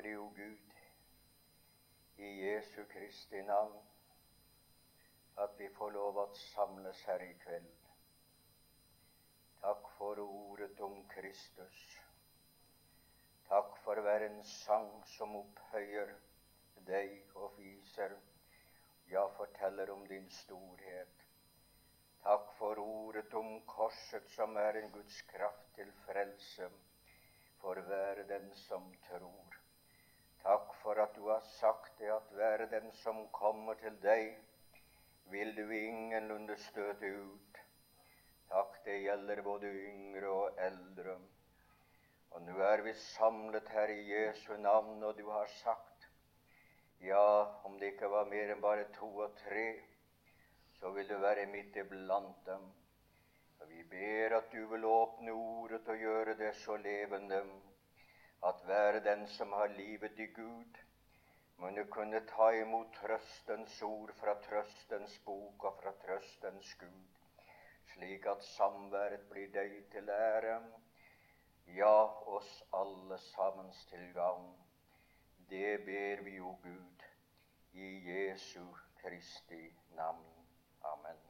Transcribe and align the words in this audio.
takker 0.00 0.08
deg, 0.08 0.18
o 0.18 0.28
Gud, 0.34 0.74
i 2.16 2.28
Jesu 2.40 2.84
Kristi 2.88 3.42
navn, 3.42 3.76
at 5.36 5.58
vi 5.58 5.68
får 5.76 5.92
lov 5.92 6.16
å 6.18 6.26
samles 6.34 7.02
her 7.06 7.20
i 7.20 7.34
kveld. 7.44 7.88
Takk 9.60 9.90
for 9.98 10.18
ordet 10.18 10.80
om 10.80 10.96
Kristus. 11.08 11.82
Takk 13.48 13.76
for 13.84 14.00
hver 14.00 14.24
en 14.24 14.42
sang 14.44 14.90
som 15.16 15.36
opphøyer 15.36 16.14
deg 16.86 17.34
og 17.34 17.58
viser, 17.58 18.16
ja, 19.10 19.26
forteller 19.36 19.90
om 19.90 20.06
din 20.08 20.28
storhet. 20.30 21.26
Takk 22.24 22.52
for 22.56 22.80
ordet 22.80 23.34
om 23.34 23.60
korset, 23.66 24.28
som 24.36 24.56
er 24.56 24.80
en 24.80 24.92
Guds 24.92 25.22
kraft 25.28 25.72
til 25.76 25.92
frelse 26.06 26.70
for 27.60 27.80
hver 27.88 28.24
den 28.28 28.52
som 28.68 28.92
tror. 29.08 29.49
For 30.82 31.00
at 31.02 31.16
du 31.16 31.28
har 31.28 31.42
sagt 31.58 31.98
det, 31.98 32.08
at 32.12 32.30
hver 32.36 32.64
den 32.72 32.92
som 33.02 33.26
kommer 33.36 33.76
til 33.80 33.98
deg, 34.02 34.30
vil 35.30 35.52
du 35.56 35.68
ingenlunde 35.70 36.56
støte 36.56 37.10
ut. 37.20 37.60
Takk, 38.50 38.80
det 38.84 38.96
gjelder 39.04 39.42
både 39.46 39.68
yngre 39.70 40.30
og 40.32 40.56
eldre. 40.58 41.18
Og 42.30 42.42
nå 42.46 42.56
er 42.66 42.82
vi 42.86 42.94
samlet 42.94 43.68
her 43.74 43.92
i 43.92 44.00
Jesu 44.08 44.56
navn, 44.56 45.02
og 45.02 45.18
du 45.18 45.28
har 45.30 45.46
sagt, 45.60 46.08
ja, 47.00 47.46
om 47.64 47.78
det 47.78 47.92
ikke 47.92 48.10
var 48.10 48.28
mer 48.30 48.52
enn 48.54 48.62
bare 48.62 48.88
to 48.96 49.08
og 49.24 49.36
tre, 49.44 49.66
så 50.80 50.90
vil 50.96 51.08
du 51.08 51.16
være 51.20 51.46
midt 51.52 51.76
iblant 51.84 52.46
dem. 52.46 52.70
Og 53.60 53.68
vi 53.68 53.82
ber 53.90 54.36
at 54.38 54.52
du 54.52 54.64
vil 54.72 54.84
åpne 54.88 55.32
ordet 55.32 55.88
og 55.88 56.04
gjøre 56.06 56.34
det 56.38 56.54
så 56.62 56.76
levende 56.80 57.42
at 58.48 58.62
hver 58.64 59.00
den 59.04 59.26
som 59.28 59.52
har 59.52 59.66
livet 59.66 60.18
i 60.18 60.26
Gud, 60.26 60.78
må 61.60 61.70
kunne 61.92 62.20
ta 62.26 62.50
imot 62.56 62.94
trøstens 62.96 63.82
ord 63.82 64.12
fra 64.20 64.34
trøstens 64.46 65.18
bok 65.24 65.64
og 65.64 65.80
fra 65.82 65.92
trøstens 66.04 66.74
Gud, 66.80 67.18
slik 67.92 68.26
at 68.26 68.46
samværet 68.56 69.26
blir 69.30 69.50
deg 69.52 69.74
til 69.92 70.08
ære, 70.08 70.56
ja, 71.76 71.96
oss 72.36 72.62
alle 72.72 73.18
sammens 73.18 73.84
til 73.90 74.12
gagn. 74.14 74.54
Det 75.50 75.84
ber 75.84 76.24
vi 76.24 76.36
jo 76.36 76.56
Gud 76.62 77.04
i 77.72 77.90
Jesu 78.08 78.64
Kristi 79.02 79.74
navn. 79.96 80.24
Amen. 80.82 81.20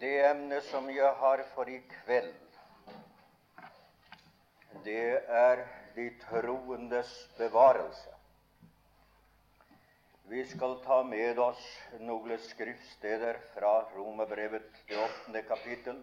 Det 0.00 0.30
emnet 0.30 0.62
som 0.64 0.90
jeg 0.90 1.14
har 1.22 1.42
for 1.54 1.70
i 1.70 1.78
kveld, 1.78 2.47
det 4.84 5.24
er 5.28 5.64
de 5.94 6.10
troendes 6.22 7.10
bevarelse. 7.38 8.14
Vi 10.28 10.44
skal 10.44 10.76
ta 10.84 11.02
med 11.08 11.38
oss 11.40 11.64
noen 12.04 12.36
skriftsteder 12.50 13.38
fra 13.54 13.70
Romerbrevet, 13.94 14.66
det 14.88 14.98
åttende 15.00 15.42
kapittel, 15.48 16.02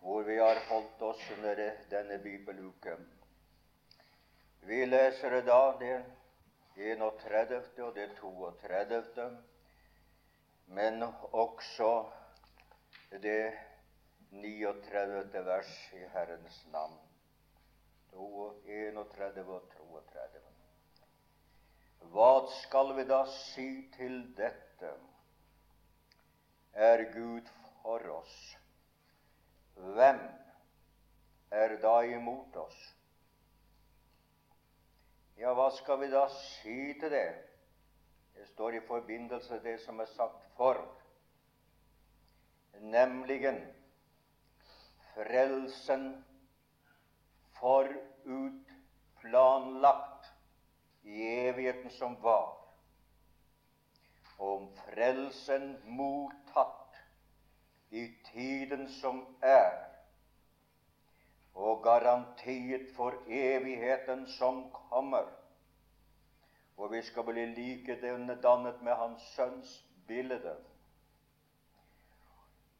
hvor 0.00 0.26
vi 0.28 0.36
har 0.38 0.60
holdt 0.68 1.02
oss 1.02 1.22
under 1.38 1.62
denne 1.90 2.18
bibeluken. 2.20 3.08
Vi 4.68 4.84
leser 4.86 5.40
da 5.46 5.62
det 5.80 5.96
31. 6.76 7.72
og 7.80 7.94
det 7.96 8.10
32., 8.20 9.30
men 10.66 11.02
også 11.32 11.90
det 13.24 13.69
39. 14.30 15.44
vers 15.44 15.92
i 15.92 16.04
Herrens 16.12 16.66
navn. 16.72 16.98
31 18.12 19.44
og 19.46 19.62
32. 19.74 20.40
Hva 22.10 22.30
skal 22.62 22.94
vi 22.96 23.04
da 23.06 23.20
si 23.30 23.68
til 23.96 24.22
dette? 24.38 24.92
Er 26.72 27.04
Gud 27.14 27.50
for 27.82 28.06
oss? 28.14 28.36
Hvem 29.74 30.22
er 31.50 31.76
da 31.82 31.96
imot 32.06 32.56
oss? 32.56 32.80
Ja, 35.40 35.54
hva 35.56 35.70
skal 35.74 36.00
vi 36.02 36.10
da 36.12 36.26
si 36.36 36.78
til 37.00 37.10
det? 37.12 37.28
Det 38.34 38.46
står 38.54 38.78
i 38.78 38.86
forbindelse 38.86 39.52
med 39.54 39.66
det 39.66 39.78
som 39.84 40.00
er 40.00 40.10
sagt 40.14 40.46
for 40.56 40.80
nemlig 42.80 43.42
frelsen 45.20 46.24
forutplanlagt 47.60 50.32
i 51.02 51.22
evigheten 51.48 51.90
som 51.90 52.22
var, 52.22 52.56
om 54.38 54.68
frelsen 54.76 55.76
mottatt 55.84 56.96
i 57.90 58.06
tiden 58.32 58.88
som 58.88 59.36
er, 59.42 59.86
og 61.54 61.82
garantiet 61.84 62.94
for 62.96 63.12
evigheten 63.28 64.26
som 64.38 64.70
kommer. 64.72 65.26
Og 66.76 66.92
vi 66.92 67.02
skal 67.04 67.24
bli 67.28 67.46
likedannet 67.52 68.82
med 68.82 68.94
Hans 68.96 69.22
Sønns 69.34 69.86
bilde 70.08 70.56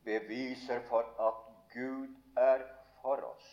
beviser 0.05 0.81
for 0.89 1.05
at 1.21 1.35
Gud 1.75 2.20
er 2.37 2.65
for 3.03 3.23
oss. 3.25 3.49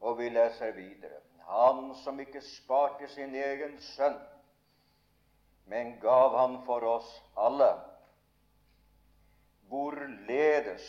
Og 0.00 0.18
vi 0.18 0.28
leser 0.28 0.72
videre. 0.76 1.20
Han 1.46 1.94
som 2.02 2.20
ikke 2.20 2.42
sparte 2.42 3.08
sin 3.08 3.34
egen 3.34 3.78
sønn, 3.94 4.18
men 5.70 5.94
gav 6.02 6.34
han 6.38 6.58
for 6.66 6.82
oss 6.86 7.10
alle. 7.38 7.70
Hvorledes, 9.70 10.86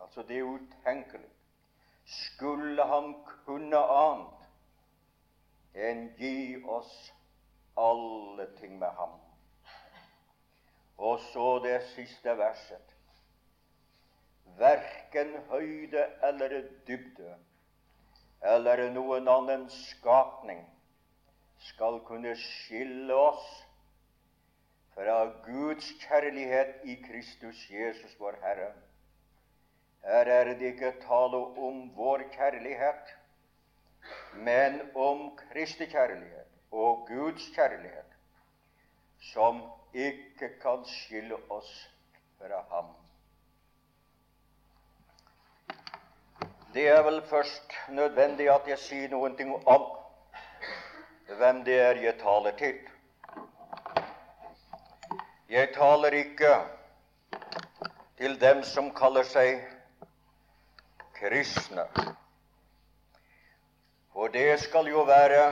altså 0.00 0.22
det 0.28 0.42
utenkelige, 0.42 1.32
skulle 2.04 2.84
han 2.84 3.14
kunne 3.44 3.80
annet 3.96 4.46
enn 5.88 6.06
gi 6.20 6.62
oss 6.68 6.92
alle 7.80 8.48
ting 8.60 8.78
med 8.78 8.90
ham? 8.96 9.16
Og 10.98 11.20
så 11.32 11.58
det 11.64 11.78
siste 11.94 12.36
verset. 12.38 12.91
Verken 14.58 15.34
høyde 15.50 16.06
eller 16.22 16.60
dybde 16.86 17.36
eller 18.42 18.88
noen 18.90 19.28
annen 19.30 19.68
skapning 19.70 20.62
skal 21.68 22.00
kunne 22.06 22.34
skille 22.38 23.14
oss 23.14 23.44
fra 24.94 25.18
Guds 25.46 25.92
kjærlighet 26.02 26.82
i 26.84 26.96
Kristus 27.04 27.60
Jesus, 27.70 28.16
vår 28.18 28.38
Herre. 28.42 28.72
Her 30.02 30.26
er 30.26 30.50
det 30.50 30.72
ikke 30.72 30.90
tale 31.04 31.38
om 31.38 31.84
vår 31.96 32.26
kjærlighet, 32.34 33.12
men 34.34 34.80
om 34.98 35.28
Kristi 35.38 35.86
kjærlighet 35.86 36.50
og 36.72 37.06
Guds 37.08 37.46
kjærlighet, 37.54 38.18
som 39.32 39.62
ikke 39.94 40.50
kan 40.58 40.82
skille 40.88 41.38
oss 41.50 41.70
fra 42.40 42.64
ham. 42.74 42.90
Det 46.72 46.88
er 46.88 47.02
vel 47.02 47.22
først 47.28 47.72
nødvendig 47.88 48.46
at 48.50 48.68
jeg 48.70 48.78
sier 48.80 49.10
noen 49.12 49.34
ting 49.36 49.50
om 49.68 49.82
hvem 51.38 51.58
det 51.66 51.74
er 51.80 51.98
jeg 52.00 52.14
taler 52.20 52.54
til. 52.56 52.78
Jeg 55.52 55.68
taler 55.74 56.16
ikke 56.16 56.54
til 58.16 58.38
dem 58.40 58.62
som 58.64 58.88
kaller 58.96 59.28
seg 59.28 59.60
kristne. 61.18 61.84
For 64.12 64.32
det 64.32 64.60
skal 64.64 64.88
jo 64.88 65.04
være 65.08 65.44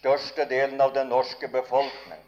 størstedelen 0.00 0.82
av 0.82 0.94
den 0.98 1.14
norske 1.14 1.48
befolkning. 1.48 2.26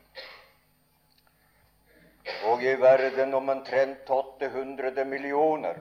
Og 2.46 2.62
i 2.62 2.74
verden 2.80 3.34
om 3.34 3.48
omtrent 3.48 4.10
800 4.10 5.04
millioner 5.04 5.78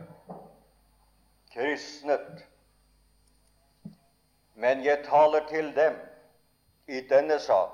kristnet. 1.53 2.45
Men 4.55 4.83
jeg 4.85 5.03
taler 5.05 5.45
til 5.49 5.75
dem 5.75 5.99
i 6.87 7.01
denne 7.09 7.39
sal 7.39 7.69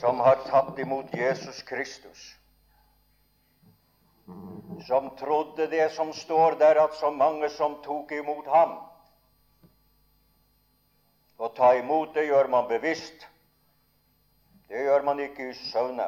som 0.00 0.20
har 0.22 0.38
tatt 0.46 0.78
imot 0.78 1.10
Jesus 1.14 1.62
Kristus, 1.66 2.20
som 4.86 5.10
trodde 5.18 5.66
det 5.66 5.90
som 5.92 6.12
står 6.14 6.56
der, 6.60 6.78
at 6.84 6.94
så 6.94 7.10
mange 7.10 7.50
som 7.50 7.80
tok 7.84 8.12
imot 8.16 8.46
ham, 8.46 8.78
å 11.40 11.48
ta 11.56 11.74
imot 11.76 12.14
det 12.14 12.28
gjør 12.28 12.48
man 12.52 12.68
bevisst. 12.68 13.26
Det 14.68 14.84
gjør 14.86 15.02
man 15.02 15.20
ikke 15.24 15.50
i 15.50 15.54
søvne. 15.72 16.06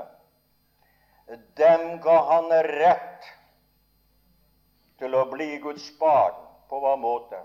Dem 1.56 2.00
ga 2.00 2.16
han 2.32 2.50
rett 2.66 3.28
til 4.98 5.14
å 5.14 5.24
bli 5.30 5.56
Guds 5.62 5.88
barn. 5.98 6.38
På 6.68 6.80
hva 6.80 6.96
måte? 6.96 7.40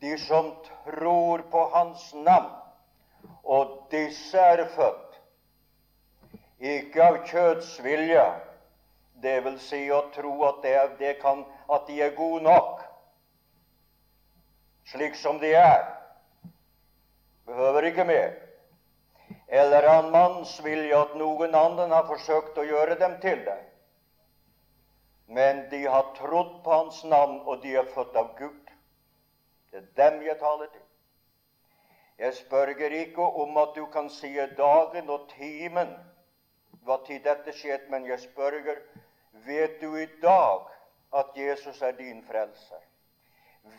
De 0.00 0.16
som 0.18 0.54
tror 0.64 1.44
på 1.52 1.64
Hans 1.74 2.10
navn. 2.14 2.52
Og 3.44 3.76
disse 3.92 4.40
er 4.40 4.64
født 4.76 5.10
ikke 6.60 7.04
av 7.04 7.18
kjøds 7.24 7.72
vilje, 7.80 8.24
det 9.20 9.38
vil 9.44 9.56
si 9.64 9.80
å 9.92 10.02
tro 10.12 10.32
at, 10.48 10.60
det, 10.64 10.74
det 11.00 11.14
kan, 11.22 11.42
at 11.72 11.86
de 11.88 12.00
er 12.04 12.16
gode 12.16 12.44
nok 12.44 12.82
slik 14.90 15.14
som 15.16 15.38
de 15.40 15.52
er. 15.54 15.84
Behøver 17.46 17.88
ikke 17.90 18.04
mer. 18.04 18.32
Eller 19.50 19.82
av 19.82 20.10
manns 20.12 20.52
vilje 20.62 20.94
at 20.94 21.16
noen 21.18 21.54
annen 21.58 21.90
har 21.90 22.06
forsøkt 22.06 22.58
å 22.58 22.66
gjøre 22.68 22.94
dem 23.00 23.16
til 23.22 23.40
det. 23.48 23.58
Men 25.26 25.64
de 25.70 25.80
har 25.90 26.12
trodd 26.18 26.60
på 26.62 26.70
Hans 26.70 27.00
navn, 27.04 27.40
og 27.46 27.58
de 27.62 27.74
er 27.82 27.90
født 27.94 28.14
av 28.18 28.30
Gud. 28.38 28.70
Det 29.70 29.82
er 29.82 29.88
dem 29.98 30.22
jeg 30.22 30.38
taler 30.38 30.70
til. 30.70 30.86
Jeg 32.18 32.34
spørger 32.34 32.94
ikke 33.00 33.26
om 33.42 33.58
at 33.58 33.74
du 33.74 33.86
kan 33.90 34.10
si 34.10 34.30
dagen 34.56 35.10
og 35.10 35.28
timen 35.34 35.94
hva 36.84 37.00
tid 37.06 37.24
dette 37.24 37.54
skjedde, 37.56 37.90
men 37.90 38.06
jeg 38.06 38.20
spørger 38.28 38.78
vet 39.46 39.80
du 39.80 39.94
i 39.96 40.06
dag 40.22 40.66
at 41.16 41.34
Jesus 41.36 41.82
er 41.82 41.96
din 41.98 42.22
frelser? 42.26 42.82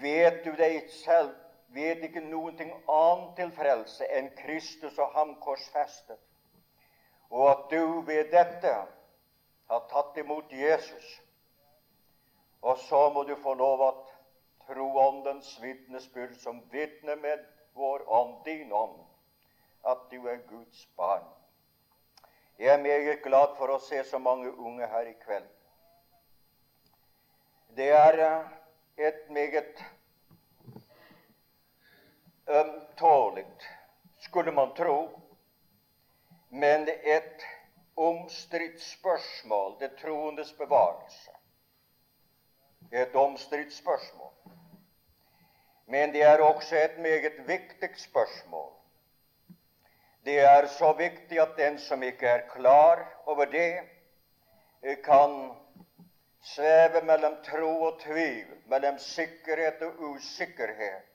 Vet 0.01 0.43
du 0.45 0.51
deg 0.57 0.89
selv, 1.03 1.35
vet 1.73 2.03
ikke 2.03 2.23
noen 2.25 2.57
ting 2.59 2.71
annet 2.91 3.35
til 3.39 3.51
frelse 3.55 4.07
enn 4.17 4.31
Kristus 4.37 4.97
og 4.99 5.13
ham 5.15 5.35
korsfestet, 5.43 6.19
og 7.29 7.49
at 7.49 7.67
du 7.71 8.01
ved 8.07 8.31
dette 8.31 8.73
har 9.71 9.85
tatt 9.91 10.17
imot 10.19 10.51
Jesus. 10.51 11.11
Og 12.61 12.77
så 12.77 13.09
må 13.09 13.23
du 13.23 13.35
få 13.43 13.53
lov 13.53 13.83
at 13.87 14.09
tro 14.67 14.87
åndens 14.99 15.53
vitnesbyrd 15.61 16.35
som 16.39 16.61
vitner 16.71 17.15
med 17.15 17.45
vår 17.73 18.03
ånd, 18.07 18.43
din 18.45 18.73
ånd, 18.73 18.99
at 19.87 20.03
du 20.11 20.27
er 20.27 20.43
Guds 20.49 20.85
barn. 20.97 21.23
Jeg 22.59 22.73
er 22.73 22.83
meget 22.83 23.23
glad 23.23 23.55
for 23.57 23.71
å 23.73 23.79
se 23.81 24.03
så 24.05 24.19
mange 24.21 24.51
unge 24.53 24.87
her 24.87 25.07
i 25.09 25.15
kveld. 25.23 25.47
Det 27.75 27.87
er 27.95 28.19
eh, 28.21 28.51
et 29.07 29.29
meget 29.31 29.79
ømtålig, 32.51 33.45
skulle 34.19 34.51
man 34.51 34.73
tro, 34.75 35.09
men 36.49 36.89
et 36.89 37.45
omstridt 37.95 38.81
spørsmål, 38.81 39.77
det 39.79 39.91
troendes 40.01 40.53
bevarelse. 40.53 41.31
Et 42.91 43.15
omstridt 43.15 43.73
spørsmål. 43.73 44.31
Men 45.87 46.13
det 46.13 46.23
er 46.23 46.43
også 46.43 46.75
et 46.75 46.99
meget 46.99 47.47
viktig 47.47 47.89
spørsmål. 47.99 48.71
Det 50.25 50.39
er 50.39 50.67
så 50.67 50.93
viktig 50.93 51.39
at 51.41 51.57
den 51.57 51.79
som 51.79 52.03
ikke 52.03 52.27
er 52.27 52.47
klar 52.55 53.21
over 53.25 53.45
det, 53.45 53.79
kan 55.03 55.51
sveve 56.41 57.01
mellom 57.05 57.35
tro 57.45 57.81
og 57.81 57.99
tvil, 58.01 58.47
mellom 58.65 58.97
sikkerhet 58.97 59.81
og 59.81 59.99
usikkerhet. 59.99 61.10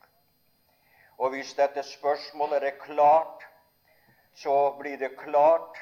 Og 1.19 1.33
hvis 1.33 1.55
dette 1.57 1.83
spørsmålet 1.83 2.65
er 2.65 2.79
klart, 2.81 3.45
så 4.35 4.77
blir 4.79 4.99
det 5.01 5.17
klart 5.17 5.79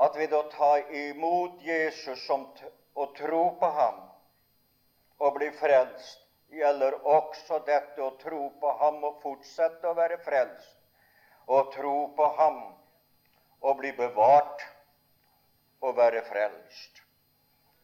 at 0.00 0.16
ved 0.16 0.32
å 0.32 0.44
ta 0.52 0.76
imot 0.94 1.62
Jesus 1.66 2.28
og 2.30 3.16
tro 3.18 3.42
på 3.60 3.70
ham 3.78 3.98
og 5.20 5.34
bli 5.36 5.50
frelst, 5.58 6.20
gjelder 6.50 6.96
også 7.06 7.60
dette 7.66 8.02
å 8.02 8.14
tro 8.22 8.48
på 8.60 8.70
ham 8.80 9.02
og 9.06 9.20
fortsette 9.22 9.90
å 9.90 9.96
være 9.98 10.18
frelst, 10.24 10.76
og 11.46 11.72
tro 11.74 11.96
på 12.16 12.30
ham 12.38 12.62
og 13.60 13.76
bli 13.82 13.92
bevart 13.98 14.64
og 15.82 15.96
være 15.98 16.22
frelst. 16.30 17.02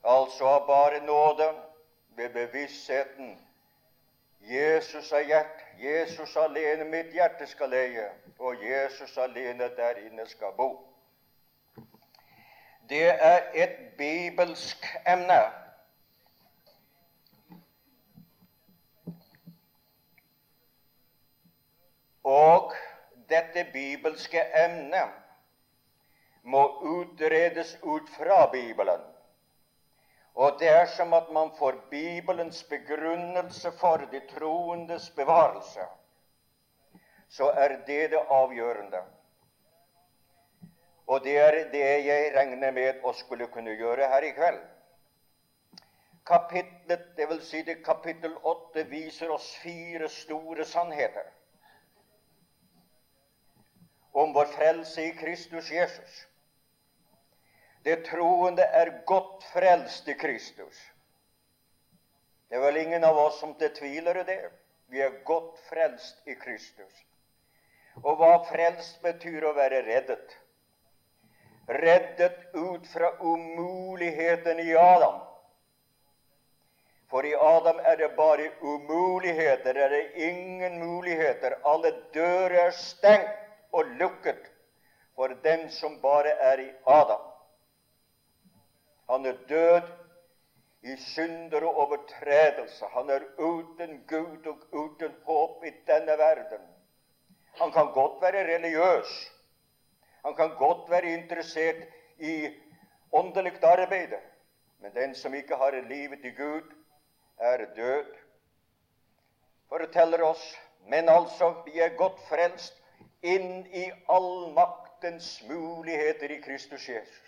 Altså 0.06 0.46
av 0.46 0.66
bare 0.66 1.02
nåde, 1.02 1.50
ved 2.16 2.32
bevisstheten 2.32 3.34
Jesus 4.46 5.12
er 5.12 5.26
hjert, 5.28 5.65
Jesus 5.78 6.36
alene 6.36 6.84
mitt 6.84 7.12
hjerte 7.12 7.46
skal 7.46 7.70
leie, 7.70 8.08
og 8.38 8.62
Jesus 8.64 9.16
alene 9.18 9.68
der 9.76 10.00
inne 10.06 10.26
skal 10.26 10.52
bo. 10.56 10.70
Det 12.88 13.08
er 13.08 13.50
et 13.54 13.76
bibelsk 13.98 14.86
emne. 15.06 15.40
Og 22.24 22.72
dette 23.28 23.66
bibelske 23.72 24.42
emnet 24.64 25.10
må 26.42 26.62
utredes 26.82 27.78
ut 27.82 28.10
fra 28.18 28.50
Bibelen. 28.50 29.15
Og 30.36 30.58
det 30.60 30.68
er 30.68 30.86
som 30.92 31.14
at 31.16 31.30
man 31.32 31.50
får 31.58 31.78
Bibelens 31.90 32.64
begrunnelse 32.68 33.72
for 33.80 34.04
de 34.12 34.20
troendes 34.34 35.10
bevarelse. 35.16 35.86
Så 37.28 37.50
er 37.50 37.68
det 37.86 38.10
det 38.10 38.20
avgjørende. 38.28 39.00
Og 41.06 41.24
det 41.24 41.38
er 41.38 41.70
det 41.72 41.86
jeg 42.06 42.32
regner 42.36 42.70
med 42.70 43.00
å 43.04 43.12
skulle 43.16 43.46
kunne 43.46 43.78
gjøre 43.78 44.08
her 44.12 44.26
i 44.28 44.34
kveld. 44.36 44.60
Kapitlet, 46.26 47.08
dvs. 47.16 47.42
Si 47.48 47.62
det 47.62 47.80
kapittel 47.86 48.34
8, 48.42 48.84
viser 48.90 49.30
oss 49.30 49.52
fire 49.62 50.08
store 50.10 50.64
sannheter 50.64 51.32
om 54.16 54.32
vår 54.32 54.44
frelse 54.44 55.02
i 55.04 55.12
Kristus 55.12 55.70
Jesus. 55.70 56.26
Det 57.86 57.96
troende 58.08 58.64
er 58.74 58.88
godt 59.06 59.44
frelst 59.52 60.08
i 60.08 60.14
Kristus. 60.18 60.78
Det 62.48 62.58
er 62.58 62.64
vel 62.64 62.80
ingen 62.80 63.04
av 63.06 63.18
oss 63.18 63.36
som 63.38 63.52
betviler 63.60 64.24
det. 64.26 64.40
Vi 64.90 65.02
er 65.02 65.20
godt 65.28 65.60
frelst 65.68 66.26
i 66.26 66.34
Kristus. 66.40 67.04
Og 68.02 68.18
hva 68.18 68.32
frelst 68.48 68.98
betyr 69.06 69.46
å 69.46 69.52
være 69.54 69.84
reddet? 69.86 70.34
Reddet 71.78 72.42
ut 72.58 72.90
fra 72.90 73.12
umuligheten 73.22 74.64
i 74.66 74.74
Adam. 74.78 75.22
For 77.06 77.26
i 77.26 77.36
Adam 77.38 77.78
er 77.86 78.02
det 78.02 78.10
bare 78.18 78.50
umuligheter, 78.66 79.78
er 79.78 79.94
det 79.94 80.26
ingen 80.26 80.78
muligheter. 80.82 81.54
Alle 81.62 81.94
dører 82.14 82.58
er 82.66 82.74
stengt 82.74 83.30
og 83.70 83.94
lukket 84.02 84.50
for 85.14 85.38
den 85.46 85.68
som 85.70 86.00
bare 86.02 86.34
er 86.50 86.66
i 86.66 86.70
Adam. 86.98 87.22
Han 89.10 89.26
er 89.26 89.36
død 89.48 89.82
i 90.82 90.96
synder 90.96 91.64
og 91.66 91.76
overtredelse. 91.76 92.84
Han 92.94 93.10
er 93.10 93.20
uten 93.38 94.04
Gud 94.08 94.46
og 94.46 94.58
uten 94.72 95.14
håp 95.24 95.64
i 95.64 95.72
denne 95.86 96.18
verden. 96.18 96.66
Han 97.60 97.72
kan 97.72 97.92
godt 97.92 98.22
være 98.22 98.54
religiøs. 98.54 99.32
Han 100.24 100.34
kan 100.34 100.56
godt 100.58 100.90
være 100.90 101.12
interessert 101.12 101.76
i 102.18 102.48
åndelig 103.12 103.64
arbeid. 103.64 104.12
Men 104.80 104.94
den 104.94 105.14
som 105.14 105.34
ikke 105.34 105.56
har 105.56 105.70
livet 105.70 106.24
i 106.24 106.30
Gud, 106.30 106.74
er 107.38 107.64
død. 107.76 108.14
Forteller 109.68 110.22
oss, 110.22 110.58
men 110.88 111.08
altså, 111.08 111.54
vi 111.66 111.80
er 111.80 111.96
godt 111.96 112.20
frelst 112.28 112.82
inn 113.22 113.66
i 113.66 113.86
allmaktens 114.08 115.42
muligheter 115.48 116.30
i 116.30 116.40
Kristus 116.40 116.88
Jesus. 116.88 117.25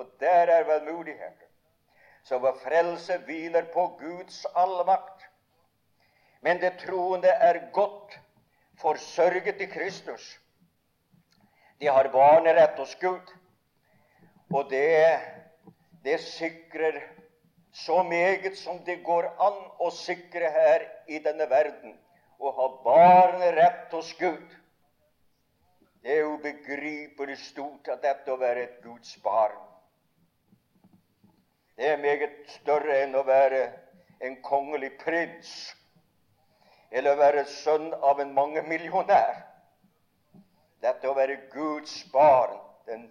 Og 0.00 0.08
der 0.20 0.48
er 0.48 0.64
vel 0.64 0.92
muligheter. 0.92 1.48
Så 2.24 2.38
vår 2.38 2.56
frelse 2.62 3.18
hviler 3.26 3.66
på 3.72 3.86
Guds 4.00 4.46
allmakt. 4.56 5.26
Men 6.40 6.60
det 6.60 6.78
troende 6.86 7.28
er 7.28 7.58
godt 7.72 8.16
forsørget 8.80 9.60
i 9.60 9.66
Kristus. 9.66 10.40
De 11.80 11.86
har 11.86 12.08
barnerett 12.12 12.78
hos 12.78 12.94
Gud. 13.00 13.34
Og 14.54 14.70
det, 14.70 15.20
det 16.04 16.20
sikrer 16.20 17.00
så 17.72 18.02
meget 18.02 18.58
som 18.58 18.80
det 18.84 19.02
går 19.04 19.28
an 19.38 19.58
å 19.78 19.90
sikre 19.94 20.48
her 20.56 20.86
i 21.08 21.20
denne 21.24 21.48
verden. 21.50 21.98
Å 22.40 22.52
ha 22.56 22.68
barnerett 22.84 23.92
hos 23.92 24.14
Gud. 24.18 24.56
Det 26.00 26.16
er 26.16 26.30
ubegripelig 26.32 27.36
stort 27.50 27.92
at 27.92 28.00
dette 28.02 28.32
å 28.32 28.40
være 28.40 28.64
et 28.64 28.80
Guds 28.84 29.18
barn. 29.24 29.69
Det 31.80 31.88
er 31.88 31.96
meget 31.96 32.32
større 32.52 32.98
enn 33.00 33.14
å 33.16 33.22
være 33.24 33.60
en 34.20 34.34
kongelig 34.44 34.90
prins 35.00 35.52
eller 36.92 37.14
å 37.14 37.20
være 37.22 37.44
sønn 37.48 37.86
av 38.04 38.20
en 38.20 38.34
mangemillionær. 38.36 39.38
Dette 40.84 41.08
å 41.08 41.14
være 41.16 41.38
Guds 41.54 41.94
barn, 42.12 42.58
den 42.84 43.06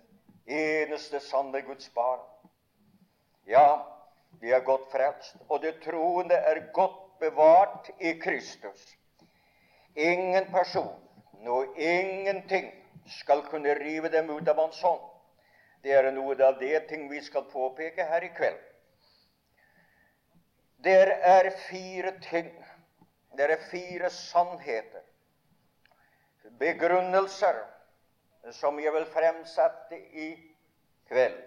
eneste 0.46 1.18
sanne 1.32 1.64
Guds 1.66 1.90
barn. 1.98 2.22
Ja, 3.50 3.66
Vi 4.40 4.52
er 4.54 4.62
godt 4.62 4.86
frelst, 4.92 5.36
og 5.50 5.64
det 5.66 5.80
troende 5.82 6.38
er 6.38 6.60
godt 6.74 7.00
bevart 7.20 7.90
i 8.00 8.14
Kristus. 8.22 8.84
Ingen 9.96 10.46
person, 10.54 10.94
noe 11.42 11.66
ingenting, 11.76 12.70
skal 13.18 13.42
kunne 13.50 13.74
rive 13.82 14.14
dem 14.14 14.30
ut 14.30 14.48
av 14.48 14.62
hans 14.62 14.82
hånd. 14.86 15.02
Det 15.82 15.94
er 15.96 16.12
noe 16.12 16.36
av 16.44 16.60
det 16.60 16.88
ting 16.90 17.08
vi 17.12 17.22
skal 17.24 17.46
påpeke 17.52 18.04
her 18.10 18.24
i 18.24 18.32
kveld. 18.36 18.60
Det 20.84 20.96
er 21.28 21.50
fire 21.68 22.14
ting, 22.24 22.52
det 23.36 23.50
er 23.52 23.64
fire 23.72 24.10
sannheter, 24.10 25.04
begrunnelser, 26.60 27.60
som 28.56 28.80
jeg 28.80 28.94
vil 28.96 29.08
fremsette 29.12 30.00
i 30.16 30.30
kveld, 31.12 31.40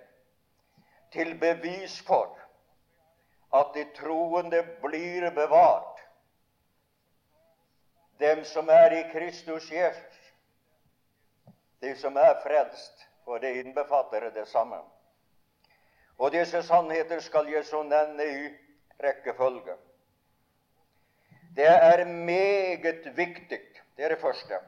til 1.12 1.32
bevis 1.40 1.96
for 2.04 2.36
at 3.52 3.72
de 3.74 3.86
troende 3.96 4.62
blir 4.84 5.30
bevart. 5.36 6.00
Dem 8.20 8.44
som 8.44 8.68
er 8.68 8.98
i 8.98 9.02
Kristus 9.12 9.70
Jesus, 9.72 10.20
de 11.80 11.96
som 11.96 12.16
er 12.16 12.36
frelst, 12.44 13.08
for 13.25 13.38
det 13.38 13.55
innbefatter 13.61 14.31
det 14.35 14.49
samme. 14.49 14.81
Og 16.19 16.33
disse 16.33 16.62
sannheter 16.62 17.21
skal 17.21 17.49
jeg 17.50 17.64
så 17.64 17.83
nevne 17.83 18.25
i 18.25 18.50
rekkefølge. 19.02 19.76
Det 21.57 21.69
er 21.69 22.05
meget 22.05 23.17
viktig, 23.17 23.61
det 23.97 24.05
er 24.05 24.09
det 24.09 24.21
første. 24.21 24.59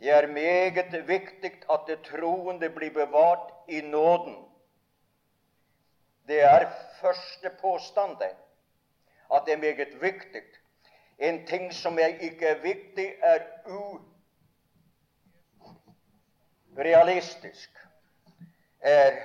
Det 0.00 0.10
er 0.10 0.26
meget 0.26 1.08
viktig 1.08 1.52
at 1.70 1.80
det 1.86 2.02
troende 2.04 2.70
blir 2.70 2.92
bevart 2.92 3.52
i 3.68 3.80
nåden. 3.80 4.36
Det 6.28 6.42
er 6.42 6.70
første 7.00 7.50
påstanden 7.60 8.36
at 9.34 9.42
det 9.46 9.52
er 9.52 9.58
meget 9.58 10.02
viktig. 10.02 10.42
En 11.18 11.46
ting 11.46 11.72
som 11.74 11.98
er 11.98 12.06
ikke 12.06 12.46
er 12.46 12.62
viktig, 12.62 13.14
er 13.22 13.38
urealistisk, 16.76 17.73
er 18.84 19.18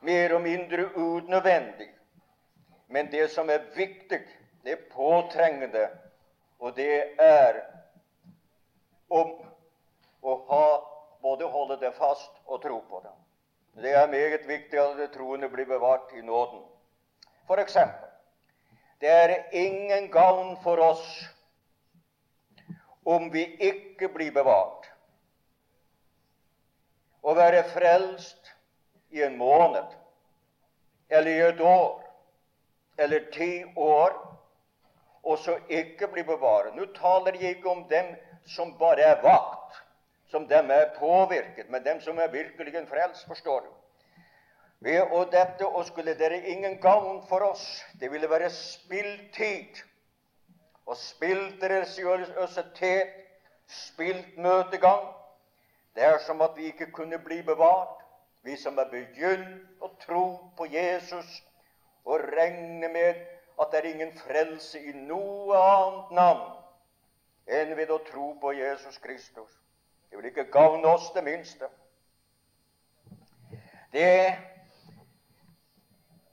mer 0.00 0.34
og 0.34 0.42
mindre 0.42 0.88
unødvendig. 0.94 1.88
Men 2.88 3.10
det 3.12 3.30
som 3.30 3.50
er 3.50 3.66
viktig, 3.76 4.20
det 4.64 4.72
er 4.72 4.86
påtrengende, 4.92 5.88
og 6.58 6.76
det 6.76 7.14
er 7.20 7.60
om 9.08 9.34
å 10.22 10.34
ha, 10.48 10.66
både 11.22 11.48
holde 11.52 11.78
det 11.80 11.94
fast 11.98 12.32
og 12.46 12.62
tro 12.62 12.80
på 12.88 13.00
det. 13.04 13.14
Det 13.82 13.94
er 13.94 14.10
meget 14.10 14.46
viktig 14.48 14.78
at 14.80 14.96
det 14.98 15.12
troende 15.14 15.48
blir 15.48 15.66
bevart 15.68 16.12
i 16.16 16.22
nåden. 16.22 16.64
For 17.46 17.60
eksempel, 17.62 18.08
det 19.00 19.08
er 19.08 19.34
ingen 19.52 20.10
gavn 20.10 20.56
for 20.62 20.80
oss 20.82 21.06
om 23.06 23.30
vi 23.32 23.44
ikke 23.70 24.10
blir 24.12 24.32
bevart. 24.34 24.88
Å 27.22 27.34
være 27.36 27.62
frelst 27.72 28.37
i 29.10 29.22
en 29.22 29.36
måned 29.36 29.84
eller 31.08 31.30
i 31.30 31.48
et 31.48 31.60
år 31.60 32.04
eller 32.98 33.30
ti 33.32 33.64
år, 33.76 34.12
og 35.22 35.38
så 35.38 35.58
ikke 35.68 36.08
bli 36.12 36.22
bevaret. 36.22 36.74
Nå 36.74 36.88
taler 36.96 37.36
jeg 37.40 37.56
ikke 37.56 37.70
om 37.70 37.84
dem 37.90 38.14
som 38.46 38.72
bare 38.78 39.04
er 39.12 39.22
vakt, 39.22 39.76
som 40.30 40.48
dem 40.48 40.70
er 40.70 40.90
påvirket, 40.98 41.70
men 41.70 41.84
dem 41.84 42.00
som 42.00 42.18
er 42.18 42.32
virkelig 42.32 42.74
en 42.76 42.88
frelst, 42.88 43.26
forstår 43.26 43.60
du. 43.60 43.70
Ved 44.80 45.00
og 45.00 45.32
dette 45.32 45.66
og 45.66 45.84
skulle 45.86 46.14
dere 46.18 46.42
ingen 46.46 46.78
gavn 46.80 47.22
for 47.28 47.42
oss. 47.42 47.84
Det 48.00 48.10
ville 48.12 48.30
være 48.30 48.50
spilltid. 48.50 49.82
Og 50.86 50.96
spilt 50.96 51.62
religiøsitet, 51.62 53.14
spilt 53.68 54.38
møtegang. 54.38 55.08
Det 55.94 56.04
er 56.04 56.18
som 56.26 56.40
at 56.40 56.56
vi 56.56 56.70
ikke 56.70 56.90
kunne 56.92 57.18
bli 57.18 57.42
bevart. 57.42 57.97
Vi 58.48 58.56
som 58.56 58.78
er 58.80 58.88
begynt 58.88 59.82
å 59.84 59.90
tro 60.00 60.22
på 60.56 60.66
Jesus 60.72 61.32
og 62.08 62.22
regne 62.32 62.88
med 62.88 63.18
at 63.60 63.72
det 63.72 63.82
er 63.82 63.88
ingen 63.90 64.14
frelse 64.16 64.80
i 64.80 64.94
noe 64.96 65.58
annet 65.60 66.14
navn 66.16 67.58
enn 67.58 67.74
ved 67.76 67.92
å 67.92 67.98
tro 68.06 68.30
på 68.40 68.54
Jesus 68.56 68.96
Kristus. 69.04 69.50
Det 70.08 70.16
vil 70.16 70.30
ikke 70.30 70.46
gagne 70.54 70.88
oss 70.88 71.10
det 71.12 71.24
minste. 71.26 71.68
Det 73.92 74.08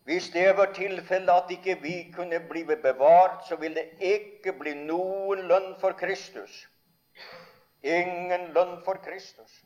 hvis 0.05 0.29
det 0.29 0.47
var 0.57 0.71
tilfellet 0.77 1.33
at 1.33 1.51
ikke 1.51 1.79
vi 1.81 1.95
kunne 2.15 2.39
bli 2.47 2.63
bevart, 2.63 3.43
så 3.47 3.55
ville 3.59 3.81
det 3.81 4.13
ikke 4.15 4.53
bli 4.53 4.75
noen 4.85 5.47
lønn 5.49 5.71
for 5.81 5.97
Kristus. 5.99 6.59
Ingen 7.83 8.53
lønn 8.53 8.77
for 8.85 9.01
Kristus. 9.03 9.63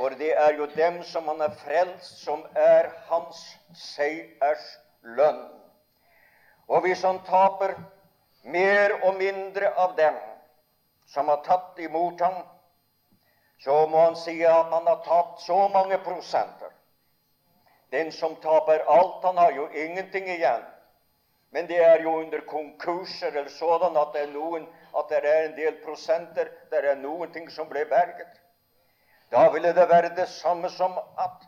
For 0.00 0.14
det 0.16 0.30
er 0.32 0.54
jo 0.56 0.64
dem 0.72 1.02
som 1.04 1.26
han 1.28 1.42
er 1.44 1.52
frelst, 1.60 2.22
som 2.24 2.46
er 2.56 2.86
hans 3.10 3.40
seiers 3.76 4.62
lønn. 5.04 5.42
Og 6.72 6.86
hvis 6.86 7.02
han 7.04 7.18
taper 7.26 7.74
mer 8.48 8.94
og 9.02 9.18
mindre 9.20 9.68
av 9.76 9.92
dem 9.98 10.16
som 11.04 11.28
har 11.28 11.42
tatt 11.44 11.84
imot 11.84 12.24
ham, 12.24 12.40
så 13.60 13.76
må 13.92 14.06
han 14.06 14.16
si 14.16 14.38
at 14.40 14.72
han 14.72 14.88
har 14.88 15.04
tapt 15.04 15.44
så 15.44 15.68
mange 15.68 16.00
prosenter. 16.08 16.72
Den 17.92 18.08
som 18.12 18.40
taper 18.40 18.88
alt, 18.88 19.20
han 19.28 19.36
har 19.36 19.52
jo 19.52 19.68
ingenting 19.68 20.32
igjen. 20.32 20.64
Men 21.52 21.68
det 21.68 21.84
er 21.84 22.00
jo 22.00 22.22
under 22.22 22.40
konkurser 22.48 23.34
eller 23.36 23.52
sådan 23.52 24.00
at 24.00 24.16
det 24.16 24.24
er 24.30 24.32
noen 24.32 24.64
at 24.96 25.12
det 25.12 25.24
er 25.28 25.42
en 25.50 25.58
del 25.60 25.82
prosenter, 25.84 26.48
det 26.70 26.86
er 26.88 27.02
noen 27.04 27.36
ting 27.36 27.52
som 27.52 27.68
ble 27.68 27.84
berget. 27.84 28.39
Da 29.30 29.48
ville 29.52 29.72
det 29.74 29.88
være 29.88 30.14
det 30.16 30.28
samme 30.28 30.70
som 30.70 30.98
at 31.18 31.46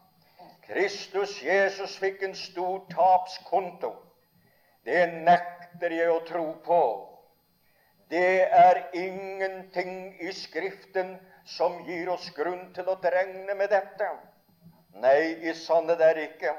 Kristus 0.66 1.42
Jesus 1.42 1.96
fikk 1.98 2.22
en 2.22 2.34
stor 2.38 2.84
tapskonto. 2.90 3.90
Det 4.86 5.06
nekter 5.26 5.94
jeg 5.94 6.10
å 6.10 6.20
tro 6.26 6.44
på. 6.66 6.82
Det 8.10 8.44
er 8.44 8.84
ingenting 8.94 10.14
i 10.20 10.32
Skriften 10.36 11.16
som 11.48 11.80
gir 11.86 12.10
oss 12.12 12.28
grunn 12.36 12.68
til 12.76 12.88
å 12.92 12.98
regne 13.02 13.54
med 13.58 13.72
dette. 13.72 14.10
Nei, 15.02 15.34
i 15.42 15.54
sanne 15.56 15.96
er 15.98 16.20
ikke. 16.26 16.54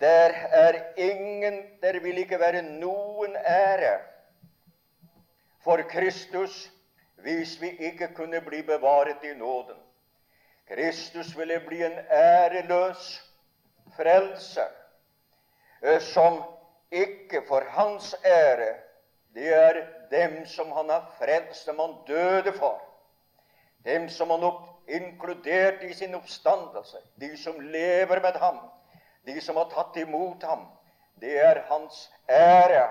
Der 0.00 0.34
er 0.50 0.80
ingen 0.98 1.60
Der 1.82 2.00
vil 2.02 2.18
ikke 2.18 2.40
være 2.40 2.62
noen 2.62 3.36
ære 3.36 4.00
for 5.62 5.82
Kristus 5.90 6.72
hvis 7.16 7.60
vi 7.60 7.70
ikke 7.70 8.08
kunne 8.14 8.40
bli 8.40 8.62
bevaret 8.62 9.24
i 9.24 9.34
nåden. 9.34 9.76
Kristus 10.68 11.38
ville 11.38 11.60
bli 11.60 11.84
en 11.84 11.98
æreløs 12.10 13.32
frelser 13.96 14.68
eh, 15.82 16.00
som 16.00 16.42
ikke 16.90 17.42
for 17.48 17.64
hans 17.68 18.14
ære 18.24 18.74
Det 19.34 19.54
er 19.54 19.86
dem 20.10 20.46
som 20.46 20.72
han 20.72 20.88
har 20.88 21.14
frelst, 21.18 21.66
dem 21.66 21.78
han 21.78 21.94
døde 22.06 22.52
for. 22.52 22.82
Dem 23.84 24.08
som 24.08 24.30
han 24.30 24.42
opp 24.42 24.88
inkludert 24.88 25.82
i 25.82 25.92
sin 25.94 26.14
oppstandelse. 26.14 26.96
De 27.20 27.36
som 27.36 27.60
lever 27.60 28.20
med 28.20 28.38
ham, 28.40 28.58
de 29.26 29.40
som 29.40 29.56
har 29.56 29.68
tatt 29.74 29.96
imot 30.00 30.42
ham. 30.42 30.64
Det 31.20 31.36
er 31.40 31.62
hans 31.68 32.10
ære. 32.28 32.88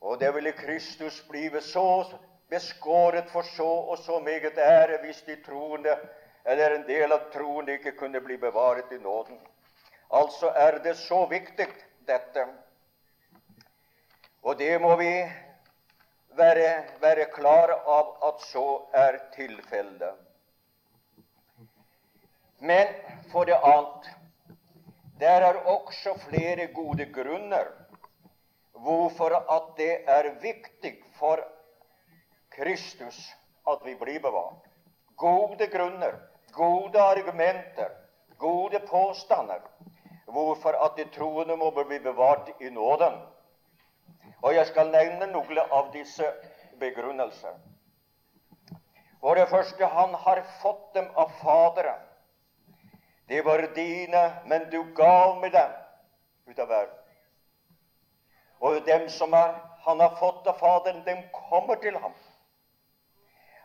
Og 0.00 0.20
det 0.20 0.34
ville 0.34 0.52
Kristus 0.52 1.20
blive 1.28 1.60
så 1.60 2.04
beskåret 2.50 3.30
for 3.30 3.42
så 3.42 3.68
og 3.92 3.98
så 3.98 4.18
meget 4.18 4.58
ære 4.58 4.98
hvis 5.04 5.22
de 5.26 5.36
troende, 5.46 5.96
eller 6.44 6.74
en 6.74 6.86
del 6.88 7.12
av 7.12 7.30
troende, 7.32 7.72
ikke 7.72 7.96
kunne 7.98 8.20
bli 8.20 8.36
bevaret 8.36 8.92
i 8.92 8.98
nåden. 8.98 9.38
Altså 10.10 10.50
er 10.56 10.78
det 10.84 10.96
så 10.96 11.26
viktig, 11.30 11.68
dette. 12.06 12.46
Og 14.42 14.58
det 14.58 14.80
må 14.80 14.96
vi 14.96 15.12
være, 16.36 16.84
være 17.00 17.28
klar 17.34 17.70
av 17.86 18.16
at 18.28 18.42
så 18.48 18.66
er 18.92 19.18
tilfellet. 19.34 20.16
Men 22.60 22.88
for 23.32 23.44
det 23.44 23.56
annet 23.64 24.10
der 25.20 25.44
er 25.44 25.56
også 25.68 26.14
flere 26.28 26.66
gode 26.72 27.06
grunner 27.12 27.68
hvorfor 28.72 29.34
at 29.36 29.72
det 29.76 29.92
er 30.08 30.30
viktig 30.40 30.94
for 31.18 31.42
Kristus 32.50 33.18
at 33.66 33.86
vi 33.86 33.94
blir 33.94 34.20
bevart. 34.20 34.66
Gode 35.16 35.66
grunner, 35.66 36.14
gode 36.52 37.02
argumenter, 37.02 37.90
gode 38.38 38.80
påstander 38.80 39.60
hvorfor 40.30 40.84
at 40.84 40.96
de 40.96 41.04
troende 41.14 41.56
må 41.56 41.70
bli 41.70 41.98
bevart 41.98 42.50
i 42.60 42.70
nåden. 42.70 43.18
Og 44.42 44.54
jeg 44.54 44.66
skal 44.66 44.92
nevne 44.92 45.26
noen 45.32 45.58
av 45.58 45.90
disse 45.92 46.26
begrunnelser. 46.80 47.58
For 49.20 49.36
det 49.36 49.48
første, 49.48 49.86
han 49.86 50.14
har 50.14 50.42
fått 50.62 50.94
dem 50.94 51.10
av 51.16 51.32
Faderen. 51.42 52.00
De 53.28 53.44
var 53.44 53.66
dine, 53.74 54.22
men 54.46 54.70
du 54.70 54.94
gav 54.96 55.40
med 55.40 55.52
dem. 55.52 55.76
ut 56.46 56.58
av 56.58 56.68
verden. 56.68 56.96
Og 58.60 58.86
dem 58.86 59.08
som 59.08 59.32
er, 59.32 59.54
han 59.84 60.00
har 60.00 60.16
fått 60.18 60.46
av 60.46 60.58
Faderen, 60.58 61.04
dem 61.04 61.22
kommer 61.32 61.74
til 61.74 61.98
ham. 61.98 62.14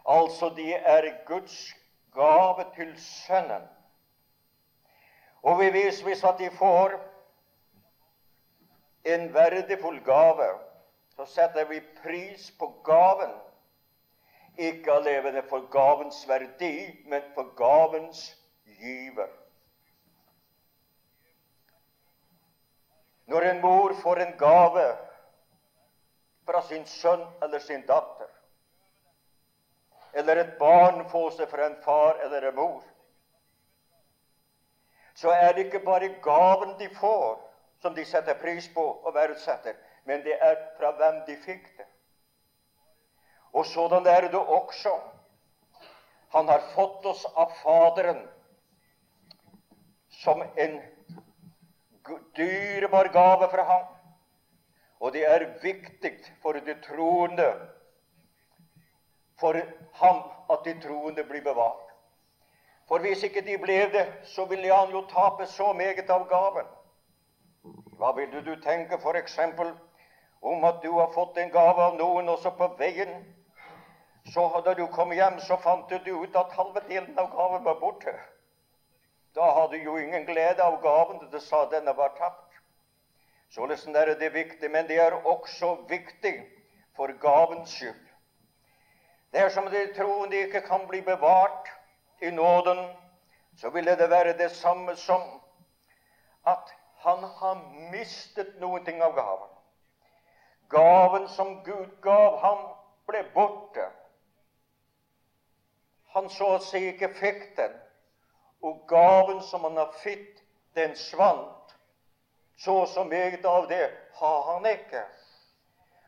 Altså, 0.06 0.50
de 0.50 0.74
er 0.74 1.26
Guds 1.26 1.74
gave 2.14 2.66
til 2.76 3.02
Sønnen. 3.02 3.70
Og 5.44 5.60
vi 5.60 5.70
viser 5.70 6.04
hvis 6.04 6.24
at 6.24 6.40
de 6.40 6.50
får 6.52 6.94
en 9.06 9.34
verdifull 9.34 10.04
gave, 10.04 10.60
så 11.16 11.26
setter 11.26 11.66
vi 11.66 11.80
pris 12.04 12.52
på 12.60 12.82
gaven. 12.86 13.34
Ikke 14.58 14.92
alene 14.92 15.44
for 15.50 15.68
gavens 15.72 16.28
verdi, 16.28 17.04
men 17.06 17.22
for 17.34 17.56
gavens 17.56 18.38
giver. 18.66 19.28
Når 23.26 23.42
en 23.42 23.62
mor 23.62 23.94
får 24.04 24.16
en 24.16 24.38
gave 24.38 24.98
fra 26.46 26.62
sin 26.62 26.86
sønn 26.86 27.26
eller 27.44 27.60
sin 27.60 27.82
datter, 27.82 28.35
eller 30.16 30.42
et 30.42 30.54
barn 30.60 31.04
få 31.12 31.30
seg 31.36 31.50
fra 31.52 31.66
en 31.68 31.80
far 31.84 32.22
eller 32.24 32.48
en 32.50 32.56
mor, 32.56 32.84
så 35.16 35.32
er 35.32 35.54
det 35.54 35.66
ikke 35.66 35.84
bare 35.86 36.12
gaven 36.24 36.76
de 36.80 36.90
får, 37.00 37.40
som 37.82 37.96
de 37.96 38.06
setter 38.06 38.40
pris 38.40 38.68
på 38.74 38.84
og 38.84 39.14
verdsetter, 39.16 39.76
men 40.06 40.24
det 40.24 40.36
er 40.42 40.56
fra 40.80 40.92
hvem 40.96 41.22
de 41.28 41.36
fikk 41.44 41.68
det. 41.78 41.88
Og 43.56 43.66
sådan 43.66 44.08
er 44.08 44.28
det 44.28 44.40
også. 44.40 44.96
Han 46.36 46.48
har 46.48 46.64
fått 46.76 47.06
oss 47.06 47.24
av 47.36 47.52
Faderen 47.62 48.26
som 50.24 50.42
en 50.42 50.82
dyrebar 52.36 53.08
gave 53.14 53.48
fra 53.52 53.64
ham. 53.64 53.86
Og 55.00 55.14
det 55.14 55.24
er 55.28 55.48
viktig 55.62 56.18
for 56.44 56.60
de 56.60 56.76
troende, 56.84 57.48
for 59.40 59.62
ham, 59.94 60.24
at 60.50 60.64
de 60.66 60.74
troende 60.82 61.24
blir 61.24 61.44
bevart. 61.44 61.86
For 62.88 63.00
hvis 63.00 63.24
ikke 63.24 63.42
de 63.42 63.58
ble 63.58 63.78
det, 63.94 64.06
så 64.24 64.46
ville 64.46 64.74
han 64.74 64.92
jo 64.92 65.06
tape 65.10 65.46
så 65.46 65.74
meget 65.74 66.10
av 66.10 66.28
gaven. 66.30 66.68
Hva 67.98 68.12
ville 68.16 68.42
du 68.46 68.56
tenke 68.62 69.00
f.eks. 69.02 69.40
om 70.42 70.64
at 70.64 70.84
du 70.84 70.92
har 71.00 71.12
fått 71.14 71.38
en 71.38 71.52
gave 71.52 71.82
av 71.82 71.96
noen, 71.98 72.30
også 72.30 72.52
på 72.58 72.68
veien 72.78 73.26
så 74.34 74.62
Da 74.66 74.74
du 74.74 74.88
kom 74.88 75.12
hjem, 75.14 75.40
så 75.40 75.58
fant 75.58 75.90
du 75.90 76.24
ut 76.24 76.36
at 76.36 76.52
halve 76.58 76.82
delen 76.88 77.20
av 77.20 77.30
gaven 77.30 77.64
var 77.64 77.76
borte. 77.80 78.14
Da 79.36 79.52
hadde 79.54 79.78
du 79.78 79.84
jo 79.84 79.98
ingen 79.98 80.26
glede 80.26 80.64
av 80.64 80.82
gaven 80.82 81.30
det 81.32 81.42
sa 81.42 81.66
denne 81.70 81.94
var 81.94 82.16
tapt. 82.18 82.58
Således 83.50 83.86
er 83.88 84.16
det 84.20 84.34
viktig, 84.34 84.72
men 84.72 84.88
det 84.88 84.98
er 85.00 85.14
også 85.26 85.76
viktig 85.90 86.34
for 86.96 87.08
gavens 87.22 87.70
skyld. 87.70 88.05
Det 89.36 89.42
er 89.44 89.50
som 89.50 89.66
de 89.68 89.80
troende 89.92 90.38
ikke 90.46 90.62
kan 90.64 90.86
bli 90.88 91.02
bevart 91.04 91.68
i 92.24 92.30
nåden, 92.32 92.78
så 93.60 93.70
ville 93.70 93.92
det 94.00 94.06
være 94.10 94.38
det 94.38 94.52
samme 94.52 94.94
som 94.96 95.22
at 96.48 96.70
han 97.04 97.24
har 97.24 97.58
mistet 97.92 98.54
noen 98.62 98.86
ting 98.86 99.02
av 99.04 99.12
gaven. 99.18 99.50
Gaven 100.72 101.28
som 101.28 101.50
Gud 101.66 101.98
gav 102.02 102.38
ham, 102.40 102.62
ble 103.12 103.26
borte. 103.34 103.90
Han 106.16 106.30
så 106.32 106.54
å 106.54 106.62
si 106.64 106.86
ikke 106.94 107.10
fikk 107.20 107.44
den 107.58 107.74
og 108.64 108.86
gaven 108.88 109.42
som 109.44 109.68
han 109.68 109.76
har 109.82 109.92
fått, 110.00 110.40
den 110.80 110.96
svant. 110.96 111.76
Så 112.56 112.86
så 112.86 113.04
meget 113.04 113.44
av 113.46 113.68
det 113.68 113.92
har 114.22 114.48
han 114.54 114.72
ikke. 114.72 115.04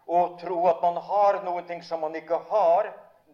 Å 0.08 0.24
tro 0.40 0.62
at 0.72 0.80
man 0.82 1.02
har 1.10 1.42
noe 1.44 1.82
som 1.84 2.00
man 2.08 2.16
ikke 2.16 2.40
har, 2.54 2.90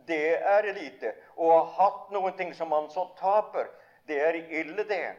det 0.08 0.36
er 0.38 0.70
lite. 0.74 1.14
Å 1.36 1.52
ha 1.52 1.62
hatt 1.78 2.10
noen 2.12 2.36
ting 2.38 2.54
som 2.54 2.70
man 2.70 2.90
så 2.94 3.06
taper, 3.20 3.70
det 4.08 4.20
er 4.20 4.40
ille, 4.42 4.84
det. 4.90 5.16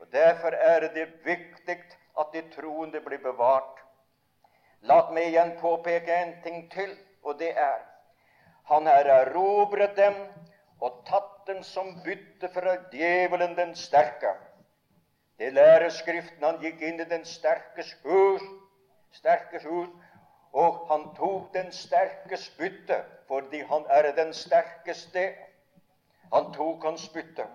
Og 0.00 0.10
Derfor 0.12 0.54
er 0.54 0.88
det 0.94 1.08
viktig 1.24 1.80
at 2.20 2.32
de 2.32 2.44
troende 2.54 3.00
blir 3.00 3.22
bevart. 3.22 3.80
La 4.84 5.00
meg 5.10 5.32
igjen 5.32 5.56
påpeke 5.60 6.12
en 6.12 6.38
ting 6.44 6.66
til, 6.70 6.92
og 7.24 7.38
det 7.40 7.54
er 7.56 7.82
han 8.64 8.86
har 8.86 9.04
erobret 9.04 9.96
dem 9.96 10.14
og 10.80 11.02
tatt 11.08 11.46
dem 11.46 11.62
som 11.62 11.90
bytte 12.04 12.48
fra 12.52 12.78
djevelen 12.92 13.56
den 13.56 13.74
sterke. 13.76 14.32
Det 15.38 15.52
lærer 15.52 15.90
Skriften. 15.92 16.44
Han 16.44 16.60
gikk 16.62 16.80
inn 16.80 17.00
i 17.00 17.08
den 17.08 17.24
sterkes 17.28 17.92
hus, 18.04 18.44
sterkes 19.12 19.66
hus, 19.68 19.90
og 20.54 20.86
han 20.90 21.08
tok 21.16 21.54
den 21.54 21.72
sterkes 21.72 22.48
bytte, 22.58 23.02
fordi 23.28 23.60
han 23.66 23.86
er 23.90 24.12
den 24.14 24.34
sterkeste. 24.34 25.32
Han 26.32 26.52
tok 26.54 26.84
hans 26.84 27.08
bytte. 27.08 27.46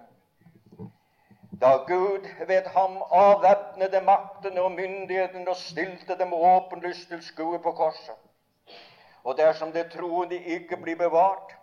Da 1.62 1.78
Gud 1.88 2.28
ved 2.48 2.68
ham 2.76 2.98
avvæpnede 3.12 4.02
maktene 4.02 4.62
og 4.62 4.72
myndighetene 4.72 5.50
og 5.50 5.56
stilte 5.56 6.18
dem 6.18 6.34
åpenlyst 6.34 7.08
til 7.08 7.24
skue 7.24 7.60
på 7.60 7.72
korset, 7.72 8.16
og 9.24 9.38
dersom 9.38 9.72
det 9.72 9.92
troende 9.92 10.44
ikke 10.44 10.78
blir 10.78 10.96
bevart, 10.96 11.56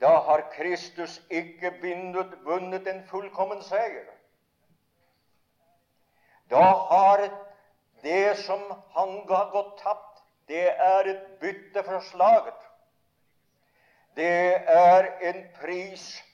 da 0.00 0.08
har 0.28 0.50
Kristus 0.56 1.22
ikke 1.30 1.72
vunnet, 1.82 2.38
vunnet 2.44 2.88
en 2.88 3.02
fullkommen 3.08 3.62
seier. 3.62 4.06
Da 6.50 6.64
har 6.90 7.28
det 8.02 8.36
som 8.38 8.60
han 8.94 9.26
ga 9.26 9.44
gått 9.52 9.78
tapt, 9.82 10.07
det 10.48 10.68
er 10.68 11.10
et 11.12 11.26
bytte 11.40 11.82
for 11.84 12.00
slaget. 12.10 12.54
Det 14.16 14.54
er 14.74 15.10
en 15.30 15.42
pris 15.60 16.24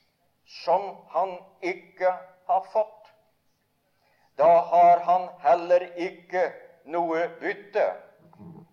som 0.64 0.96
han 1.10 1.36
ikke 1.62 2.12
har 2.48 2.66
fått. 2.72 3.10
Da 4.38 4.50
har 4.70 4.98
han 4.98 5.28
heller 5.42 5.86
ikke 5.96 6.46
noe 6.84 7.28
bytte, 7.40 7.84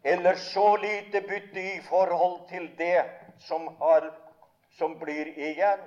eller 0.04 0.36
så 0.36 0.76
lite 0.76 1.22
bytte 1.22 1.62
i 1.76 1.82
forhold 1.90 2.48
til 2.50 2.70
det 2.78 3.04
som 3.48 3.68
har 3.82 4.12
som 4.78 5.00
blir 5.00 5.28
igjen. 5.38 5.82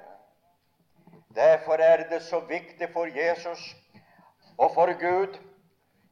Derfor 1.35 1.81
er 1.83 2.09
det 2.11 2.23
så 2.23 2.41
viktig 2.41 2.89
for 2.93 3.07
Jesus 3.07 3.77
og 4.59 4.75
for 4.75 4.93
Gud 5.01 5.39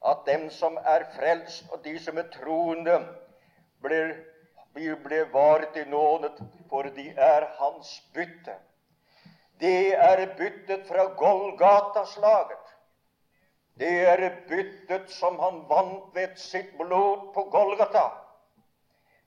at 0.06 0.24
dem 0.26 0.50
som 0.50 0.76
er 0.76 1.04
frelst, 1.14 1.64
og 1.72 1.84
de 1.84 1.98
som 2.02 2.18
er 2.18 2.26
troende, 2.34 2.96
blir, 3.82 4.12
blir 4.74 4.96
bevaret 5.04 5.76
i 5.76 5.84
nådet, 5.84 6.38
for 6.68 6.82
de 6.82 7.08
er 7.16 7.48
hans 7.58 7.94
bytte. 8.14 8.56
Det 9.60 9.94
er 9.94 10.26
byttet 10.38 10.86
fra 10.88 11.04
Golgata-slaget. 11.18 12.68
Det 13.78 13.94
er 14.08 14.30
byttet 14.48 15.10
som 15.10 15.38
han 15.40 15.64
vant 15.68 16.14
ved 16.14 16.36
sitt 16.36 16.74
blod 16.78 17.32
på 17.34 17.44
Golgata. 17.52 18.08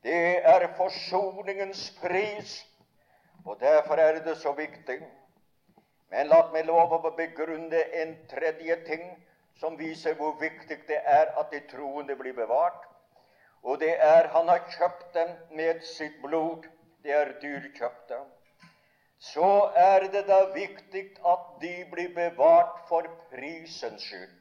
Det 0.03 0.45
er 0.45 0.67
forsoningens 0.77 1.89
pris 2.01 2.59
og 3.45 3.59
Derfor 3.59 3.93
er 3.93 4.23
det 4.23 4.37
så 4.37 4.51
viktig. 4.51 4.99
Men 6.09 6.27
la 6.27 6.39
meg 6.53 6.65
love 6.65 6.97
å 6.97 7.11
begrunne 7.17 7.81
en 8.01 8.15
tredje 8.29 8.77
ting 8.87 9.05
som 9.59 9.77
viser 9.77 10.15
hvor 10.17 10.33
viktig 10.41 10.79
det 10.87 10.97
er 10.97 11.31
at 11.39 11.51
de 11.53 11.61
troende 11.69 12.15
blir 12.17 12.33
bevart. 12.33 12.87
Og 13.65 13.79
det 13.81 13.95
er 13.97 14.29
han 14.33 14.47
har 14.47 14.61
kjøpt 14.77 15.13
dem 15.13 15.31
med 15.57 15.81
sitt 15.89 16.21
blod. 16.21 16.67
Det 17.03 17.13
er 17.13 17.33
dyrkjøpte. 17.41 18.19
Så 19.19 19.49
er 19.75 20.07
det 20.13 20.25
da 20.27 20.39
viktig 20.53 21.03
at 21.33 21.51
de 21.61 21.73
blir 21.91 22.13
bevart 22.15 22.85
for 22.89 23.09
prisens 23.33 24.05
skyld. 24.05 24.33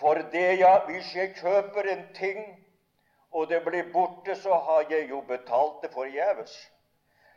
For 0.00 0.20
det, 0.32 0.46
ja, 0.60 0.78
hvis 0.86 1.14
jeg 1.14 1.34
kjøper 1.40 1.88
en 1.92 2.06
ting, 2.14 2.40
og 3.30 3.48
det 3.48 3.62
blir 3.64 3.92
borte, 3.92 4.34
så 4.36 4.54
har 4.68 4.88
jeg 4.90 5.08
jo 5.10 5.20
betalt 5.28 5.82
det 5.82 5.92
forgjeves 5.94 6.56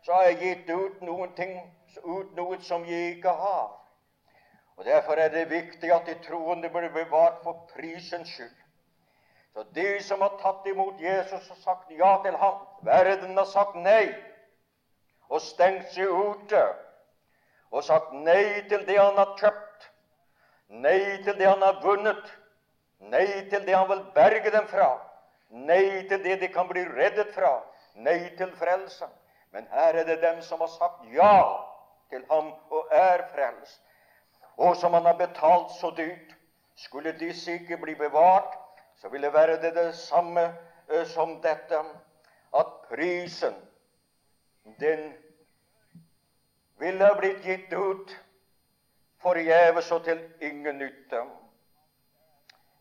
så 0.01 0.13
har 0.13 0.23
jeg 0.23 0.39
gitt 0.39 0.69
ut 0.69 1.01
noen 1.03 1.33
ting, 1.35 1.57
ut 2.03 2.31
noe 2.37 2.59
som 2.63 2.85
jeg 2.87 3.15
ikke 3.17 3.33
har. 3.41 3.67
Og 4.79 4.85
Derfor 4.85 5.19
er 5.19 5.29
det 5.33 5.49
viktig 5.51 5.91
at 5.91 6.07
de 6.07 6.15
troende 6.23 6.69
blir 6.71 6.91
bevart 6.93 7.41
for 7.43 7.67
prisens 7.73 8.31
skyld. 8.31 8.58
Så 9.53 9.63
de 9.63 10.03
som 10.03 10.21
har 10.21 10.37
tatt 10.41 10.67
imot 10.67 10.99
Jesus 11.01 11.49
og 11.51 11.57
sagt 11.63 11.91
ja 11.91 12.11
til 12.23 12.35
ham 12.37 12.59
Verden 12.85 13.37
har 13.37 13.47
sagt 13.49 13.75
nei 13.75 14.05
og 15.29 15.41
stengt 15.41 15.91
seg 15.93 16.09
ute 16.09 16.61
og 17.69 17.83
sagt 17.85 18.13
nei 18.13 18.61
til 18.69 18.85
det 18.87 18.97
han 18.97 19.17
har 19.17 19.35
kjøpt, 19.37 19.89
nei 20.69 21.21
til 21.25 21.35
det 21.37 21.45
han 21.45 21.61
har 21.61 21.81
vunnet, 21.83 22.31
nei 23.11 23.27
til 23.51 23.65
det 23.65 23.75
han 23.75 23.85
vil 23.91 24.01
berge 24.15 24.49
dem 24.55 24.65
fra, 24.71 24.87
nei 25.49 26.07
til 26.09 26.23
det 26.23 26.39
de 26.41 26.49
kan 26.53 26.65
bli 26.71 26.81
reddet 26.87 27.29
fra, 27.35 27.59
nei 27.93 28.17
til 28.39 28.49
frelsen. 28.57 29.11
Men 29.53 29.69
her 29.69 30.01
er 30.01 30.05
det 30.09 30.17
dem 30.21 30.41
som 30.45 30.61
har 30.65 30.71
sagt 30.73 31.05
ja 31.13 31.35
til 32.09 32.25
ham 32.31 32.49
og 32.73 32.89
er 32.93 33.27
frelst, 33.35 33.81
og 34.57 34.75
som 34.77 34.97
han 34.97 35.05
har 35.05 35.17
betalt 35.17 35.71
så 35.77 35.93
dyrt, 35.97 36.35
Skulle 36.79 37.11
disse 37.11 37.51
ikke 37.53 37.75
bli 37.77 37.91
bevart, 37.99 38.53
så 39.01 39.09
vil 39.09 39.21
det 39.21 39.33
være 39.33 39.61
det 39.61 39.73
det 39.75 39.95
samme 39.95 40.45
som 41.05 41.37
dette 41.41 41.79
at 42.59 42.71
prisen, 42.89 43.55
den 44.79 45.13
ville 46.79 47.09
blitt 47.19 47.45
gitt 47.45 47.73
ut 47.73 48.15
forgjeves 49.21 49.91
og 49.91 50.03
til 50.03 50.21
ingen 50.41 50.77
nytte. 50.77 51.23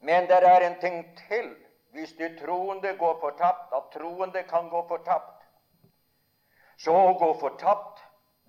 Men 0.01 0.29
det 0.31 0.43
er 0.47 0.67
en 0.67 0.81
ting 0.81 1.03
til 1.29 1.55
hvis 1.93 2.13
de 2.19 2.29
troende 2.39 2.97
går 2.99 3.19
fortapt, 3.21 3.73
at 3.75 3.91
troende 3.93 4.43
kan 4.43 4.69
gå 4.69 4.83
fortapt. 4.89 5.45
Så 6.79 6.95
å 6.95 7.15
gå 7.19 7.33
fortapt, 7.41 8.03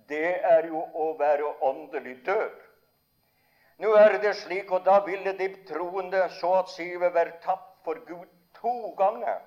det 0.08 0.36
er 0.46 0.68
jo 0.68 0.82
å 0.94 1.12
være 1.18 1.48
åndelig 1.66 2.20
død. 2.26 2.58
Nå 3.80 3.94
er 3.96 4.18
det 4.20 4.34
slik, 4.36 4.70
og 4.72 4.84
da 4.84 4.98
ville 5.06 5.32
de 5.38 5.48
troende 5.68 6.26
så 6.36 6.52
at 6.58 6.68
sive 6.68 7.14
være 7.14 7.38
tapt 7.44 7.84
for 7.84 7.96
Gud 8.08 8.26
to 8.60 8.90
ganger. 8.98 9.38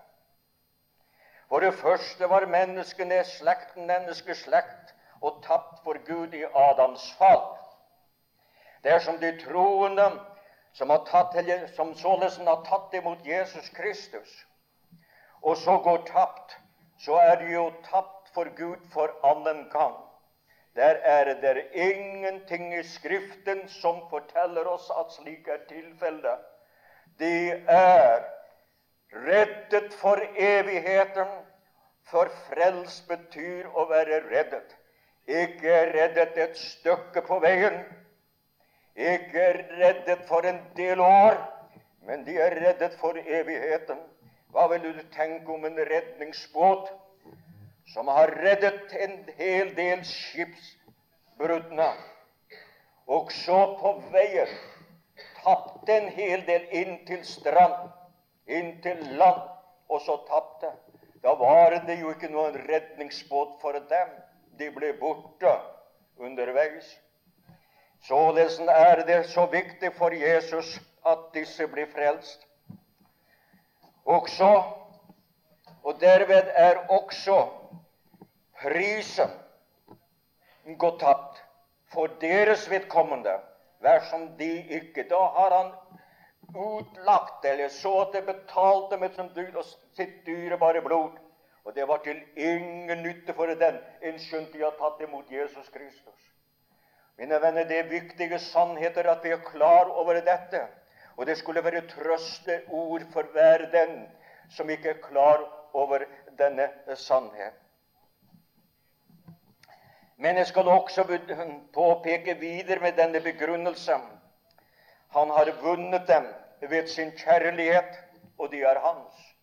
For 1.50 1.60
det 1.60 1.74
første 1.78 2.30
var 2.30 2.46
menneskene 2.50 3.20
slekten, 3.30 3.86
menneskeslekt, 3.86 4.96
og 5.22 5.44
tapt 5.44 5.84
for 5.84 6.00
Gud 6.08 6.34
i 6.34 6.44
Adams 6.44 7.06
fall. 7.18 7.44
Det 8.84 8.92
er 8.92 9.00
som 9.00 9.20
de 9.22 9.32
troende 9.46 10.10
som, 10.74 10.90
har 10.90 11.06
tatt, 11.06 11.38
som 11.76 11.94
således 11.96 12.38
har 12.38 12.66
tatt 12.66 12.94
imot 12.98 13.22
Jesus 13.26 13.70
Kristus, 13.70 14.34
og 15.42 15.58
så 15.58 15.78
går 15.78 16.08
tapt, 16.10 16.58
så 17.00 17.22
er 17.22 17.36
de 17.36 17.54
jo 17.54 17.70
tapt 17.86 18.34
for 18.34 18.50
Gud 18.58 18.82
for 18.94 19.14
annen 19.24 19.70
gang. 19.70 19.96
Der 20.76 20.96
er 21.04 21.34
det 21.34 21.68
ingenting 21.74 22.80
i 22.80 22.84
Skriften 22.84 23.68
som 23.70 24.02
forteller 24.10 24.68
oss 24.68 24.90
at 24.90 25.12
slik 25.14 25.48
er 25.48 25.62
tilfellet. 25.70 26.40
De 27.20 27.52
er 27.70 28.24
reddet 29.14 29.94
for 29.94 30.18
evigheten, 30.36 31.30
for 32.10 32.32
frels 32.48 33.02
betyr 33.08 33.70
å 33.70 33.86
være 33.90 34.24
reddet. 34.32 34.74
Ikke 35.28 35.76
reddet 35.94 36.38
et 36.38 36.58
stykke 36.58 37.22
på 37.28 37.38
veien, 37.40 37.78
ikke 38.96 39.46
reddet 39.78 40.26
for 40.28 40.46
en 40.46 40.60
del 40.78 41.00
år, 41.00 41.38
men 42.04 42.26
de 42.26 42.36
er 42.42 42.58
reddet 42.66 42.98
for 43.00 43.18
evigheten. 43.18 44.02
Hva 44.54 44.68
vil 44.74 44.84
du 44.98 45.06
tenke 45.14 45.54
om 45.54 45.66
en 45.66 45.78
redningsbåt 45.78 46.92
som 47.86 48.08
har 48.08 48.28
reddet 48.28 48.94
en 48.94 49.18
hel 49.38 49.74
del 49.76 50.04
skipsbruddene, 50.08 51.90
og 53.08 53.32
så 53.36 53.60
på 53.80 53.98
veien 54.14 54.54
tapte 55.44 55.98
en 55.98 56.08
hel 56.16 56.46
del 56.48 56.68
inn 56.72 56.98
til 57.08 57.26
strand, 57.28 57.92
inn 58.48 58.78
til 58.82 59.02
land, 59.20 59.42
og 59.90 60.02
så 60.02 60.18
tapte. 60.30 60.72
Da 61.24 61.34
var 61.40 61.76
det 61.88 62.00
jo 62.00 62.12
ikke 62.12 62.32
noen 62.32 62.56
redningsbåt 62.68 63.60
for 63.62 63.80
dem. 63.92 64.10
De 64.60 64.70
ble 64.72 64.94
borte 65.00 65.52
underveis. 66.20 66.88
Således 68.08 68.60
er 68.60 69.04
det 69.08 69.26
så 69.32 69.46
viktig 69.52 69.94
for 69.96 70.12
Jesus 70.12 70.80
at 71.08 71.30
disse 71.34 71.68
blir 71.68 71.88
frelst. 71.92 72.48
Også, 74.06 74.50
og 75.84 76.02
derved 76.02 76.52
er 76.56 76.84
også 76.92 77.38
prisen 78.64 79.30
gå 80.78 80.92
tapt 81.00 81.42
for 81.94 82.08
deres 82.22 82.70
vedkommende, 82.72 83.36
dersom 83.84 84.30
de 84.38 84.52
ikke 84.80 85.04
Da 85.10 85.20
har 85.36 85.58
han 85.58 85.72
utlagt, 86.56 87.46
eller 87.46 87.70
så 87.70 87.94
at 88.02 88.14
det 88.14 88.26
betalte 88.26 88.98
med 88.98 89.10
sitt 89.96 90.26
dyrebare 90.26 90.82
blod. 90.82 91.20
Og 91.64 91.76
det 91.76 91.88
var 91.88 91.98
til 92.04 92.20
ingen 92.36 93.04
nytte 93.04 93.34
for 93.34 93.48
den, 93.48 93.80
enn 94.02 94.18
de 94.54 94.64
har 94.64 94.76
tatt 94.80 95.02
imot 95.02 95.32
Jesus 95.32 95.70
Kristus. 95.70 96.20
Mine 97.18 97.40
venner, 97.42 97.64
det 97.64 97.78
er 97.80 97.90
viktige 97.90 98.40
sannheter 98.40 99.08
at 99.10 99.24
vi 99.24 99.30
er 99.32 99.44
klar 99.46 99.90
over 99.90 100.14
dette. 100.14 100.68
Og 101.18 101.26
det 101.26 101.38
skulle 101.38 101.64
være 101.64 101.88
trøsteord 101.88 103.06
for 103.14 103.24
hver 103.32 103.70
den 103.72 104.08
som 104.50 104.70
ikke 104.70 104.90
er 104.90 105.02
klar 105.02 105.44
over 105.74 106.04
denne 106.38 106.70
sannhet. 106.96 107.63
Men 110.18 110.38
jeg 110.38 110.48
skal 110.48 110.68
også 110.68 111.04
påpeke 111.74 112.36
videre 112.40 112.80
med 112.80 112.98
denne 112.98 113.22
begrunnelsen. 113.22 114.02
Han 115.14 115.30
har 115.30 115.52
vunnet 115.62 116.08
dem 116.08 116.28
ved 116.62 116.88
sin 116.88 117.12
kjærlighet, 117.18 118.00
og 118.38 118.52
de 118.52 118.62
er 118.62 118.80
hans. 118.80 119.34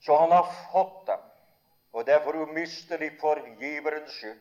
Så 0.00 0.16
han 0.18 0.30
har 0.30 0.48
fått 0.72 1.06
dem, 1.06 1.20
og 1.92 2.06
det 2.06 2.14
er 2.14 2.24
for 2.24 2.36
umistelig 2.42 3.12
for 3.20 3.38
giverens 3.60 4.12
skyld. 4.12 4.40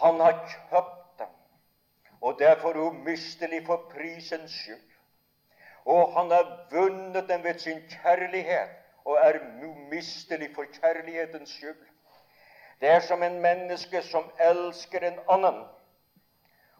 Han 0.00 0.20
har 0.20 0.38
kjøpt 0.48 1.18
dem, 1.18 1.34
og 2.20 2.38
det 2.38 2.48
er 2.48 2.60
for 2.60 2.76
umistelig 2.76 3.66
for 3.66 3.90
prisens 3.92 4.50
skyld. 4.50 4.90
Og 5.84 6.12
han 6.16 6.30
har 6.30 6.68
vunnet 6.70 7.28
dem 7.28 7.44
ved 7.44 7.58
sin 7.58 7.82
kjærlighet, 7.90 8.72
og 9.04 9.18
er 9.20 9.40
umistelig 9.64 10.54
for 10.54 10.64
kjærlighetens 10.80 11.50
skyld. 11.50 11.76
Det 12.80 12.88
er 12.88 13.00
som 13.00 13.22
en 13.22 13.40
menneske 13.40 14.02
som 14.02 14.30
elsker 14.40 15.06
en 15.06 15.20
annen. 15.28 15.64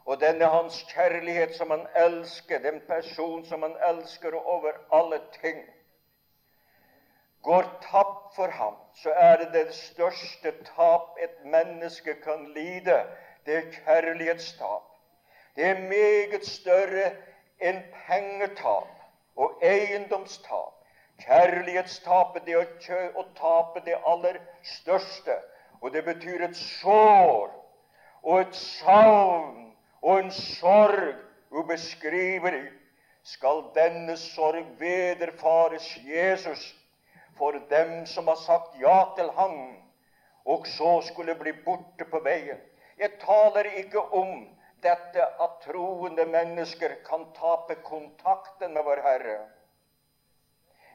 Og 0.05 0.21
denne 0.21 0.45
hans 0.53 0.83
kjærlighet 0.93 1.55
som 1.57 1.71
han 1.71 1.87
elsker, 1.97 2.59
den 2.59 2.81
person 2.87 3.45
som 3.45 3.63
han 3.63 3.77
elsker 3.89 4.35
over 4.35 4.73
alle 4.93 5.21
ting, 5.41 5.63
går 7.43 7.65
tapt 7.83 8.37
for 8.37 8.49
ham, 8.49 8.75
så 9.03 9.11
er 9.11 9.37
det 9.37 9.53
det 9.53 9.75
største 9.75 10.53
tap 10.65 11.17
et 11.21 11.45
menneske 11.45 12.15
kan 12.25 12.53
lide. 12.55 13.05
Det 13.47 13.57
er 13.57 13.73
kjærlighetstap. 13.73 14.83
Det 15.57 15.65
er 15.65 15.81
meget 15.89 16.47
større 16.47 17.11
enn 17.61 17.83
pengetap 18.07 18.89
og 19.37 19.61
eiendomstap. 19.63 20.73
Kjærlighetstapet, 21.23 22.43
det 22.47 22.55
er 22.55 23.13
å 23.17 23.27
tape 23.39 23.85
det 23.87 24.01
aller 24.07 24.41
største. 24.65 25.37
Og 25.85 25.93
det 25.93 26.01
betyr 26.05 26.41
et 26.47 26.57
sår 26.57 27.51
og 28.23 28.39
et 28.41 28.55
savn 28.57 29.67
og 30.01 30.19
en 30.19 30.31
sorg 30.33 31.11
ubeskrivelig. 31.53 32.71
Skal 33.25 33.61
denne 33.77 34.17
sorg 34.17 34.65
vederfares 34.81 35.91
Jesus 36.07 36.63
for 37.37 37.57
dem 37.71 38.07
som 38.07 38.29
har 38.33 38.41
sagt 38.41 38.81
ja 38.81 39.03
til 39.17 39.29
ham, 39.37 39.59
og 40.45 40.67
så 40.67 41.01
skulle 41.05 41.35
bli 41.35 41.53
borte 41.67 42.09
på 42.09 42.21
veien? 42.25 42.61
Jeg 42.99 43.19
taler 43.21 43.69
ikke 43.83 44.01
om 44.01 44.47
dette 44.85 45.29
at 45.45 45.61
troende 45.67 46.25
mennesker 46.27 46.97
kan 47.05 47.29
tape 47.37 47.77
kontakten 47.85 48.73
med 48.73 48.89
vår 48.89 49.05
Herre. 49.05 49.37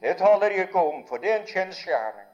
Jeg 0.01 0.17
taler 0.17 0.49
ikke 0.49 0.81
om, 0.81 1.05
for 1.07 1.17
det 1.21 1.31
er 1.31 1.39
en 1.43 1.47
kjensgjerning. 1.53 2.28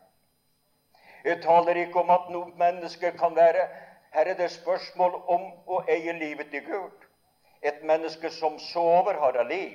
Jeg 1.25 1.41
taler 1.41 1.75
ikke 1.81 1.99
om 1.99 2.11
at 2.13 2.27
noen 2.29 2.53
mennesker 2.57 3.15
kan 3.17 3.35
være 3.35 3.67
Her 4.13 4.27
er 4.31 4.37
det 4.37 4.51
spørsmål 4.51 5.15
om 5.27 5.47
å 5.67 5.81
eie 5.91 6.13
livet 6.15 6.47
til 6.51 6.61
Gud. 6.63 7.01
Et 7.61 7.81
menneske 7.83 8.29
som 8.31 8.59
sover, 8.59 9.17
har 9.19 9.35
av 9.41 9.49
liv. 9.49 9.73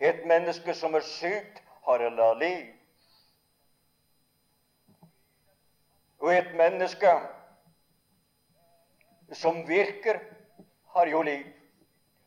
Et 0.00 0.24
menneske 0.26 0.74
som 0.74 0.96
er 0.98 1.04
sykt, 1.06 1.60
har 1.86 2.02
av 2.08 2.40
liv. 2.40 2.72
Og 6.18 6.32
et 6.34 6.50
menneske 6.58 7.12
som 9.32 9.62
virker, 9.68 10.18
har 10.96 11.06
jo 11.06 11.22
liv. 11.22 11.46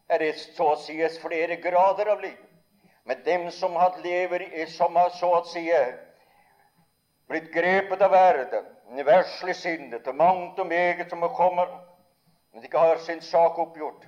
Er 0.09 0.23
det 0.23 0.37
så 0.37 0.69
å 0.77 0.79
si 0.79 0.95
flere 1.19 1.59
grader 1.59 2.13
av 2.13 2.21
liv. 2.21 2.39
Men 3.03 3.23
dem 3.25 3.51
som 3.51 3.75
lever, 4.03 4.47
som 4.67 4.95
har 4.95 5.09
så 5.19 5.33
å 5.41 5.45
si 5.51 5.67
blitt 7.27 7.51
grepet 7.53 8.01
av 8.01 8.11
verden, 8.11 8.65
versligsinnet 9.05 10.07
og 10.07 10.15
mangt 10.15 10.59
og 10.59 10.67
meget 10.67 11.09
som 11.09 11.23
kommer, 11.35 11.71
men 12.53 12.63
ikke 12.63 12.79
har 12.79 13.01
sin 13.01 13.21
sak 13.21 13.57
oppgjort. 13.57 14.05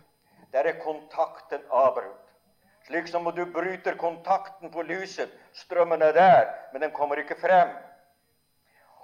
Der 0.53 0.69
er 0.69 0.79
kontakten 0.83 1.61
avbrutt. 1.71 2.21
Slik 2.85 3.07
som 3.09 3.25
du 3.35 3.45
bryter 3.49 3.97
kontakten 3.97 4.71
på 4.71 4.81
lyset. 4.81 5.29
Strømmen 5.53 6.01
er 6.01 6.13
der, 6.13 6.45
men 6.73 6.81
den 6.81 6.91
kommer 6.91 7.15
ikke 7.17 7.35
frem. 7.41 7.73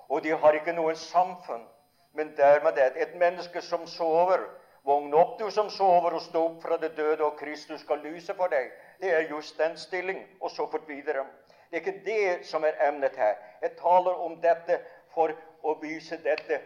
Og 0.10 0.24
de 0.24 0.36
har 0.38 0.54
ikke 0.54 0.76
noe 0.78 0.96
samfunn. 0.96 1.66
Men 2.14 2.36
dermed 2.38 2.78
er 2.78 2.94
det 2.94 3.02
et 3.02 3.16
menneske 3.16 3.62
som 3.62 3.88
sover 3.88 4.46
Våkn 4.84 5.14
opp, 5.14 5.36
du 5.40 5.52
som 5.54 5.70
sover, 5.70 6.16
og 6.18 6.24
stå 6.26 6.42
opp 6.48 6.64
fra 6.64 6.78
det 6.82 6.96
døde, 6.98 7.22
og 7.22 7.38
Kristus 7.38 7.84
skal 7.86 8.02
lyse 8.02 8.34
for 8.34 8.50
deg. 8.50 8.72
Det 9.02 9.12
er 9.14 9.28
just 9.30 9.60
den 9.62 9.78
stilling, 9.78 10.24
og 10.42 10.50
så 10.52 10.66
fort 10.72 10.88
videre. 10.90 11.26
Det 11.72 11.78
er 11.78 11.86
ikke 11.86 12.06
det 12.06 12.46
som 12.46 12.64
er 12.64 12.88
emnet 12.88 13.16
her. 13.16 13.36
Jeg 13.62 13.72
taler 13.80 14.12
om 14.26 14.36
dette 14.44 14.82
for 15.14 15.32
å 15.64 15.78
vise 15.80 16.18
dette, 16.24 16.60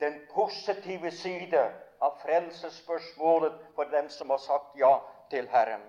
den 0.00 0.20
positive 0.32 1.10
side 1.10 1.64
av 2.00 2.16
frelsesspørsmålet 2.22 3.58
for 3.76 3.90
dem 3.92 4.08
som 4.08 4.30
har 4.30 4.40
sagt 4.40 4.76
ja 4.80 4.94
til 5.30 5.48
Herren. 5.52 5.82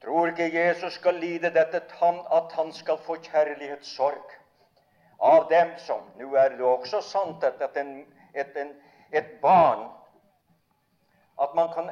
Tror 0.00 0.30
ikke 0.30 0.46
Jesus 0.54 0.94
skal 0.94 1.18
lide 1.20 1.50
dette 1.50 1.82
at 2.00 2.52
han 2.56 2.72
skal 2.72 2.98
få 3.04 3.16
kjærlighetssorg 3.24 4.36
av 5.20 5.48
dem 5.50 5.74
som 5.78 6.06
Nå 6.16 6.30
er 6.36 6.54
det 6.56 6.64
også 6.64 7.02
sant 7.04 7.44
at 7.44 7.60
et, 7.60 8.06
et, 8.34 8.56
et 9.12 9.34
barn 9.42 9.90
at 11.40 11.50
kan, 11.74 11.90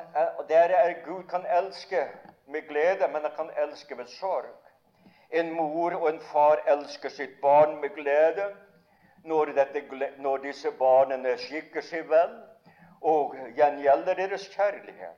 Der 0.49 0.71
er 0.77 1.05
Gud 1.05 1.25
kan 1.29 1.47
elske 1.47 2.09
med 2.47 2.69
glede, 2.69 3.09
men 3.13 3.23
han 3.23 3.33
kan 3.37 3.51
elske 3.57 3.95
med 3.95 4.07
sorg. 4.07 4.55
En 5.31 5.53
mor 5.53 5.95
og 5.95 6.09
en 6.09 6.21
far 6.21 6.63
elsker 6.67 7.13
sitt 7.13 7.41
barn 7.41 7.81
med 7.81 7.95
glede 7.95 8.49
når, 9.25 9.53
dette, 9.59 9.83
når 10.19 10.39
disse 10.47 10.71
barna 10.79 11.37
skikker 11.37 11.85
seg 11.85 12.09
vel 12.09 12.33
og 13.05 13.37
gjengjelder 13.57 14.17
deres 14.17 14.49
kjærlighet. 14.55 15.17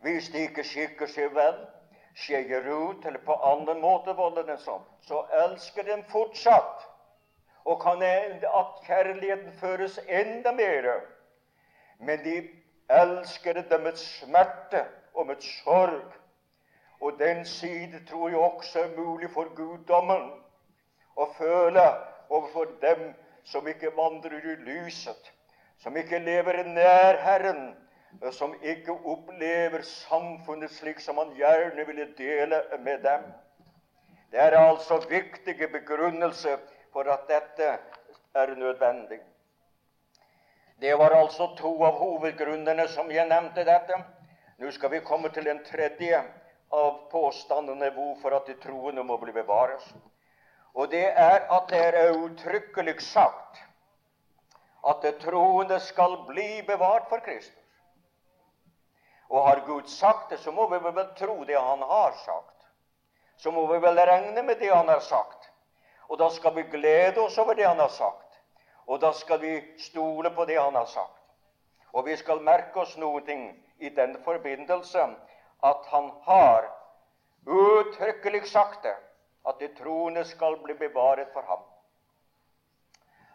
Hvis 0.00 0.30
de 0.32 0.46
ikke 0.46 0.64
skikker 0.64 1.10
seg 1.10 1.34
vel, 1.34 1.58
skeier 2.14 2.64
ut 2.70 3.04
eller 3.06 3.20
på 3.26 3.34
annen 3.50 3.82
måte 3.82 4.14
volder 4.16 4.46
den 4.48 4.60
sånn, 4.62 4.86
så 5.04 5.24
elsker 5.44 5.84
den 5.88 6.04
fortsatt. 6.12 6.86
Og 7.68 7.82
kan 7.82 8.02
at 8.02 8.78
kjærligheten 8.86 9.52
føres 9.60 9.98
enda 10.08 10.52
mer. 10.56 10.88
Men 12.00 12.22
de 12.24 12.38
elsker 12.88 13.60
det 13.60 13.80
med 13.82 13.98
smerte 14.00 14.86
og 15.14 15.26
med 15.26 15.44
sorg 15.44 16.19
og 17.00 17.18
den 17.18 17.44
side 17.44 18.04
tror 18.08 18.28
jeg 18.28 18.38
også 18.38 18.80
er 18.82 18.96
mulig 18.96 19.30
for 19.32 19.48
guddommen 19.56 20.30
å 21.16 21.26
føle 21.38 21.84
overfor 22.28 22.74
dem 22.82 23.12
som 23.44 23.68
ikke 23.68 23.92
vandrer 23.96 24.44
i 24.52 24.56
lyset, 24.66 25.30
som 25.80 25.96
ikke 25.96 26.18
lever 26.20 26.62
nær 26.68 27.18
Herren, 27.24 27.70
som 28.36 28.52
ikke 28.62 28.92
opplever 28.92 29.82
samfunnet 29.86 30.72
slik 30.76 31.00
som 31.00 31.18
han 31.22 31.32
gjerne 31.38 31.86
ville 31.86 32.08
dele 32.18 32.62
med 32.84 33.02
dem. 33.06 33.24
Det 34.30 34.40
er 34.40 34.58
altså 34.58 35.00
viktige 35.08 35.68
begrunnelse 35.72 36.58
for 36.92 37.08
at 37.10 37.24
dette 37.30 37.70
er 38.34 38.54
nødvendig. 38.56 39.20
Det 40.80 40.98
var 40.98 41.16
altså 41.16 41.50
to 41.58 41.72
av 41.84 41.98
hovedgrunnene 42.00 42.86
som 42.88 43.10
jeg 43.10 43.28
nevnte 43.28 43.64
dette. 43.68 43.98
Nå 44.58 44.70
skal 44.70 44.92
vi 44.94 45.00
komme 45.04 45.28
til 45.32 45.48
en 45.50 45.64
tredje 45.64 46.22
av 46.70 47.10
påstandene 47.10 47.90
hvorfor 47.94 48.36
at 48.36 48.46
de 48.46 48.54
troende 48.62 49.02
må 49.02 49.16
bli 49.18 49.32
bevares. 49.34 49.84
Og 50.74 50.90
det 50.90 51.06
er 51.08 51.46
at 51.50 51.68
det 51.70 51.80
er 51.88 52.12
uttrykkelig 52.14 53.00
sagt 53.02 53.58
at 54.86 55.02
det 55.02 55.18
troende 55.20 55.80
skal 55.80 56.16
bli 56.28 56.62
bevart 56.66 57.08
for 57.08 57.18
Kristus. 57.24 57.56
Og 59.30 59.46
har 59.46 59.62
Gud 59.66 59.86
sagt 59.86 60.30
det, 60.30 60.38
så 60.38 60.52
må 60.52 60.68
vi 60.70 60.78
vel 60.82 61.06
tro 61.18 61.44
det 61.44 61.58
han 61.58 61.82
har 61.82 62.12
sagt. 62.24 62.66
Så 63.36 63.50
må 63.50 63.66
vi 63.72 63.78
vel 63.78 63.98
regne 63.98 64.42
med 64.42 64.58
det 64.58 64.72
han 64.74 64.88
har 64.88 65.00
sagt. 65.00 65.50
Og 66.08 66.18
da 66.18 66.28
skal 66.30 66.54
vi 66.54 66.62
glede 66.62 67.20
oss 67.20 67.38
over 67.38 67.54
det 67.54 67.66
han 67.68 67.78
har 67.78 67.88
sagt. 67.88 68.40
Og 68.86 69.00
da 69.00 69.12
skal 69.12 69.40
vi 69.40 69.60
stole 69.78 70.30
på 70.30 70.44
det 70.44 70.58
han 70.58 70.74
har 70.74 70.84
sagt. 70.84 71.22
Og 71.92 72.06
vi 72.06 72.16
skal 72.16 72.42
merke 72.42 72.80
oss 72.80 72.96
noe 72.98 73.22
i 73.78 73.88
den 73.88 74.16
forbindelse 74.24 75.06
at 75.62 75.86
han 75.86 76.10
har 76.22 76.68
uttrykkelig 77.46 78.46
sagt 78.46 78.82
det, 78.82 78.96
at 79.48 79.60
de 79.60 79.68
troende 79.74 80.24
skal 80.24 80.56
bli 80.62 80.74
bevaret 80.74 81.28
for 81.32 81.42
ham. 81.42 81.62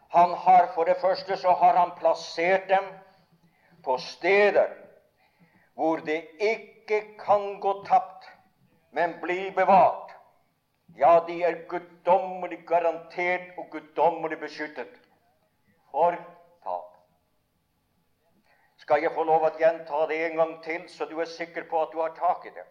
Han 0.10 0.34
har 0.34 0.72
For 0.76 0.84
det 0.84 0.98
første 1.02 1.38
så 1.38 1.52
har 1.52 1.78
han 1.78 1.92
plassert 2.00 2.70
dem 2.70 2.84
på 3.84 3.98
steder 3.98 4.70
hvor 5.76 5.98
det 5.98 6.28
ikke 6.40 7.02
kan 7.20 7.60
gå 7.60 7.84
tapt, 7.86 8.30
men 8.92 9.18
bli 9.22 9.52
bevart. 9.52 10.12
Ja, 10.98 11.20
de 11.28 11.44
er 11.44 11.68
guddommelig 11.68 12.68
garantert 12.68 13.58
og 13.58 13.66
guddommelig 13.72 14.40
beskyttet 14.40 15.02
for 15.92 16.16
skal 18.86 19.02
jeg 19.02 19.16
få 19.16 19.24
lov 19.26 19.48
å 19.48 19.56
gjenta 19.58 20.04
det 20.12 20.18
en 20.28 20.36
gang 20.38 20.52
til, 20.62 20.84
så 20.94 21.08
du 21.10 21.18
er 21.18 21.30
sikker 21.30 21.66
på 21.72 21.80
at 21.82 21.94
du 21.94 22.04
har 22.04 22.12
tak 22.14 22.44
i 22.46 22.52
det? 22.54 22.66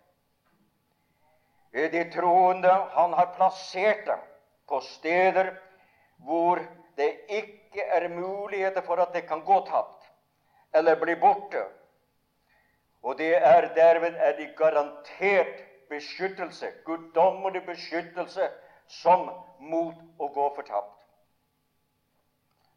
De 1.91 2.05
troende 2.15 2.71
han 2.95 3.17
har 3.19 3.33
plassert 3.35 4.05
dem 4.07 4.23
på 4.71 4.79
steder 4.87 5.51
hvor 6.23 6.63
det 6.95 7.11
ikke 7.27 7.83
er 7.97 8.07
muligheter 8.15 8.87
for 8.87 9.03
at 9.03 9.11
det 9.11 9.25
kan 9.27 9.43
gå 9.43 9.59
tapt 9.67 10.07
eller 10.71 11.03
bli 11.03 11.19
borte. 11.19 11.65
Og 13.03 13.19
det 13.19 13.35
er 13.35 13.73
derved 13.75 14.15
er 14.15 14.39
de 14.39 14.47
garantert 14.55 15.65
beskyttelse, 15.91 16.71
guddommelig 16.87 17.67
beskyttelse, 17.67 18.53
som 18.87 19.27
mot 19.59 19.99
å 20.23 20.31
gå 20.31 20.47
fortapt. 20.55 21.01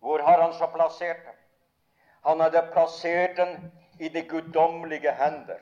Hvor 0.01 0.25
har 0.25 0.41
han 0.41 0.57
så 0.57 0.73
plassert 0.73 1.21
dem? 1.21 1.36
Han 2.27 2.39
hadde 2.39 2.61
plassert 2.73 3.37
den 3.37 3.71
i 3.99 4.09
de 4.09 4.21
guddommelige 4.27 5.11
hender. 5.11 5.59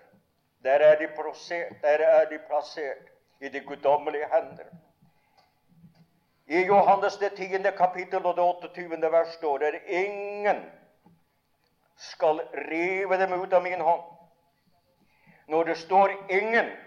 Der 0.64 0.80
er 0.80 0.96
de, 1.00 1.08
plassert, 1.08 1.82
der 1.82 2.06
er 2.06 2.30
de 2.30 2.40
plassert 2.48 3.12
i 3.42 3.50
de 3.50 3.60
guddommelige 3.60 4.26
hender. 4.34 4.66
I 6.48 6.66
Johannes 6.66 7.18
det 7.18 7.32
10. 7.38 7.72
kapittel 7.78 8.26
og 8.26 8.36
det 8.36 8.44
28. 8.44 9.12
vers 9.12 9.28
står 9.34 9.58
det 9.58 9.82
ingen 9.88 10.66
skal 11.98 12.42
rive 12.54 13.18
dem 13.18 13.42
ut 13.42 13.54
av 13.54 13.64
min 13.64 13.82
hånd. 13.82 14.02
Når 15.48 15.64
det 15.64 15.78
står 15.78 16.10
'ingen', 16.30 16.78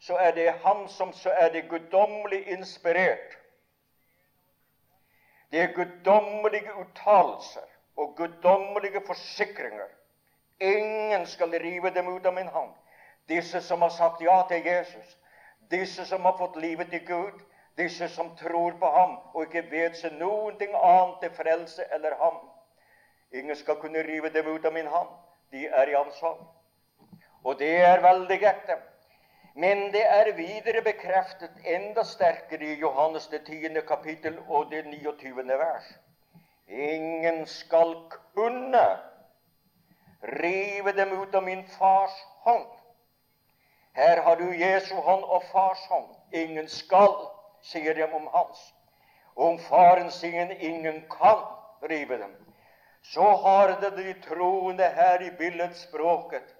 så 0.00 0.16
er 0.16 0.30
det 0.30 0.52
han 0.52 0.88
som 0.88 1.12
så 1.12 1.30
er 1.30 1.52
det 1.52 1.68
guddommelig 1.68 2.48
inspirert. 2.48 3.38
Det 5.50 5.60
er 5.60 5.72
guddommelige 5.72 6.74
uttalelser 6.74 7.79
og 7.96 8.16
guddommelige 8.16 9.02
forsikringer. 9.06 9.88
Ingen 10.60 11.26
skal 11.26 11.50
rive 11.50 11.90
dem 11.90 12.08
ut 12.08 12.26
av 12.26 12.34
min 12.34 12.48
hånd. 12.48 12.70
Disse 13.28 13.60
som 13.60 13.82
har 13.82 13.88
sagt 13.88 14.22
ja 14.22 14.42
til 14.48 14.66
Jesus, 14.66 15.16
disse 15.70 16.04
som 16.06 16.24
har 16.24 16.36
fått 16.38 16.56
livet 16.56 16.90
til 16.90 17.06
Gud, 17.06 17.40
disse 17.76 18.08
som 18.08 18.36
tror 18.36 18.72
på 18.80 18.86
ham 18.90 19.16
og 19.34 19.42
ikke 19.46 19.70
vet 19.70 19.96
seg 19.96 20.16
noen 20.18 20.58
ting 20.58 20.74
annet 20.74 21.20
til 21.22 21.34
frelse 21.36 21.86
eller 21.94 22.16
ham. 22.20 22.40
Ingen 23.32 23.56
skal 23.56 23.78
kunne 23.80 24.02
rive 24.02 24.30
dem 24.34 24.46
ut 24.46 24.64
av 24.64 24.74
min 24.74 24.86
hånd. 24.86 25.08
De 25.50 25.66
er 25.66 25.88
i 25.88 25.96
hans 25.96 26.18
hånd. 26.20 26.42
Og 27.44 27.58
det 27.58 27.76
er 27.86 28.02
veldig 28.02 28.40
ekte. 28.42 28.76
Men 29.54 29.88
det 29.92 30.02
er 30.06 30.32
videre 30.36 30.82
bekreftet 30.82 31.64
enda 31.64 32.04
sterkere 32.04 32.64
i 32.64 32.78
Johannes 32.80 33.26
det 33.30 33.44
10. 33.46 33.80
kapittel 33.88 34.38
og 34.48 34.70
det 34.70 34.84
29. 34.86 35.46
vers. 35.58 35.88
Ingen 36.70 37.46
skal 37.46 37.94
kunne 38.34 38.98
rive 40.20 40.92
dem 40.92 41.22
ut 41.22 41.34
av 41.34 41.42
min 41.42 41.64
fars 41.68 42.14
hånd. 42.44 42.66
Her 43.92 44.22
har 44.22 44.36
du 44.36 44.56
Jesu 44.56 44.94
hånd 44.94 45.24
og 45.24 45.42
fars 45.52 45.80
hånd. 45.90 46.14
Ingen 46.32 46.68
skal, 46.68 47.16
sier 47.62 47.94
de 47.94 48.06
om 48.06 48.28
hans. 48.32 48.60
Om 49.34 49.58
faren 49.58 50.10
sier 50.14 50.52
ingen 50.60 51.02
kan 51.10 51.42
rive 51.90 52.18
dem, 52.18 52.34
så 53.02 53.24
har 53.42 53.74
det 53.80 53.90
de 53.96 54.14
troende 54.22 54.88
her 54.94 55.22
i 55.22 55.30
billedspråket 55.38 56.54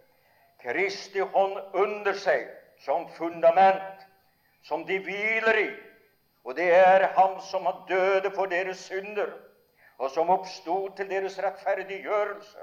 Kristi 0.61 1.21
hånd 1.21 1.57
under 1.73 2.17
seg 2.19 2.49
som 2.85 3.07
fundament, 3.15 4.03
som 4.63 4.83
de 4.87 4.99
hviler 5.05 5.59
i. 5.61 5.71
Og 6.45 6.57
det 6.57 6.73
er 6.75 7.07
Han 7.17 7.41
som 7.41 7.67
har 7.67 7.85
døde 7.89 8.31
for 8.35 8.47
deres 8.47 8.79
synder 8.91 9.31
og 10.01 10.11
som 10.11 10.31
oppsto 10.33 10.77
til 10.97 11.11
deres 11.11 11.37
rettferdiggjørelse, 11.45 12.63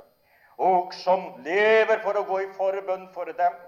og 0.57 0.93
som 0.97 1.27
lever 1.45 1.99
for 2.01 2.17
å 2.17 2.25
gå 2.25 2.39
i 2.41 2.53
forbønn 2.57 3.05
for 3.13 3.29
dem. 3.37 3.59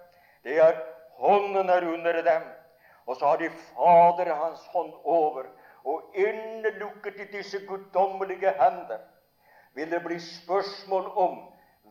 Det 0.43 0.57
er 0.57 0.79
hånden 1.21 1.69
er 1.69 1.85
under 1.85 2.21
dem. 2.25 2.47
Og 3.05 3.17
så 3.17 3.29
har 3.29 3.37
de 3.37 3.49
Fader 3.49 4.33
hans 4.33 4.65
hånd 4.73 4.93
over, 5.03 5.45
og 5.85 6.17
innelukket 6.17 7.21
i 7.21 7.29
disse 7.37 7.61
guddommelige 7.69 8.51
hender 8.57 9.05
vil 9.77 9.91
det 9.91 10.01
bli 10.03 10.17
spørsmål 10.19 11.05
om 11.15 11.37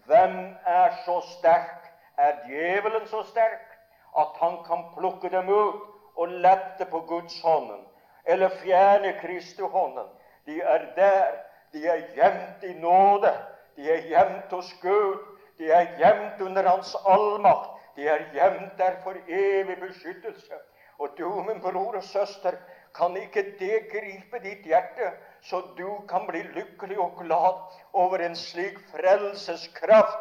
hvem 0.06 0.36
er 0.66 0.98
så 1.06 1.20
sterk. 1.38 1.86
Er 2.18 2.40
djevelen 2.46 3.06
så 3.06 3.22
sterk 3.22 3.78
at 4.18 4.38
han 4.42 4.58
kan 4.66 4.88
plukke 4.96 5.30
dem 5.30 5.48
ut 5.48 5.84
og 6.18 6.28
lette 6.42 6.86
på 6.90 7.00
Guds 7.06 7.38
hånden, 7.42 7.84
eller 8.26 8.50
fjerne 8.62 9.14
Kristi 9.22 9.62
hånden? 9.62 10.10
De 10.46 10.58
er 10.60 10.90
der 10.96 11.47
de 11.72 11.86
er 11.88 12.02
gjemt 12.14 12.64
i 12.64 12.72
nåde. 12.80 13.32
De 13.76 13.90
er 13.92 14.02
gjemt 14.08 14.50
hos 14.50 14.72
Gud. 14.82 15.18
De 15.58 15.70
er 15.70 15.94
gjemt 15.98 16.40
under 16.40 16.68
Hans 16.68 16.96
allmakt. 17.06 17.70
De 17.96 18.08
er 18.08 18.24
gjemt 18.32 18.78
der 18.78 19.00
for 19.02 19.14
evig 19.28 19.78
beskyttelse. 19.80 20.54
Og 20.98 21.08
du, 21.18 21.42
min 21.42 21.60
bror 21.60 21.96
og 21.96 22.02
søster, 22.02 22.52
kan 22.94 23.16
ikke 23.16 23.42
det 23.58 23.90
gripe 23.92 24.38
ditt 24.42 24.64
hjerte, 24.66 25.10
så 25.42 25.60
du 25.78 26.00
kan 26.08 26.26
bli 26.26 26.42
lykkelig 26.42 26.98
og 26.98 27.12
glad 27.20 27.60
over 27.92 28.18
en 28.18 28.36
slik 28.36 28.78
frelseskraft 28.90 30.18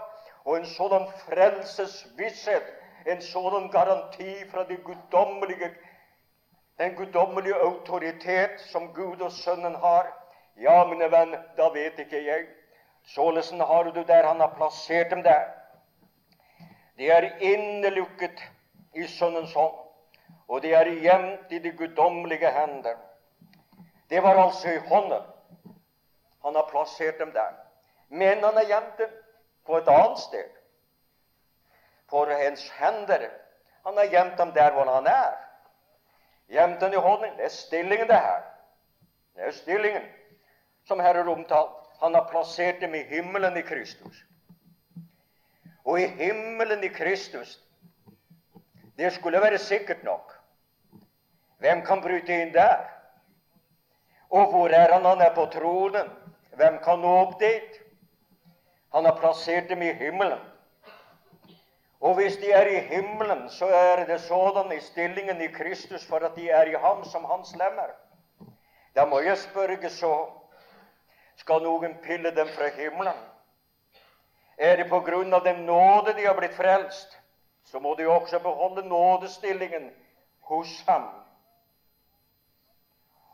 Og 0.48 0.58
en 0.58 0.66
sådan 0.66 1.08
frelsesvisshet, 1.28 2.64
en 3.08 3.22
sådan 3.22 3.72
garanti 3.72 4.50
fra 4.52 4.64
det 4.64 4.84
guddommelige, 4.84 5.72
den 6.80 6.96
guddommelige 6.96 7.56
autoritet 7.56 8.50
som 8.72 8.94
Gud 8.94 9.22
og 9.22 9.32
Sønnen 9.32 9.76
har. 9.76 10.27
Ja, 10.58 10.86
mine 10.90 11.12
venn, 11.12 11.36
da 11.58 11.70
vet 11.70 12.00
ikke 12.02 12.22
jeg. 12.26 12.48
Sålesen 13.14 13.62
har 13.62 13.84
du 13.84 14.04
der 14.04 14.26
han 14.26 14.40
har 14.40 14.56
plassert 14.58 15.12
dem 15.12 15.22
der. 15.24 15.46
De 16.98 17.10
er 17.14 17.30
innelukket 17.40 18.42
i 18.96 19.06
Sønnens 19.08 19.54
hånd, 19.54 19.76
og 20.48 20.64
de 20.64 20.74
er 20.74 20.90
gjemt 20.90 21.54
i 21.54 21.60
de 21.60 21.72
guddommelige 21.78 22.52
hender. 22.52 22.98
Det 24.10 24.24
var 24.24 24.44
altså 24.44 24.74
i 24.74 24.82
hånden. 24.90 25.22
Han 26.46 26.56
har 26.56 26.68
plassert 26.72 27.20
dem 27.20 27.32
der. 27.32 27.54
Men 28.10 28.44
han 28.44 28.54
har 28.54 28.66
gjemt 28.66 28.98
dem 28.98 29.14
på 29.66 29.78
et 29.78 29.88
annet 29.88 30.20
sted. 30.20 30.50
For 32.10 32.26
hans 32.26 32.70
hender. 32.80 33.30
Han 33.86 33.98
har 33.98 34.06
gjemt 34.06 34.38
dem 34.38 34.52
der 34.52 34.72
hvor 34.72 34.94
han 34.94 35.08
er. 35.08 35.34
Gjemt 36.50 36.82
dem 36.82 36.94
i 36.94 36.96
hånden. 36.96 37.38
Det 37.38 37.46
er 37.46 37.50
stillingen, 37.50 38.08
det 38.08 38.16
her. 38.16 38.42
Det 39.36 39.44
er 39.44 39.52
stillingen 39.52 40.17
som 40.88 41.00
her 41.00 41.16
er 41.16 41.30
omtalt. 41.30 41.84
Han 42.02 42.14
har 42.14 42.28
plassert 42.32 42.82
dem 42.82 42.96
i 42.96 43.04
himmelen 43.04 43.58
i 43.58 43.62
Kristus. 43.62 44.24
Og 45.86 46.02
i 46.02 46.08
himmelen 46.08 46.84
i 46.84 46.88
Kristus, 46.88 47.60
det 48.98 49.14
skulle 49.14 49.42
være 49.42 49.58
sikkert 49.58 50.04
nok. 50.04 50.34
Hvem 51.58 51.82
kan 51.86 52.02
bryte 52.02 52.42
inn 52.42 52.54
der? 52.54 52.86
Og 54.30 54.52
hvor 54.52 54.68
er 54.70 54.94
han? 54.94 55.06
Han 55.06 55.22
er 55.22 55.34
på 55.36 55.46
tronen. 55.46 56.10
Hvem 56.56 56.80
kan 56.84 57.00
nå 57.00 57.14
opp 57.22 57.40
dit? 57.40 57.82
Han 58.94 59.06
har 59.06 59.18
plassert 59.20 59.70
dem 59.70 59.82
i 59.82 59.94
himmelen. 59.94 60.40
Og 62.00 62.16
hvis 62.16 62.38
de 62.38 62.52
er 62.52 62.68
i 62.68 62.80
himmelen, 62.80 63.50
så 63.50 63.66
er 63.66 64.06
det 64.06 64.22
sådan 64.22 64.72
i 64.72 64.80
stillingen 64.80 65.42
i 65.42 65.48
Kristus 65.48 66.06
for 66.06 66.18
at 66.18 66.36
de 66.36 66.50
er 66.50 66.64
i 66.64 66.76
ham 66.82 67.06
som 67.06 67.26
hans 67.26 67.56
lemmer. 67.56 67.90
Da 68.96 69.06
må 69.06 69.20
jeg 69.20 69.38
spørre 69.38 69.90
så 69.90 70.28
skal 71.38 71.64
noen 71.64 71.98
pille 72.04 72.32
dem 72.36 72.50
fra 72.56 72.70
himmelen? 72.76 73.18
Er 74.58 74.78
det 74.78 74.90
på 74.90 75.00
grunn 75.06 75.34
av 75.34 75.44
den 75.46 75.66
nåde 75.66 76.14
de 76.18 76.26
har 76.26 76.36
blitt 76.38 76.56
frelst, 76.58 77.14
så 77.64 77.80
må 77.80 77.94
de 77.96 78.08
også 78.10 78.40
beholde 78.40 78.88
nådestillingen 78.88 79.92
hos 80.50 80.82
ham. 80.88 81.10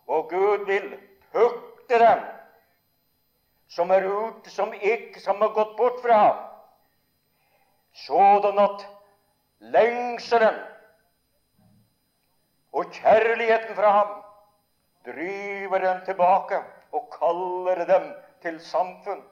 Og 0.07 0.29
Gud 0.29 0.65
vil 0.67 0.89
pukte 1.31 1.99
dem 1.99 2.25
som 3.69 3.91
er 3.91 4.05
ute, 4.05 4.49
som 4.49 4.73
ikke 4.73 5.21
som 5.21 5.41
har 5.41 5.53
gått 5.55 5.77
bort 5.77 6.01
fra 6.03 6.17
ham, 6.17 6.43
sådan 7.93 8.59
at 8.59 8.85
lengselen 9.73 10.59
og 12.73 12.91
kjærligheten 12.91 13.75
fra 13.75 13.89
ham 13.91 14.13
driver 15.05 15.77
dem 15.77 16.05
tilbake 16.05 16.63
og 16.93 17.10
kaller 17.13 17.86
dem 17.89 18.10
til 18.41 18.60
samfunn. 18.62 19.23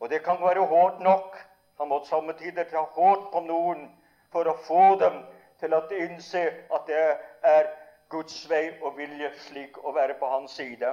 Og 0.00 0.10
det 0.10 0.22
kan 0.24 0.40
være 0.42 0.66
hårdt 0.66 1.00
nok. 1.00 1.36
Han 1.78 1.88
måtte 1.88 2.08
samme 2.08 2.34
tider 2.38 2.66
ta 2.70 2.82
hårdt 2.96 3.30
på 3.32 3.40
noen 3.46 3.86
for 4.32 4.50
å 4.50 4.58
få 4.66 4.94
dem 5.00 5.22
til 5.62 5.74
å 5.74 5.82
innse 5.94 6.42
at 6.74 6.86
det 6.90 7.02
er 7.46 7.70
Guds 8.12 8.44
vei 8.50 8.66
og 8.82 8.98
vilje 8.98 9.30
slik 9.46 9.78
å 9.84 9.94
være 9.94 10.18
på 10.18 10.28
hans 10.28 10.54
side. 10.58 10.90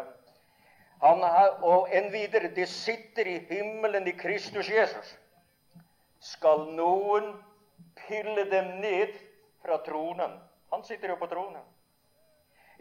Han 1.01 1.23
har, 1.25 1.57
og 1.65 1.89
en 1.97 2.11
videre 2.13 2.51
de 2.55 2.65
sitter 2.69 3.27
i 3.27 3.39
himmelen 3.49 4.07
i 4.07 4.13
Kristus 4.17 4.69
Jesus. 4.69 5.15
Skal 6.21 6.67
noen 6.77 7.33
pille 8.05 8.45
dem 8.51 8.75
ned 8.83 9.15
fra 9.65 9.79
tronen? 9.85 10.37
Han 10.71 10.85
sitter 10.85 11.13
jo 11.13 11.17
på 11.17 11.29
tronen. 11.31 11.63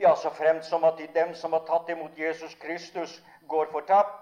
Ja, 0.00 0.14
så 0.16 0.30
fremt 0.30 0.64
som 0.64 0.84
at 0.84 0.98
de 0.98 1.06
dem 1.14 1.34
som 1.34 1.52
har 1.52 1.60
tatt 1.68 1.88
imot 1.88 2.18
Jesus 2.18 2.54
Kristus, 2.54 3.22
går 3.48 3.66
fortapt, 3.72 4.16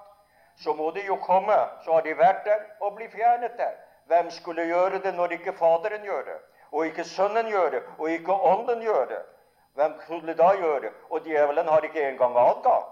så 0.56 0.74
må 0.74 0.90
de 0.90 1.04
jo 1.06 1.16
komme. 1.16 1.56
Så 1.84 1.92
har 1.92 2.00
de 2.02 2.16
vært 2.18 2.44
der 2.44 2.64
og 2.80 2.96
bli 2.96 3.06
fjernet 3.08 3.54
der. 3.56 3.76
Hvem 4.06 4.30
skulle 4.30 4.66
gjøre 4.66 4.98
det 5.04 5.14
når 5.14 5.36
ikke 5.36 5.52
Faderen 5.52 6.02
gjør 6.02 6.22
det, 6.24 6.38
og 6.72 6.86
ikke 6.86 7.04
Sønnen 7.04 7.46
gjør 7.46 7.70
det, 7.70 7.82
og 7.98 8.10
ikke 8.10 8.32
Ånden 8.32 8.82
gjør 8.82 9.04
det? 9.08 9.22
Hvem 9.74 9.94
skulle 10.04 10.34
da 10.34 10.48
gjøre 10.58 10.80
det? 10.80 10.92
Og 11.10 11.20
djevelen 11.24 11.68
har 11.68 11.80
ikke 11.80 12.08
engang 12.08 12.36
adgang. 12.36 12.84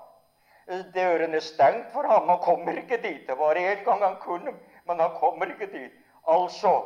Døren 0.94 1.34
er 1.34 1.40
stengt 1.40 1.92
for 1.92 2.02
ham. 2.02 2.28
Han 2.28 2.38
kommer 2.38 2.72
ikke 2.72 2.96
dit. 3.02 3.26
Det 3.26 3.38
var 3.38 3.52
en 3.52 3.84
gang 3.84 4.02
han 4.04 4.16
kunne, 4.20 4.52
men 4.86 5.00
han 5.00 5.10
kommer 5.20 5.46
ikke 5.46 5.66
dit. 5.72 5.92
Altså, 6.28 6.82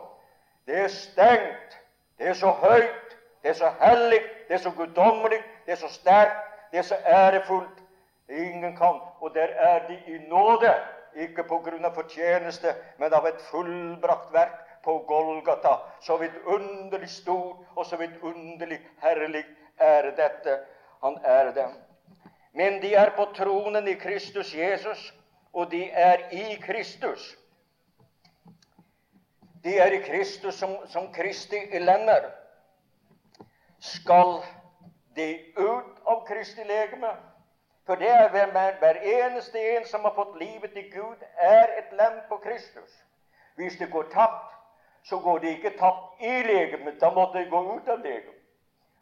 det 0.66 0.78
er 0.78 0.88
stengt. 0.88 1.80
Det 2.18 2.28
er 2.28 2.34
så 2.34 2.50
høyt. 2.50 3.16
Det 3.42 3.50
er 3.50 3.54
så 3.54 3.72
hellig. 3.80 4.20
Det 4.48 4.54
er 4.54 4.58
så 4.58 4.70
guddommelig. 4.76 5.42
Det 5.66 5.72
er 5.72 5.76
så 5.76 5.88
sterkt. 5.88 6.36
Det 6.70 6.78
er 6.78 6.82
så 6.82 6.96
ærefullt. 7.06 7.82
Ingen 8.28 8.76
kan. 8.76 9.00
Og 9.20 9.34
der 9.34 9.46
er 9.46 9.88
de 9.88 9.98
i 10.06 10.18
nåde. 10.28 10.74
Ikke 11.16 11.42
på 11.42 11.58
grunn 11.58 11.84
av 11.84 11.94
fortjeneste, 11.94 12.74
men 12.98 13.14
av 13.14 13.24
et 13.26 13.40
fullbrakt 13.50 14.28
verk 14.32 14.60
på 14.84 14.98
Golgata. 15.08 15.76
Så 16.00 16.16
vidt 16.16 16.36
underlig 16.46 17.10
stor 17.10 17.56
og 17.76 17.86
så 17.86 17.96
vidt 17.96 18.22
underlig 18.22 18.78
herlig 19.02 19.44
er 19.78 20.10
dette. 20.16 20.58
Han 21.02 21.18
er 21.24 21.50
det. 21.56 21.66
Men 22.52 22.82
de 22.82 22.94
er 22.94 23.10
på 23.16 23.26
tronen 23.36 23.88
i 23.88 23.94
Kristus 23.94 24.54
Jesus, 24.54 25.14
og 25.52 25.70
de 25.70 25.90
er 25.90 26.28
i 26.32 26.54
Kristus. 26.62 27.36
De 29.64 29.78
er 29.78 29.92
i 29.92 30.02
Kristus 30.02 30.54
som, 30.54 30.76
som 30.88 31.12
Kristi 31.12 31.58
lemmer. 31.78 32.30
Skal 33.80 34.40
de 35.20 35.28
ut 35.56 36.00
av 36.06 36.24
Kristi 36.28 36.64
legeme? 36.64 37.12
For 37.86 38.00
det 38.00 38.10
er 38.10 38.28
hver, 38.30 38.74
hver 38.78 39.00
eneste 39.02 39.62
en 39.76 39.86
som 39.86 40.04
har 40.06 40.14
fått 40.14 40.36
livet 40.40 40.72
til 40.72 40.90
Gud, 40.92 41.22
er 41.36 41.72
et 41.78 41.94
lem 42.00 42.20
på 42.28 42.36
Kristus. 42.44 42.92
Hvis 43.56 43.78
det 43.78 43.90
går 43.92 44.06
tapt, 44.12 44.52
så 45.04 45.18
går 45.18 45.38
det 45.38 45.56
ikke 45.56 45.78
tapt 45.78 46.22
i 46.22 46.42
legemet. 46.42 47.00
Da 47.00 47.10
måtte 47.10 47.38
det 47.38 47.50
gå 47.50 47.62
ut 47.76 47.88
av 47.88 47.98
legemet. 47.98 48.36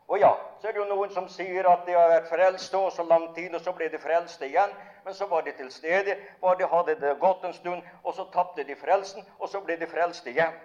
Og 0.09 0.21
ja, 0.21 0.31
så 0.61 0.69
er 0.69 0.73
det 0.73 0.81
jo 0.81 0.87
noen 0.89 1.11
som 1.13 1.27
sier 1.29 1.67
at 1.69 1.83
de 1.87 1.93
har 1.93 2.09
vært 2.09 2.31
frelst 2.31 2.75
og 2.75 2.89
så 2.93 3.05
lang 3.05 3.27
tid, 3.37 3.53
og 3.55 3.61
så 3.61 3.75
ble 3.77 3.91
de 3.93 4.01
frelst 4.01 4.41
igjen. 4.43 4.73
Men 5.05 5.15
så 5.15 5.29
var 5.29 5.45
de 5.45 5.53
til 5.53 5.69
stede, 5.73 6.17
var 6.41 6.57
de 6.57 6.69
hadde 6.69 6.95
det 7.03 7.19
godt 7.21 7.45
en 7.45 7.53
stund, 7.53 7.83
og 8.03 8.15
så 8.15 8.25
tapte 8.33 8.65
de 8.65 8.77
frelsen, 8.77 9.27
og 9.39 9.53
så 9.53 9.61
ble 9.61 9.77
de 9.77 9.87
frelst 9.87 10.27
igjen. 10.27 10.57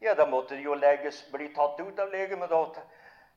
Ja, 0.00 0.14
da 0.16 0.24
måtte 0.24 0.56
de 0.56 0.64
jo 0.64 0.74
legges, 0.80 1.20
bli 1.32 1.50
tatt 1.52 1.80
ut 1.80 2.00
av 2.00 2.08
legemet, 2.08 2.52
og 2.56 2.78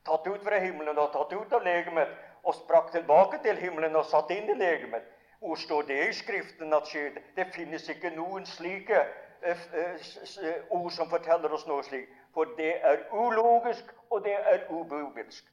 tatt 0.04 0.26
ut 0.26 0.44
fra 0.44 0.58
himmelen 0.60 0.98
og 0.98 1.12
tatt 1.12 1.32
ut 1.32 1.52
av 1.52 1.64
legemet 1.64 2.08
og 2.44 2.54
sprakk 2.54 2.92
tilbake 2.92 3.40
til 3.44 3.56
himmelen 3.56 3.96
og 3.96 4.06
satt 4.08 4.30
inn 4.34 4.50
i 4.50 4.58
legemet. 4.58 5.04
Hvor 5.40 5.56
står 5.60 5.82
det 5.88 6.00
i 6.08 6.12
Skriften 6.16 6.72
at 6.72 6.88
skjer? 6.88 7.18
Det 7.36 7.46
finnes 7.52 7.88
ikke 7.88 8.14
noen 8.16 8.46
slike 8.48 9.00
eh, 9.42 9.64
eh, 9.76 10.60
ord 10.72 10.92
som 10.92 11.10
forteller 11.10 11.52
oss 11.52 11.66
noe 11.68 11.84
slikt. 11.84 12.12
For 12.34 12.48
det 12.56 12.78
er 12.80 13.04
ulogisk, 13.12 13.90
og 14.10 14.24
det 14.24 14.34
er 14.34 14.64
ubibelsk. 14.70 15.44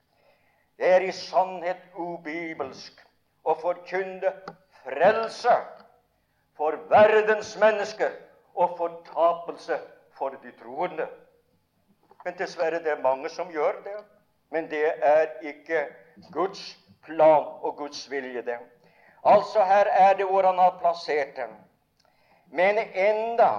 Det 0.79 0.87
er 0.95 1.03
i 1.05 1.11
sannhet 1.11 1.83
ubibelsk 1.99 3.03
å 3.43 3.55
forkynne 3.59 4.31
frelse 4.81 5.57
for 6.57 6.77
verdens 6.89 7.53
mennesker 7.59 8.15
og 8.55 8.77
fortapelse 8.77 9.77
for 10.17 10.39
de 10.43 10.55
troende. 10.61 11.07
Men 12.25 12.37
dessverre, 12.37 12.79
det 12.83 12.95
er 12.95 13.03
mange 13.03 13.29
som 13.29 13.51
gjør 13.51 13.83
det. 13.85 13.99
Men 14.51 14.69
det 14.69 14.93
er 14.99 15.27
ikke 15.41 15.85
Guds 16.31 16.77
plan 17.05 17.45
og 17.61 17.75
Guds 17.77 18.11
vilje, 18.11 18.41
det. 18.41 18.57
Altså, 19.25 19.63
her 19.63 19.85
er 19.85 20.13
det 20.13 20.25
hvor 20.25 20.43
han 20.43 20.59
har 20.59 20.77
plassert 20.81 21.35
dem. 21.35 21.49
Men 22.51 22.77
enda 22.77 23.49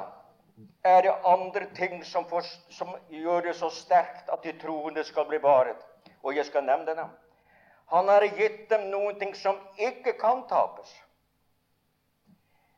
er 0.85 1.01
det 1.01 1.15
andre 1.25 1.67
ting 1.75 2.05
som, 2.05 2.29
for, 2.29 2.41
som 2.71 2.95
gjør 3.11 3.41
det 3.41 3.57
så 3.57 3.71
sterkt 3.71 4.31
at 4.33 4.45
de 4.45 4.53
troende 4.59 5.05
skal 5.05 5.25
bli 5.29 5.39
baret. 5.39 5.77
Og 6.23 6.37
jeg 6.37 6.47
skal 6.47 6.65
nevne 6.65 6.87
dem. 6.87 7.09
Han 7.93 8.09
har 8.09 8.27
gitt 8.37 8.71
dem 8.71 8.89
noen 8.91 9.19
ting 9.21 9.35
som 9.37 9.59
ikke 9.79 10.13
kan 10.21 10.45
tapes, 10.49 10.93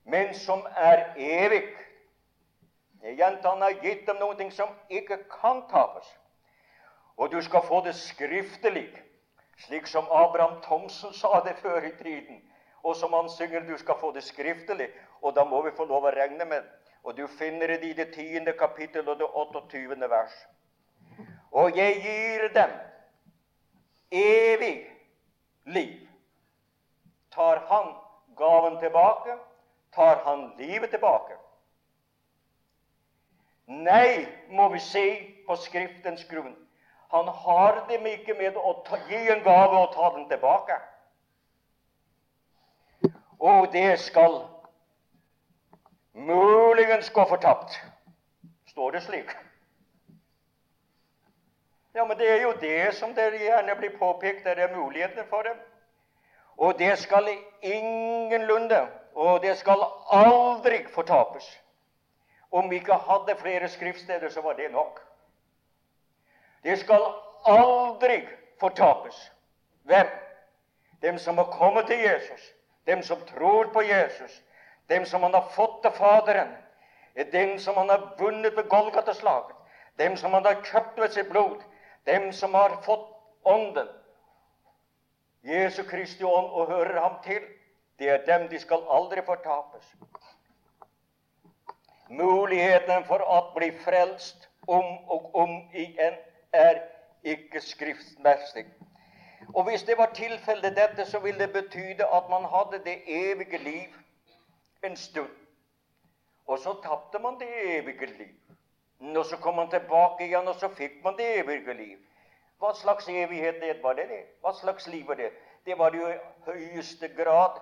men 0.05 0.35
som 0.35 0.67
er 0.77 1.05
evig. 1.17 1.63
Jeg 3.05 3.39
han 3.45 3.63
har 3.63 3.77
gitt 3.83 4.07
dem 4.07 4.17
noen 4.17 4.37
ting 4.37 4.53
som 4.53 4.69
ikke 4.89 5.19
kan 5.31 5.63
tapes. 5.71 6.09
Og 7.17 7.33
du 7.33 7.43
skal 7.43 7.63
få 7.69 7.81
det 7.85 7.95
skriftelig. 7.95 8.89
Slik 9.59 9.87
som 9.87 10.05
Abraham 10.11 10.63
Thomsen 10.63 11.13
sa 11.15 11.43
det 11.45 11.57
før 11.63 11.85
i 11.87 11.93
tiden, 12.03 12.43
og 12.83 12.97
som 12.97 13.13
han 13.13 13.29
synger 13.31 13.61
du 13.61 13.77
skal 13.79 13.95
få 14.01 14.13
det 14.13 14.25
skriftelig. 14.25 14.89
Og 15.23 15.35
da 15.35 15.45
må 15.45 15.63
vi 15.63 15.77
få 15.77 15.85
lov 15.85 16.05
å 16.05 16.15
regne 16.15 16.45
med 16.45 16.63
Og 17.05 17.17
du 17.17 17.27
finner 17.27 17.67
det 17.67 17.85
i 17.85 17.93
det 17.93 18.15
tiende 18.15 18.53
kapittel 18.53 19.09
og 19.09 19.19
det 19.19 19.27
28. 19.29 20.09
vers. 20.11 20.33
Og 21.53 21.77
jeg 21.77 22.01
gir 22.01 22.49
dem 22.55 22.71
evig 24.11 24.87
liv. 25.65 26.09
Tar 27.31 27.61
han 27.69 27.93
gaven 28.37 28.79
tilbake, 28.81 29.37
tar 29.93 30.17
han 30.25 30.55
livet 30.59 30.91
tilbake. 30.91 31.37
Nei, 33.67 34.27
må 34.49 34.69
vi 34.69 34.81
si 34.81 35.07
på 35.47 35.57
Skriftens 35.57 36.25
grunn. 36.25 36.57
Han 37.15 37.29
har 37.29 37.85
dem 37.89 38.07
ikke 38.11 38.35
med 38.35 38.57
å 38.59 38.73
ta, 38.83 38.99
gi 39.07 39.19
en 39.31 39.43
gave 39.45 39.77
og 39.79 39.93
ta 39.95 40.09
den 40.17 40.25
tilbake. 40.27 40.81
Og 43.39 43.69
det 43.71 44.01
skal 44.03 44.41
muligens 46.13 47.13
gå 47.15 47.27
fortapt. 47.31 47.79
Står 48.73 48.99
det 48.99 49.05
slik? 49.07 49.31
Ja, 51.95 52.03
men 52.03 52.19
det 52.19 52.33
er 52.33 52.43
jo 52.43 52.53
det 52.59 52.97
som 52.99 53.15
det 53.15 53.31
gjerne 53.45 53.79
blir 53.79 53.95
påpekt, 53.99 54.43
det 54.51 54.59
er 54.59 54.75
muligheter 54.75 55.31
for 55.31 55.47
det. 55.47 55.55
Og 56.59 56.75
det 56.83 56.99
skal 56.99 57.31
ingenlunde, 57.63 58.89
og 59.15 59.43
det 59.47 59.55
skal 59.63 59.87
aldri 60.11 60.83
fortapes. 60.91 61.47
Om 62.51 62.75
vi 62.75 62.83
ikke 62.83 62.99
hadde 63.07 63.39
flere 63.39 63.69
skriftsteder, 63.71 64.35
så 64.35 64.43
var 64.43 64.59
det 64.59 64.73
nok. 64.75 64.99
Det 66.65 66.77
skal 66.81 67.03
aldri 67.45 68.29
fortapes. 68.61 69.33
Hvem? 69.83 70.07
Dem 71.03 71.19
som 71.19 71.39
har 71.39 71.45
kommet 71.45 71.87
til 71.87 71.99
Jesus, 71.99 72.53
dem 72.87 73.03
som 73.03 73.21
tror 73.29 73.69
på 73.73 73.83
Jesus, 73.83 74.43
dem 74.89 75.05
som 75.05 75.23
han 75.23 75.35
har 75.35 75.49
fått 75.53 75.83
til 75.83 75.93
Faderen, 75.93 76.55
dem 77.33 77.59
som 77.59 77.77
han 77.77 77.89
har 77.89 78.15
vunnet 78.19 78.57
ved 78.57 78.69
Golgata-slaget, 78.69 79.57
dem 79.99 80.17
som 80.17 80.33
han 80.33 80.45
har 80.45 80.63
kjøpt 80.65 81.01
ved 81.01 81.13
sitt 81.13 81.29
blod, 81.31 81.61
dem 82.07 82.33
som 82.33 82.55
har 82.55 82.81
fått 82.83 83.11
Ånden, 83.45 83.89
Jesu 85.45 85.83
Kristi 85.83 86.25
ånd, 86.25 86.47
og 86.51 86.67
hører 86.67 87.01
ham 87.01 87.17
til. 87.25 87.43
Det 87.99 88.09
er 88.09 88.25
dem 88.25 88.49
de 88.49 88.59
skal 88.59 88.87
aldri 88.91 89.21
fortapes. 89.27 89.91
Muligheten 92.09 93.05
for 93.05 93.21
å 93.21 93.41
bli 93.55 93.69
frelst 93.85 94.49
om 94.67 94.87
og 95.13 95.35
om 95.37 95.53
igjen 95.73 96.17
er 96.55 96.81
ikke 97.25 97.61
skriftmessig. 97.61 98.67
Og 99.55 99.65
Hvis 99.65 99.83
det 99.83 99.99
var 99.99 100.11
tilfellet 100.15 100.77
dette, 100.77 101.11
så 101.11 101.19
ville 101.19 101.41
det 101.41 101.53
betyde 101.53 102.07
at 102.15 102.29
man 102.31 102.45
hadde 102.45 102.85
det 102.85 103.03
evige 103.07 103.59
liv 103.59 103.89
en 104.85 104.97
stund. 104.97 105.31
Og 106.47 106.59
så 106.59 106.75
tapte 106.83 107.19
man 107.19 107.39
det 107.41 107.49
evige 107.79 108.07
liv. 108.07 109.17
Og 109.17 109.25
så 109.27 109.37
kom 109.37 109.55
man 109.55 109.71
tilbake 109.71 110.25
igjen, 110.27 110.49
og 110.49 110.55
så 110.55 110.69
fikk 110.69 110.93
man 111.05 111.17
det 111.17 111.39
evige 111.39 111.75
liv. 111.75 111.99
Hva 112.59 112.73
slags 112.75 113.09
evighet 113.09 113.61
det 113.61 113.83
var 113.83 113.93
det? 113.93 114.23
Hva 114.41 114.53
slags 114.61 114.87
liv 114.87 115.09
var 115.09 115.15
det? 115.15 115.31
Det 115.67 115.79
var 115.79 115.95
jo 115.95 116.09
i 116.09 116.19
høyeste 116.47 117.09
grad 117.09 117.61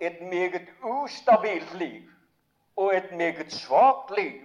et 0.00 0.20
meget 0.20 0.68
ustabilt 0.82 1.74
liv. 1.74 2.02
Og 2.76 2.96
et 2.96 3.12
meget 3.12 3.52
svakt 3.52 4.10
liv. 4.18 4.42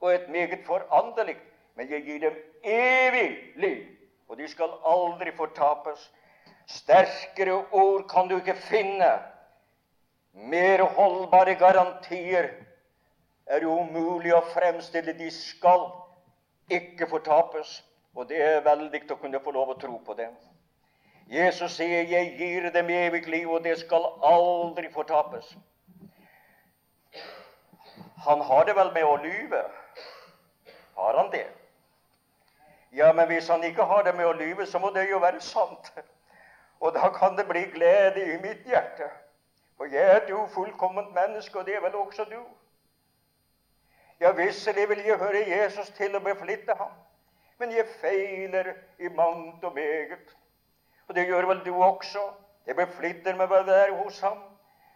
Og 0.00 0.14
et 0.14 0.28
meget 0.28 0.58
foranderlig. 0.66 1.36
Men 1.74 1.90
jeg 1.90 2.02
gir 2.02 2.18
dem 2.20 2.51
evig 2.64 3.38
liv. 3.56 3.86
Og 4.28 4.38
de 4.38 4.48
skal 4.48 4.72
aldri 4.86 5.32
fortapes. 5.36 6.10
Sterkere 6.66 7.64
ord 7.70 8.08
kan 8.08 8.28
du 8.28 8.36
ikke 8.38 8.56
finne. 8.56 9.10
Mer 10.32 10.84
holdbare 10.96 11.54
garantier 11.54 12.48
er 13.46 13.66
jo 13.66 13.74
umulig 13.82 14.32
å 14.34 14.44
fremstille. 14.54 15.12
De 15.18 15.28
skal 15.30 15.90
ikke 16.70 17.10
fortapes. 17.10 17.82
Og 18.14 18.28
det 18.28 18.40
er 18.44 18.64
veldig 18.64 19.02
å 19.12 19.20
kunne 19.20 19.40
få 19.40 19.52
lov 19.52 19.74
å 19.74 19.80
tro 19.80 19.98
på 20.06 20.14
det. 20.14 20.28
Jesus 21.32 21.76
sier, 21.76 22.02
'Jeg 22.02 22.36
gir 22.38 22.70
dem 22.70 22.90
evig 22.90 23.26
liv, 23.26 23.50
og 23.50 23.64
det 23.64 23.78
skal 23.78 24.04
aldri 24.22 24.88
fortapes'. 24.92 25.56
Han 28.24 28.40
har 28.40 28.64
det 28.64 28.76
vel 28.76 28.92
med 28.92 29.04
å 29.04 29.16
lyve? 29.16 29.62
Har 30.96 31.16
han 31.16 31.30
det? 31.32 31.46
Ja, 32.92 33.12
men 33.12 33.26
hvis 33.26 33.48
han 33.48 33.64
ikke 33.64 33.84
har 33.88 34.02
det 34.02 34.14
med 34.14 34.26
å 34.28 34.32
lyve, 34.36 34.66
så 34.66 34.78
må 34.78 34.90
det 34.92 35.06
jo 35.10 35.18
være 35.18 35.40
sant. 35.40 35.92
Og 36.80 36.92
da 36.94 37.08
kan 37.14 37.36
det 37.38 37.46
bli 37.48 37.62
glede 37.72 38.24
i 38.34 38.40
mitt 38.42 38.66
hjerte. 38.68 39.08
For 39.76 39.88
jeg 39.88 40.02
er 40.02 40.20
et 40.20 40.32
ufullkomment 40.34 41.14
menneske, 41.14 41.58
og 41.58 41.66
det 41.66 41.76
er 41.76 41.80
vel 41.80 41.96
også 41.96 42.24
du. 42.28 42.40
Ja, 44.20 44.30
visselig 44.36 44.88
vil 44.88 45.00
jeg 45.06 45.18
høre 45.18 45.40
Jesus 45.48 45.88
til 45.96 46.14
å 46.14 46.22
beflitte 46.22 46.76
ham, 46.78 46.92
men 47.58 47.72
jeg 47.74 47.88
feiler 48.02 48.74
i 48.98 49.08
mangt 49.08 49.64
og 49.64 49.74
meget. 49.74 50.36
Og 51.08 51.16
det 51.16 51.26
gjør 51.26 51.48
vel 51.48 51.64
du 51.64 51.74
også. 51.74 52.22
Det 52.66 52.76
beflitter 52.78 53.34
meg 53.34 53.50
å 53.50 53.64
være 53.66 53.96
hos 54.02 54.20
ham. 54.22 54.38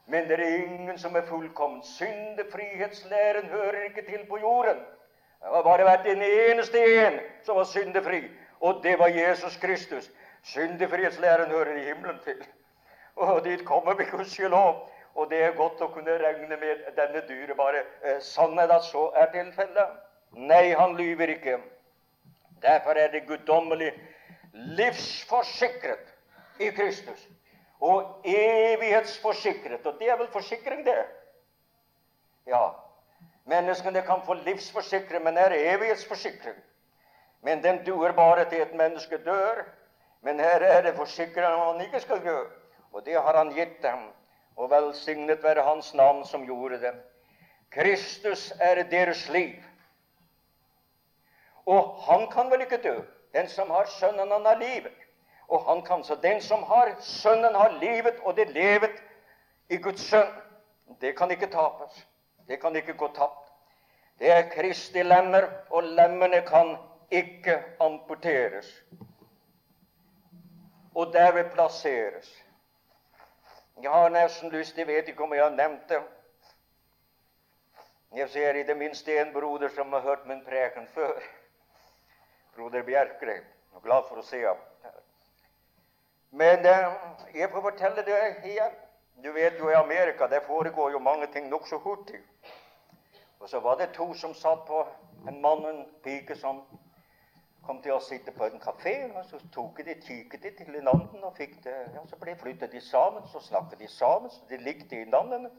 Men 0.06 0.28
det 0.28 0.38
er 0.38 0.60
ingen 0.60 0.98
som 0.98 1.16
er 1.16 1.26
fullkommen. 1.26 1.82
Syndefrihetslæren 1.82 3.48
hører 3.50 3.88
ikke 3.88 4.04
til 4.06 4.22
på 4.28 4.38
jorden. 4.38 4.84
Det 5.46 5.54
har 5.54 5.62
bare 5.62 5.84
vært 5.86 6.06
en 6.10 6.22
eneste 6.26 6.80
en 7.06 7.20
som 7.46 7.56
var 7.56 7.68
syndefri, 7.70 8.24
og 8.60 8.80
det 8.82 8.96
var 8.98 9.14
Jesus 9.14 9.56
Kristus. 9.62 10.08
Syndefrihetslæren 10.42 11.50
hører 11.50 11.76
i 11.76 11.84
himmelen 11.84 12.18
til. 12.24 12.40
Og 13.16 13.44
dit 13.44 13.62
kommer 13.66 13.94
vi 13.94 14.04
gudskjelov. 14.10 14.88
Og 15.14 15.30
det 15.30 15.38
er 15.44 15.54
godt 15.56 15.80
å 15.80 15.88
kunne 15.94 16.18
regne 16.18 16.58
med 16.60 16.82
denne 16.96 17.22
dyrebare 17.28 17.84
eh, 18.02 18.18
sannhet 18.20 18.70
at 18.74 18.84
så 18.84 19.06
er 19.16 19.30
tilfellet. 19.32 19.94
Nei, 20.34 20.74
han 20.74 20.96
lyver 20.98 21.32
ikke. 21.36 21.60
Derfor 22.62 22.98
er 22.98 23.14
det 23.14 23.22
guddommelig 23.28 23.92
livsforsikret 24.52 26.10
i 26.58 26.72
Kristus. 26.74 27.22
Og 27.80 28.26
evighetsforsikret. 28.26 29.86
Og 29.86 30.02
det 30.02 30.10
er 30.10 30.18
vel 30.20 30.28
forsikring, 30.34 30.82
det? 30.86 30.98
Ja. 32.50 32.66
Menneskene 33.46 34.02
kan 34.02 34.22
få 34.26 34.34
livsforsikring, 34.34 35.24
men 35.24 35.38
er 35.38 35.54
evighetsforsikring. 35.54 36.56
Men 37.42 37.62
den 37.62 37.84
duer 37.86 38.12
bare 38.12 38.44
til 38.50 38.62
et 38.62 38.74
menneske 38.74 39.18
dør. 39.24 39.64
Men 40.20 40.40
her 40.40 40.60
er 40.60 40.82
det 40.82 40.96
forsikring 40.96 41.46
han 41.46 41.80
ikke 41.80 42.00
skal 42.00 42.24
dø. 42.24 42.38
Og 42.92 43.06
det 43.06 43.14
har 43.14 43.36
han 43.36 43.52
gitt 43.54 43.82
dem 43.82 44.08
og 44.56 44.70
velsignet 44.70 45.42
være 45.42 45.62
Hans 45.62 45.94
navn 45.94 46.24
som 46.24 46.46
gjorde 46.46 46.80
det. 46.80 46.94
Kristus 47.70 48.52
er 48.60 48.82
deres 48.82 49.28
liv. 49.28 49.62
Og 51.66 52.00
han 52.08 52.30
kan 52.30 52.50
vel 52.50 52.60
ikke 52.60 52.82
dø? 52.82 53.00
Den 53.34 53.48
som 53.48 53.70
har 53.70 53.84
Sønnen, 53.84 54.32
han 54.32 54.46
har 54.46 54.58
livet. 54.58 54.92
Og 55.48 55.64
han 55.68 55.82
kan 55.82 56.04
så 56.04 56.14
Den 56.14 56.40
som 56.40 56.62
har 56.62 56.96
Sønnen, 57.00 57.54
har 57.54 57.78
livet, 57.80 58.14
og 58.22 58.36
det 58.36 58.50
levet 58.50 59.02
i 59.68 59.76
Guds 59.76 60.00
Sønn. 60.00 60.32
Det 61.00 61.18
kan 61.18 61.30
ikke 61.30 61.46
tapes. 61.46 62.06
Det 62.46 62.60
kan 62.60 62.76
ikke 62.76 62.92
gå 62.92 63.08
tapt. 63.14 63.52
Det 64.18 64.30
er 64.32 64.50
Kristi 64.50 65.02
lemmer, 65.02 65.48
og 65.70 65.82
lemmene 65.82 66.40
kan 66.46 66.76
ikke 67.10 67.62
amputeres. 67.80 68.84
Og 70.94 71.12
derved 71.12 71.50
plasseres. 71.52 72.30
Jeg 73.82 73.90
har 73.90 74.08
nesten 74.08 74.50
lyst 74.50 74.78
Jeg 74.78 74.86
vet 74.86 75.08
ikke 75.08 75.24
om 75.24 75.34
jeg 75.34 75.42
har 75.42 75.50
nevnt 75.50 75.88
det. 75.88 76.00
Jeg 78.16 78.30
ser 78.30 78.54
i 78.54 78.62
det 78.62 78.76
minste 78.76 79.18
en 79.20 79.32
broder 79.32 79.68
som 79.68 79.92
har 79.92 80.00
hørt 80.00 80.26
min 80.26 80.44
preken 80.44 80.86
før. 80.94 81.20
Broder 82.56 82.82
Bjerkreim. 82.82 83.44
Jeg 83.44 83.76
er 83.76 83.84
glad 83.84 84.08
for 84.08 84.22
å 84.22 84.24
se 84.24 84.40
ham. 84.40 84.62
Men 86.30 86.66
eh, 86.66 86.94
jeg 87.34 87.50
får 87.50 87.62
fortelle 87.62 88.04
det 88.06 88.20
igjen. 88.44 88.72
Du 89.24 89.32
vet 89.32 89.58
jo 89.58 89.68
i 89.70 89.76
Amerika 89.76 90.26
det 90.26 90.42
foregår 90.46 90.90
jo 90.92 90.98
mange 90.98 91.26
ting 91.32 91.48
nokså 91.48 91.76
hurtig. 91.84 92.22
Og 93.46 93.50
så 93.50 93.60
var 93.60 93.74
det 93.74 93.92
to 93.94 94.14
som 94.14 94.32
satt 94.34 94.64
på 94.66 94.80
en 95.28 95.36
mann 95.40 95.60
og 95.64 95.68
en 95.70 95.84
pike 96.02 96.34
som 96.34 96.64
kom 97.62 97.76
til 97.82 97.92
å 97.94 98.00
sitte 98.02 98.32
på 98.34 98.42
en 98.42 98.58
kafé, 98.58 98.94
og 99.06 99.20
så 99.28 99.38
tok 99.54 99.76
de, 99.86 99.94
tyket 100.02 100.42
de 100.42 100.50
til 100.56 100.72
hverandre 100.74 101.20
og 101.28 101.36
fikk 101.36 101.52
det, 101.62 101.74
ja, 101.94 102.00
så 102.10 102.16
ble 102.18 102.32
flyttet 102.40 102.72
de 102.74 102.80
sammen, 102.82 103.22
så 103.30 103.38
snakket 103.44 103.78
de 103.78 103.88
sammen, 103.88 104.32
så 104.34 104.42
de 104.50 104.58
likte 104.64 104.98
hverandre. 104.98 105.52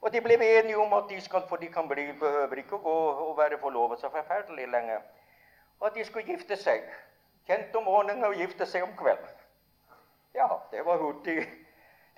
Og 0.00 0.10
de 0.10 0.22
ble 0.24 0.34
enige 0.48 0.80
om 0.82 0.96
at 0.98 1.06
de 1.12 1.20
skal, 1.22 1.44
for 1.46 1.62
de 1.62 1.68
kan 1.76 1.86
bli, 1.86 2.08
behøver 2.18 2.58
ikke 2.64 2.80
å 2.80 2.82
gå 2.88 2.94
og 3.28 3.30
være 3.38 3.60
forlovet 3.62 4.02
så 4.02 4.10
forferdelig 4.16 4.66
lenge, 4.72 4.96
og 5.78 5.86
at 5.92 5.94
de 5.94 6.06
skulle 6.08 6.26
gifte 6.26 6.58
seg. 6.58 6.90
Kjent 7.46 7.78
om 7.78 7.86
morgenen 7.86 8.26
og 8.26 8.34
gifte 8.34 8.66
seg 8.66 8.82
om 8.82 8.96
kvelden. 8.98 9.30
Ja, 10.34 10.50
det 10.74 10.82
var 10.90 10.98
hurtig, 11.06 11.46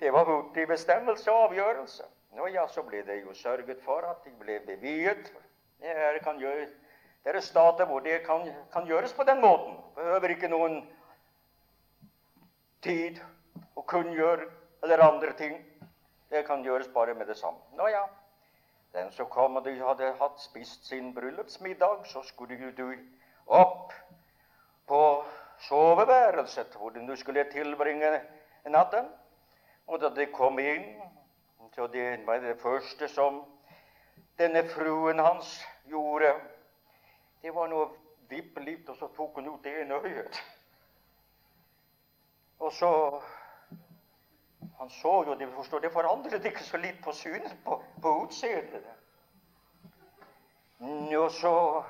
det 0.01 0.17
var 0.17 0.25
hurtig 0.25 0.65
bestemmelse 0.73 1.29
og 1.29 1.51
avgjørelse. 1.51 2.09
Nå 2.35 2.47
ja, 2.47 2.67
så 2.67 2.83
ble 2.87 3.01
det 3.07 3.21
jo 3.21 3.33
sørget 3.33 3.81
for 3.83 4.05
at 4.07 4.23
de 4.25 4.31
ble 4.39 4.59
beviet. 4.65 5.31
Jeg 5.81 6.21
kan 6.23 6.39
gjøre 6.39 6.67
det 7.23 7.35
er 7.35 7.39
stater 7.39 7.85
hvor 7.85 7.99
det 7.99 8.23
kan, 8.25 8.47
kan, 8.73 8.85
gjøres 8.85 9.13
på 9.13 9.23
den 9.23 9.41
måten. 9.41 9.75
Behøver 9.95 10.33
ikke 10.33 10.49
noen 10.49 10.79
tid 12.81 13.19
å 13.77 13.83
kunngjøre 13.85 14.47
eller 14.83 15.03
andre 15.05 15.35
ting. 15.37 15.59
Det 16.33 16.41
kan 16.47 16.63
gjøres 16.65 16.89
bare 16.93 17.13
med 17.13 17.29
det 17.29 17.37
samme. 17.37 17.61
Nå 17.77 17.91
ja, 17.93 18.07
den 18.97 19.11
som 19.13 19.29
kom 19.29 19.59
og 19.59 19.65
de 19.67 19.75
hadde 19.77 20.15
hatt 20.17 20.41
spist 20.41 20.89
sin 20.89 21.13
bryllupsmiddag, 21.13 22.07
så 22.09 22.23
skulle 22.25 22.71
du 22.73 22.87
opp 23.45 23.93
på 24.89 25.03
soveværelset 25.67 26.73
hvor 26.75 26.89
du 26.89 27.15
skulle 27.15 27.45
tilbringe 27.51 28.15
natten. 28.65 29.13
Og 29.87 30.01
da 30.01 30.09
de 30.09 30.25
kom 30.33 30.57
inn, 30.59 31.03
så 31.75 31.87
det 31.87 32.25
var 32.25 32.39
det 32.39 32.59
første 32.59 33.07
som 33.07 33.41
denne 34.37 34.63
fruen 34.69 35.19
hans 35.19 35.59
gjorde 35.87 36.33
Det 37.41 37.53
var 37.55 37.67
noe 37.71 37.87
vippe 38.29 38.61
litt, 38.61 38.89
og 38.89 38.97
så 38.97 39.07
tok 39.15 39.39
hun 39.39 39.47
ut 39.49 39.63
det 39.63 39.71
ene 39.81 39.97
øyet. 39.97 40.41
Og 42.59 42.73
så 42.73 43.21
Han 44.77 44.89
så 44.89 45.23
jo 45.27 45.33
det, 45.37 45.47
forstår, 45.53 45.79
det 45.79 45.91
forandret 45.93 46.45
ikke 46.45 46.63
så 46.63 46.77
litt 46.77 47.03
på 47.03 47.11
synet, 47.13 47.53
på, 47.65 47.75
på 48.01 48.13
utseendet. 48.23 48.85
Og 51.17 51.31
så 51.31 51.83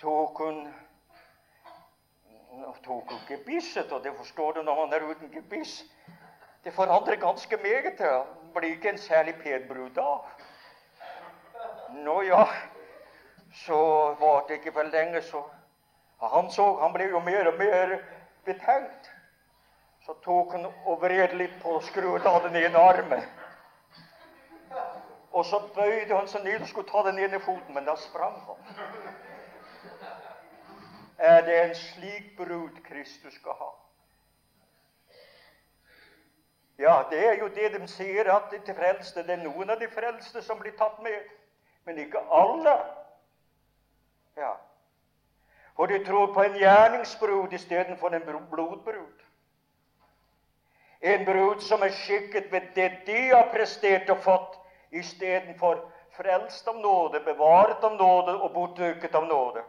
tok 0.00 0.38
hun 0.38 0.62
tok 2.82 3.10
hun 3.10 3.20
gebisset, 3.28 3.92
og 3.92 4.04
det 4.04 4.14
forstår 4.16 4.52
du 4.52 4.62
når 4.62 4.80
man 4.80 4.92
er 4.92 5.04
uten 5.10 5.32
gebiss. 5.32 5.82
Det 6.64 6.72
forandrer 6.72 7.16
ganske 7.16 7.56
meget. 7.56 7.98
Det 7.98 8.24
blir 8.54 8.70
ikke 8.70 8.88
en 8.88 8.98
særlig 8.98 9.34
pen 9.34 9.68
brud 9.68 9.90
da. 9.90 10.18
Nå 11.90 12.22
ja, 12.22 12.44
så 13.54 13.78
var 14.20 14.46
det 14.48 14.54
ikke 14.54 14.72
for 14.72 14.82
lenge, 14.82 15.22
så 15.22 15.42
Han 16.22 16.50
så, 16.50 16.76
han 16.80 16.92
ble 16.92 17.08
jo 17.10 17.18
mer 17.18 17.48
og 17.50 17.58
mer 17.58 17.98
betenkt. 18.44 19.10
Så 20.06 20.14
tok 20.24 20.52
han 20.52 20.66
og 20.66 21.00
vred 21.02 21.34
litt 21.34 21.56
på 21.62 21.80
skrudde 21.82 22.30
av 22.30 22.42
den 22.46 22.56
ene 22.56 22.78
armen. 22.78 23.24
Og 25.32 25.44
så 25.44 25.58
bøyde 25.74 26.14
han 26.14 26.28
seg 26.28 26.44
ned 26.44 26.60
og 26.60 26.68
skulle 26.68 26.88
ta 26.88 27.02
den 27.08 27.18
ene 27.18 27.40
foten, 27.40 27.74
men 27.74 27.84
da 27.84 27.96
sprang 27.96 28.38
han. 28.46 28.56
Er 31.18 31.42
det 31.46 31.58
en 31.64 31.74
slik 31.74 32.36
brud 32.36 32.78
Kristus 32.86 33.34
skal 33.34 33.58
ha? 33.58 33.70
Ja, 36.78 37.02
det 37.10 37.26
er 37.28 37.38
jo 37.38 37.48
det 37.48 37.72
de 37.74 37.88
sier, 37.88 38.28
at 38.32 38.50
de 38.66 38.74
frelste, 38.74 39.22
det 39.22 39.36
er 39.36 39.44
noen 39.44 39.70
av 39.70 39.80
de 39.80 39.88
frelste 39.92 40.42
som 40.42 40.58
blir 40.58 40.72
tatt 40.78 41.02
med, 41.02 41.20
men 41.84 41.98
ikke 41.98 42.20
alle. 42.32 42.74
Ja. 44.36 44.54
For 45.76 45.86
de 45.86 46.04
tror 46.04 46.32
på 46.34 46.42
en 46.42 46.56
gjerningsbrud 46.58 47.52
istedenfor 47.52 48.14
en 48.14 48.24
blodbrud. 48.50 49.22
En 51.02 51.24
brud 51.24 51.60
som 51.60 51.82
er 51.82 51.90
skikket 51.90 52.52
ved 52.52 52.72
det 52.74 52.90
de 53.06 53.20
har 53.30 53.48
prestert 53.52 54.10
og 54.10 54.20
fått, 54.22 54.58
istedenfor 54.92 55.80
frelst 56.16 56.68
av 56.68 56.76
nåde, 56.76 57.20
bevaret 57.24 57.84
av 57.84 57.96
nåde 57.96 58.36
og 58.36 58.52
bortøket 58.52 59.14
av 59.14 59.26
nåde. 59.26 59.64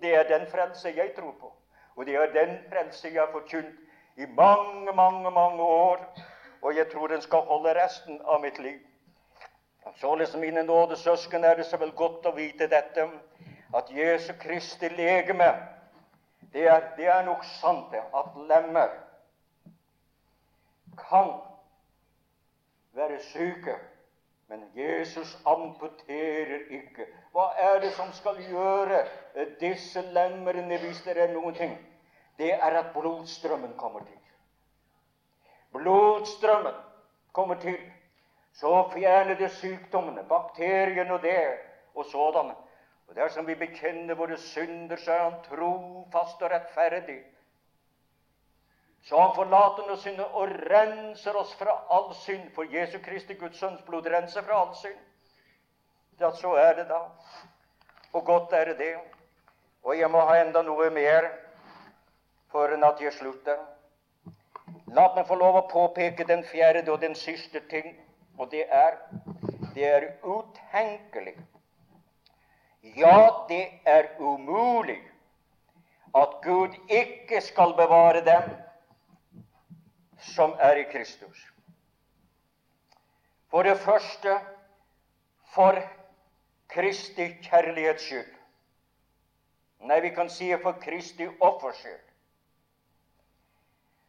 Det 0.00 0.14
er 0.14 0.28
den 0.28 0.46
frelse 0.46 0.94
jeg 0.94 1.14
tror 1.16 1.34
på, 1.40 1.52
og 1.96 2.06
det 2.06 2.14
er 2.14 2.32
den 2.32 2.58
frelse 2.70 3.08
jeg 3.08 3.20
har 3.20 3.32
forkynt 3.32 3.87
i 4.18 4.26
mange, 4.26 4.92
mange, 4.92 5.30
mange 5.30 5.62
år. 5.62 6.18
Og 6.62 6.76
jeg 6.76 6.86
tror 6.92 7.06
den 7.06 7.22
skal 7.22 7.38
holde 7.38 7.74
resten 7.84 8.20
av 8.24 8.40
mitt 8.40 8.58
liv. 8.58 8.78
Således, 9.96 10.36
mine 10.36 10.62
nådesøsken, 10.62 11.44
er 11.44 11.54
det 11.56 11.66
så 11.66 11.76
vel 11.76 11.92
godt 11.92 12.26
å 12.26 12.34
vite 12.36 12.66
dette, 12.68 13.06
at 13.76 13.90
Jesu 13.90 14.32
Kristi 14.40 14.88
legeme, 14.88 15.48
det 16.52 16.66
er, 16.68 16.82
det 16.96 17.06
er 17.08 17.24
nok 17.24 17.44
sant, 17.44 17.92
det, 17.92 18.02
at 18.14 18.36
lemmer 18.48 18.92
kan 20.98 21.32
være 22.92 23.18
syke, 23.22 23.76
men 24.48 24.64
Jesus 24.74 25.38
amputerer 25.46 26.68
ikke. 26.70 27.06
Hva 27.32 27.50
er 27.58 27.80
det 27.80 27.92
som 27.92 28.12
skal 28.12 28.40
gjøre 28.50 29.04
disse 29.60 30.02
lemmerne, 30.12 30.78
hvis 30.78 31.02
det 31.06 31.16
er 31.18 31.32
noen 31.32 31.54
ting? 31.54 31.76
Det 32.38 32.52
er 32.54 32.78
at 32.80 32.92
blodstrømmen 32.94 33.74
kommer 33.76 34.00
til. 34.00 34.18
Blodstrømmen 35.72 36.74
kommer 37.32 37.54
til. 37.54 37.78
Så 38.52 38.90
fjerner 38.92 39.34
det 39.38 39.50
sykdommene, 39.50 40.24
bakteriene 40.28 41.14
og 41.14 41.22
det 41.22 41.58
og 41.94 42.04
sådanne. 42.04 42.54
Og 43.08 43.16
dersom 43.16 43.46
vi 43.46 43.54
bekjenner 43.54 44.14
våre 44.14 44.36
synder, 44.36 44.96
så 44.96 45.12
er 45.12 45.22
Han 45.30 45.42
trofast 45.48 46.42
og 46.42 46.50
rettferdig 46.50 47.24
så 49.02 49.20
han 49.20 49.34
forlater 49.34 49.90
oss 49.92 50.02
synder 50.04 50.34
og 50.36 50.50
renser 50.68 51.36
oss 51.36 51.54
fra 51.56 51.72
all 51.96 52.10
synd. 52.14 52.50
For 52.54 52.68
Jesu 52.68 52.98
Kristi 53.04 53.34
Guds 53.40 53.56
sønns 53.56 53.82
blod 53.86 54.06
renser 54.06 54.44
fra 54.44 54.58
all 54.60 54.74
synd. 54.76 54.98
Ja, 56.20 56.30
så 56.36 56.52
er 56.60 56.74
det 56.76 56.88
da. 56.90 56.98
Og 58.12 58.24
godt 58.26 58.52
er 58.52 58.72
det 58.72 58.78
det. 58.78 58.94
Og 59.82 59.98
jeg 59.98 60.10
må 60.10 60.20
ha 60.28 60.36
enda 60.42 60.62
noe 60.66 60.90
mer 60.90 61.30
jeg 62.52 63.12
slutter. 63.12 63.58
La 64.92 65.14
meg 65.14 65.26
få 65.26 65.34
lov 65.34 65.56
å 65.56 65.68
påpeke 65.68 66.24
den 66.24 66.42
fjerde 66.44 66.90
og 66.92 67.00
den 67.00 67.14
siste 67.14 67.60
ting, 67.68 67.96
og 68.38 68.50
det 68.50 68.66
er 68.70 68.96
det 69.74 69.84
er 69.84 70.12
utenkelig. 70.24 71.36
Ja, 72.82 73.44
det 73.48 73.80
er 73.84 74.08
umulig 74.18 75.02
at 76.14 76.40
Gud 76.42 76.74
ikke 76.88 77.40
skal 77.40 77.74
bevare 77.76 78.24
dem 78.24 78.50
som 80.18 80.54
er 80.58 80.76
i 80.76 80.86
Kristus. 80.92 81.46
For 83.50 83.62
det 83.62 83.78
første 83.78 84.38
for 85.54 85.78
Kristi 86.68 87.28
kjærlighets 87.42 88.04
skyld. 88.04 88.34
Nei, 89.80 90.00
vi 90.00 90.10
kan 90.10 90.30
si 90.30 90.50
for 90.62 90.76
Kristi 90.82 91.28
offers 91.40 91.76
skyld. 91.76 92.07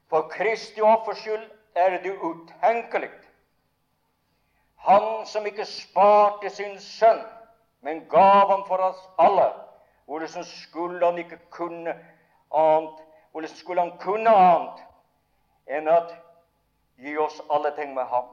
For 0.09 0.29
Kristi 0.29 0.81
offers 0.81 1.17
skyld 1.17 1.49
er 1.75 1.89
det 2.03 2.15
utenkelig. 2.17 3.11
Han 4.75 5.25
som 5.25 5.45
ikke 5.45 5.65
sparte 5.65 6.49
sin 6.49 6.79
sønn, 6.79 7.21
men 7.81 8.05
gav 8.09 8.49
ham 8.49 8.65
for 8.67 8.77
oss 8.77 9.01
alle. 9.19 9.51
Hvordan 10.05 10.43
skulle 10.43 11.05
han 11.05 11.17
ikke 11.17 11.37
kunne 11.49 11.93
annet? 12.51 13.05
Hvordan 13.31 13.49
skulle 13.55 13.81
han 13.81 13.97
kunne 14.01 14.29
annet 14.29 14.85
enn 15.69 15.87
at 15.87 16.15
gi 16.99 17.17
oss 17.17 17.41
alle 17.49 17.71
ting 17.75 17.93
med 17.93 18.05
ham. 18.05 18.25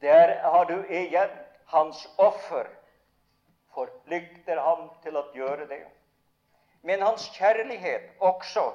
Der 0.00 0.38
har 0.50 0.64
du 0.64 0.84
igjen 0.88 1.30
hans 1.66 2.06
offer 2.18 2.68
forplikter 3.74 4.60
ham 4.60 4.88
til 5.02 5.18
å 5.20 5.24
gjøre 5.34 5.66
det. 5.68 5.82
Men 6.82 7.02
hans 7.02 7.28
kjærlighet 7.34 8.10
også 8.20 8.72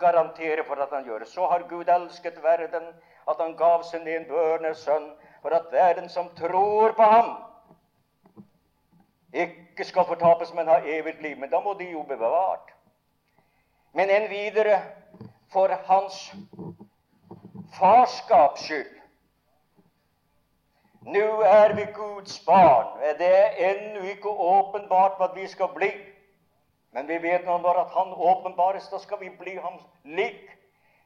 garanterer 0.00 0.62
for 0.66 0.74
at 0.74 0.88
han 0.92 1.04
gjør 1.04 1.18
det. 1.18 1.28
Så 1.28 1.46
har 1.46 1.66
Gud 1.68 1.88
elsket 1.88 2.42
verden 2.42 2.86
at 3.28 3.36
han 3.40 3.56
gav 3.56 3.82
sin 3.84 4.08
enbørne 4.08 4.74
sønn, 4.74 5.10
for 5.42 5.48
at 5.56 5.72
verden 5.72 6.08
som 6.08 6.28
tror 6.38 6.92
på 6.92 7.02
ham, 7.02 7.30
ikke 9.32 9.84
skal 9.84 10.04
fortapes, 10.04 10.54
men 10.54 10.68
ha 10.68 10.80
evig 10.84 11.14
liv. 11.22 11.36
Men 11.38 11.50
da 11.50 11.60
må 11.60 11.74
de 11.78 11.90
jo 11.90 12.02
bli 12.02 12.16
bevart 12.16 12.70
men 13.92 14.10
enn 14.10 14.28
videre 14.30 14.78
for 15.50 15.72
hans 15.88 16.18
farskaps 17.78 18.66
skyld. 18.68 18.96
Nå 21.10 21.26
er 21.48 21.74
vi 21.74 21.86
Guds 21.96 22.36
barn. 22.44 22.98
Det 23.18 23.30
er 23.36 23.56
ennå 23.70 24.04
ikke 24.12 24.30
åpenbart 24.30 25.16
hva 25.18 25.30
vi 25.34 25.46
skal 25.48 25.72
bli. 25.74 25.90
Men 26.92 27.06
vi 27.06 27.18
vet 27.18 27.46
nå 27.46 27.58
når 27.58 27.84
at 27.84 27.92
Han 27.94 28.12
åpenbares, 28.12 28.88
da 28.90 28.98
skal 28.98 29.20
vi 29.20 29.30
bli 29.30 29.56
ham 29.56 29.78
lik. 30.04 30.50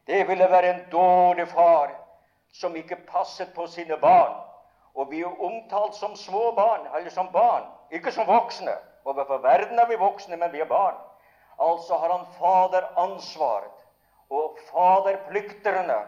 Det 0.06 0.24
ville 0.28 0.50
være 0.50 0.70
en 0.70 0.82
dårlig 0.92 1.48
far 1.48 1.92
som 2.52 2.76
ikke 2.76 2.96
passet 3.08 3.54
på 3.54 3.66
sine 3.66 3.96
barn. 4.00 4.34
Og 4.94 5.10
vi 5.10 5.20
er 5.20 5.40
omtalt 5.42 5.94
som 5.94 6.16
små 6.16 6.52
barn, 6.54 6.86
eller 6.96 7.10
som 7.10 7.32
barn, 7.32 7.66
ikke 7.90 8.12
som 8.12 8.26
voksne. 8.26 8.76
Overfor 9.04 9.42
verden 9.42 9.78
er 9.78 9.88
vi 9.88 9.98
voksne, 10.00 10.36
men 10.36 10.52
vi 10.52 10.60
er 10.60 10.70
barn. 10.70 10.96
Altså 11.58 11.96
har 11.96 12.12
han 12.12 12.26
faderansvaret 12.38 13.82
og 14.30 14.58
faderplikterne 14.70 15.98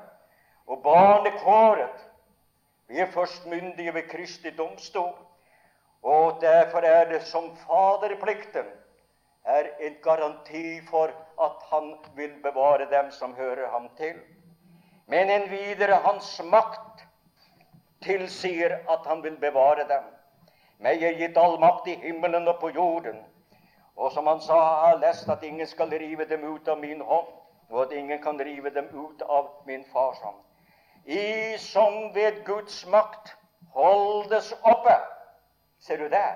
og 0.66 0.83
barnekåret. 0.83 2.07
Vi 2.89 3.01
er 3.01 3.11
først 3.11 3.47
myndige 3.47 3.95
ved 3.95 4.09
Kristi 4.09 4.51
domstol, 4.51 5.14
og 6.03 6.41
derfor 6.41 6.79
er 6.79 7.05
det 7.11 7.22
som 7.22 7.51
faderplikten 7.66 8.66
er 9.47 9.70
en 9.80 9.97
garanti 10.03 10.80
for 10.90 11.12
at 11.42 11.62
han 11.70 11.94
vil 12.14 12.34
bevare 12.42 12.90
dem 12.90 13.11
som 13.11 13.34
hører 13.34 13.70
ham 13.70 13.88
til. 13.97 14.16
Men 15.07 15.30
en 15.30 15.51
videre 15.51 16.01
hans 16.05 16.40
makt 16.44 17.07
tilsier 18.03 18.78
at 18.90 19.07
han 19.07 19.22
vil 19.22 19.36
bevare 19.40 19.86
dem. 19.88 20.05
Meg 20.78 21.03
er 21.03 21.16
gitt 21.16 21.38
all 21.40 21.59
makt 21.61 21.88
i 21.88 21.94
himmelen 22.03 22.49
og 22.49 22.59
på 22.61 22.70
jorden. 22.74 23.22
Og 23.97 24.12
som 24.12 24.26
han 24.26 24.40
sa, 24.40 24.57
jeg 24.57 24.88
har 24.88 24.99
lest 25.01 25.28
at 25.28 25.42
ingen 25.42 25.66
skal 25.66 25.90
rive 25.90 26.26
dem 26.28 26.44
ut 26.44 26.68
av 26.68 26.78
min 26.78 27.01
hånd, 27.01 27.30
og 27.70 27.82
at 27.82 27.92
ingen 27.97 28.20
kan 28.22 28.40
rive 28.40 28.70
dem 28.70 28.90
ut 28.92 29.22
av 29.22 29.49
min 29.66 29.84
fars 29.92 30.18
hånd. 30.20 30.42
I 31.07 31.57
som 31.59 32.14
ved 32.14 32.44
Guds 32.44 32.86
makt 32.86 33.36
holdes 33.72 34.53
oppe. 34.62 34.99
Ser 35.78 35.97
du 35.97 36.09
det? 36.09 36.34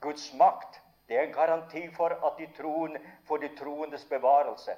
Guds 0.00 0.32
makt. 0.34 0.77
Det 1.08 1.16
er 1.16 1.22
en 1.22 1.32
garanti 1.32 1.94
for 1.96 2.08
at 2.08 2.38
de 2.38 2.46
troende 2.56 3.00
får 3.28 3.36
de 3.36 3.48
troendes 3.56 4.04
bevarelse. 4.04 4.70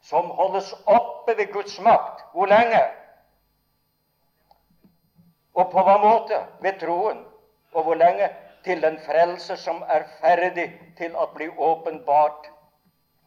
Som 0.00 0.24
holdes 0.24 0.74
oppe 0.86 1.36
ved 1.36 1.52
Guds 1.52 1.80
makt. 1.80 2.24
Hvor 2.32 2.46
lenge? 2.46 2.82
Og 5.54 5.70
på 5.72 5.82
hva 5.82 5.96
måte? 6.02 6.44
Ved 6.60 6.78
troen. 6.80 7.24
Og 7.72 7.82
hvor 7.82 7.94
lenge? 7.94 8.28
Til 8.64 8.82
den 8.82 8.98
frelse 9.06 9.56
som 9.56 9.82
er 9.88 10.04
ferdig 10.20 10.68
til 10.98 11.16
å 11.16 11.26
bli 11.34 11.48
åpenbart 11.48 12.50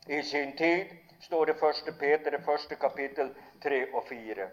i 0.08 0.22
sin 0.24 0.52
tid, 0.58 0.92
står 1.22 1.46
det 1.46 1.56
1. 1.56 1.94
Peter, 2.00 2.32
det 2.32 2.44
første 2.46 2.76
kapittel 2.76 3.32
3 3.64 3.86
og 3.94 4.04
4. 4.10 4.48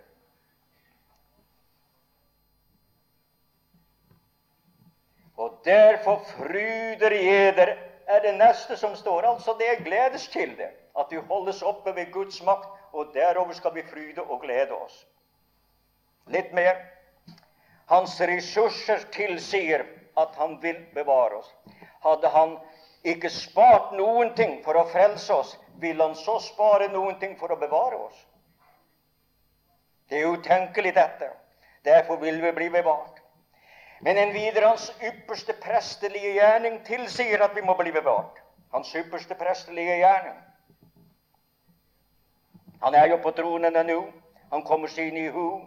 Og 5.37 5.61
derfor 5.65 6.25
fryder 6.37 7.15
jeder 7.15 7.75
er 8.09 8.21
det 8.25 8.35
neste 8.39 8.77
som 8.77 8.97
står. 8.97 9.23
Altså 9.23 9.55
det 9.59 9.69
er 9.69 9.85
gledeskilde. 9.85 10.71
At 10.99 11.13
vi 11.13 11.21
holdes 11.31 11.63
oppe 11.63 11.95
ved 11.97 12.13
Guds 12.13 12.43
makt, 12.43 12.69
og 12.93 13.13
derover 13.15 13.53
skal 13.53 13.75
vi 13.75 13.85
fryde 13.87 14.23
og 14.23 14.41
glede 14.43 14.75
oss. 14.75 15.05
Litt 16.27 16.53
mer. 16.57 16.81
Hans 17.89 18.21
ressurser 18.21 19.05
tilsier 19.13 19.85
at 20.19 20.35
han 20.37 20.59
vil 20.63 20.81
bevare 20.95 21.39
oss. 21.39 21.53
Hadde 22.05 22.29
han 22.29 22.57
ikke 23.05 23.31
spart 23.31 23.93
noen 23.97 24.35
ting 24.37 24.59
for 24.65 24.77
å 24.77 24.89
frelse 24.93 25.35
oss, 25.35 25.55
vil 25.81 26.01
han 26.03 26.17
så 26.19 26.39
spare 26.43 26.89
noen 26.93 27.19
ting 27.21 27.37
for 27.39 27.53
å 27.55 27.61
bevare 27.61 28.01
oss? 28.09 28.25
Det 30.09 30.21
er 30.21 30.33
utenkelig, 30.33 30.95
dette. 30.97 31.31
Derfor 31.85 32.17
vil 32.17 32.41
vi 32.43 32.53
bli 32.53 32.71
bevart. 32.71 33.18
Men 34.01 34.19
en 34.19 34.33
videre 34.33 34.71
hans 34.71 34.93
ypperste 35.03 35.53
prestelige 35.59 36.37
gjerning 36.37 36.79
tilsier 36.87 37.43
at 37.43 37.57
vi 37.57 37.65
må 37.67 37.75
bli 37.79 37.93
bevart. 37.95 38.39
Hans 38.73 38.95
ypperste 38.95 39.35
prestelige 39.35 39.97
gjerning. 39.99 40.37
Han 42.83 42.95
er 42.95 43.07
jo 43.11 43.19
på 43.23 43.31
tronen 43.35 43.75
nå. 43.87 44.01
Han 44.53 44.63
kommer 44.65 44.89
seg 44.89 45.11
inn 45.11 45.19
i 45.25 45.29
hu. 45.35 45.61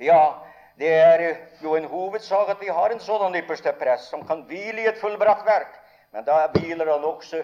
Ja, 0.00 0.38
det 0.78 0.92
er 0.94 1.36
jo 1.62 1.76
en 1.76 1.88
hovedsak 1.90 2.48
at 2.54 2.60
vi 2.62 2.68
har 2.72 2.90
en 2.94 3.00
sånn 3.04 3.36
ypperste 3.36 3.72
prest 3.78 4.10
som 4.12 4.26
kan 4.26 4.46
hvile 4.48 4.80
i 4.82 4.88
et 4.88 5.00
fullbrakt 5.02 5.46
verk. 5.46 5.74
Men 6.14 6.24
da 6.24 6.46
hviler 6.54 6.88
han 6.88 7.04
også 7.04 7.42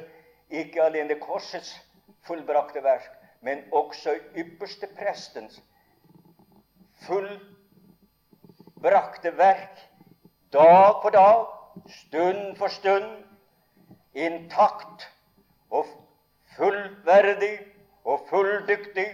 ikke 0.54 0.82
alene 0.86 1.14
korsets 1.20 1.74
fullbrakte 2.24 2.80
verk, 2.84 3.10
men 3.44 3.64
også 3.76 4.14
ypperste 4.40 4.86
prestens 4.96 5.60
fullbrakte 7.04 7.38
verk 9.36 9.76
dag 10.54 11.02
for 11.02 11.10
dag, 11.10 11.44
stund 11.98 12.56
for 12.58 12.72
stund, 12.72 13.10
intakt 14.14 15.08
og 15.74 15.90
fullverdig 16.56 17.56
og 18.04 18.26
fulldyktig 18.30 19.08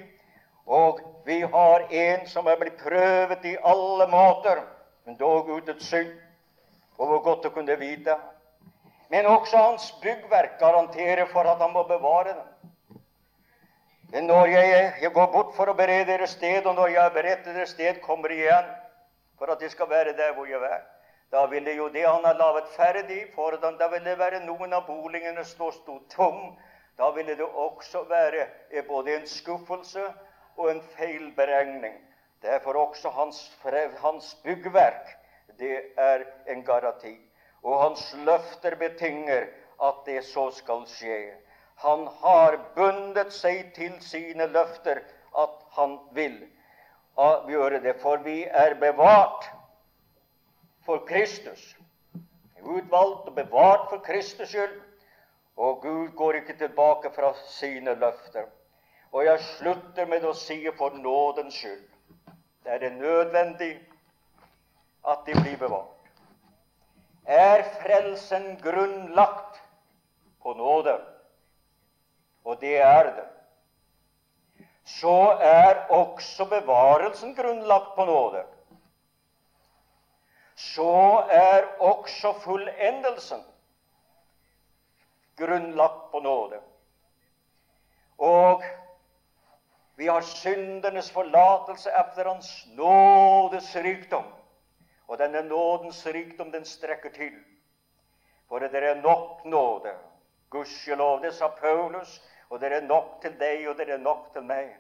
og 0.71 1.01
vi 1.27 1.41
har 1.41 1.87
en 1.91 2.27
som 2.31 2.47
er 2.47 2.59
blitt 2.61 2.79
prøvet 2.79 3.47
i 3.51 3.57
alle 3.67 4.07
måter, 4.07 4.61
men 5.05 5.17
dog 5.19 5.49
uten 5.51 5.81
synd. 5.83 6.13
Og 7.01 7.09
hvor 7.09 7.23
godt 7.25 7.49
å 7.49 7.51
kunne 7.55 7.75
vite. 7.81 8.15
Men 9.11 9.27
også 9.27 9.59
hans 9.59 9.89
byggverk 10.03 10.61
garanterer 10.61 11.27
for 11.33 11.49
at 11.49 11.59
han 11.59 11.73
må 11.75 11.83
bevare 11.89 12.37
dem. 12.37 13.01
Men 14.13 14.27
når 14.31 14.53
jeg, 14.53 14.93
jeg 15.03 15.13
går 15.15 15.27
bort 15.33 15.57
for 15.57 15.71
å 15.71 15.75
berede 15.75 16.07
dere 16.13 16.29
sted, 16.31 16.67
og 16.67 16.77
når 16.79 16.95
jeg 16.95 17.03
har 17.03 17.15
beredt 17.15 17.45
dere 17.47 17.67
sted, 17.67 17.99
kommer 18.05 18.31
jeg 18.31 18.45
igjen 18.45 18.71
for 19.39 19.51
at 19.51 19.63
de 19.63 19.71
skal 19.73 19.91
være 19.91 20.15
der 20.19 20.35
hvor 20.37 20.47
jeg 20.47 20.63
er, 20.71 20.83
da 21.31 21.47
ville 21.47 21.73
jo 21.73 21.89
det 21.89 22.07
han 22.07 22.25
har 22.25 22.35
laget 22.35 22.69
ferdig, 22.75 23.21
for 23.35 23.55
da 23.63 23.89
ville 23.89 24.11
det 24.11 24.19
være 24.19 24.41
noen 24.47 24.73
av 24.75 24.87
boligene 24.87 25.45
som 25.47 25.71
sto 25.73 26.01
tom. 26.11 26.57
Da 26.99 27.11
ville 27.15 27.37
det 27.39 27.47
også 27.47 28.03
være 28.11 28.49
både 28.89 29.15
en 29.15 29.27
skuffelse 29.27 30.03
og 30.57 30.71
en 30.71 30.83
feilberegning. 30.97 31.95
Derfor 32.43 32.75
også 32.75 33.11
hans, 33.15 33.39
hans 34.03 34.35
byggverk. 34.45 35.15
Det 35.59 35.93
er 35.97 36.25
en 36.47 36.65
garanti. 36.65 37.15
Og 37.63 37.79
hans 37.83 38.15
løfter 38.27 38.75
betinger 38.81 39.47
at 39.83 40.03
det 40.07 40.25
så 40.25 40.51
skal 40.51 40.87
skje. 40.89 41.37
Han 41.85 42.09
har 42.23 42.59
bundet 42.75 43.33
seg 43.33 43.71
til 43.77 44.01
sine 44.05 44.51
løfter 44.51 45.03
at 45.39 45.57
han 45.77 45.99
vil 46.13 46.37
gjøre 47.49 47.81
det. 47.85 47.97
For 48.03 48.21
vi 48.25 48.43
er 48.45 48.75
bevart 48.81 49.49
for 50.91 51.07
Kristus. 51.07 51.77
Utvalgt 52.63 53.29
og 53.31 53.35
bevart 53.35 53.87
for 53.91 54.03
Kristus 54.07 54.49
skyld. 54.49 54.75
Og 55.57 55.83
Gud 55.83 56.09
går 56.17 56.41
ikke 56.41 56.59
tilbake 56.59 57.13
fra 57.15 57.31
sine 57.47 57.95
løfter. 57.95 58.51
Og 59.13 59.25
jeg 59.25 59.41
slutter 59.57 60.07
med 60.11 60.27
å 60.27 60.35
si 60.35 60.59
for 60.79 60.99
nådens 60.99 61.63
skyld 61.63 61.87
det 62.65 62.75
er 62.75 62.79
det 62.79 62.91
nødvendig 62.93 63.71
at 65.09 65.23
de 65.27 65.33
blir 65.33 65.57
bevart. 65.59 66.11
Er 67.25 67.63
frelsen 67.81 68.59
grunnlagt 68.61 69.57
på 70.43 70.53
nåde, 70.59 70.99
og 72.45 72.61
det 72.61 72.77
er 72.85 73.09
det, 73.17 73.25
så 74.85 75.17
er 75.41 75.87
også 75.89 76.45
bevarelsen 76.53 77.35
grunnlagt 77.35 77.95
på 77.97 78.05
nåde. 78.05 78.45
Så 80.61 81.25
er 81.33 81.67
også 81.81 82.33
fullendelsen 82.45 83.45
grunnlagt 85.41 86.11
på 86.13 86.21
nåde. 86.21 86.61
Og 88.19 88.65
vi 89.97 90.07
har 90.07 90.21
syndenes 90.21 91.11
forlatelse 91.13 91.91
etter 92.03 92.29
Hans 92.29 92.51
nådes 92.77 93.77
rikdom. 93.77 94.25
Og 95.09 95.19
denne 95.19 95.43
nådens 95.43 96.07
rikdom, 96.07 96.53
den 96.53 96.65
strekker 96.65 97.11
til. 97.11 97.35
For 98.49 98.59
det 98.59 98.75
er 98.75 99.01
nok 99.01 99.45
nåde. 99.45 99.97
Gudskjelov, 100.51 101.23
det 101.23 101.35
sa 101.35 101.49
Paulus. 101.49 102.21
Og 102.51 102.61
det 102.61 102.73
er 102.73 102.81
nok 102.87 103.21
til 103.23 103.41
deg, 103.41 103.69
og 103.69 103.77
det 103.79 103.89
er 103.91 103.99
nok 103.99 104.33
til 104.33 104.43
meg. 104.43 104.77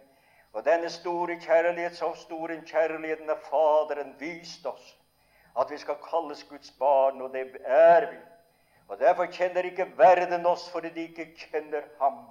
Og 0.53 0.65
denne 0.65 0.91
store 0.91 1.37
kjærlighet, 1.41 1.97
så 1.97 2.15
stor 2.15 2.51
en 2.51 2.65
kjærlighet 2.67 3.29
har 3.29 3.39
Faderen 3.51 4.17
vist 4.19 4.67
oss. 4.67 4.97
At 5.59 5.71
vi 5.71 5.79
skal 5.79 5.99
kalles 6.11 6.45
Guds 6.45 6.71
barn, 6.79 7.23
og 7.23 7.33
det 7.33 7.57
er 7.65 8.11
vi. 8.11 8.19
Og 8.89 8.99
Derfor 8.99 9.27
kjenner 9.27 9.67
ikke 9.67 9.93
verden 9.97 10.47
oss 10.47 10.71
fordi 10.71 10.89
de 10.95 11.09
ikke 11.09 11.33
kjenner 11.37 11.83
Ham. 12.01 12.25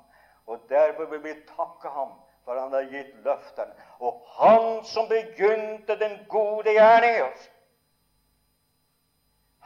Og 0.47 0.59
derfor 0.69 1.05
vil 1.05 1.23
vi 1.23 1.33
takke 1.47 1.89
Ham 1.89 2.17
for 2.49 2.57
han 2.57 2.73
har 2.73 2.87
gitt 2.89 3.11
løftene. 3.21 3.75
Og 4.01 4.23
han 4.39 4.79
som 4.89 5.05
begynte 5.05 5.93
den 5.99 6.15
gode 6.31 6.73
gjerning 6.73 7.19
i 7.19 7.21
oss, 7.21 7.43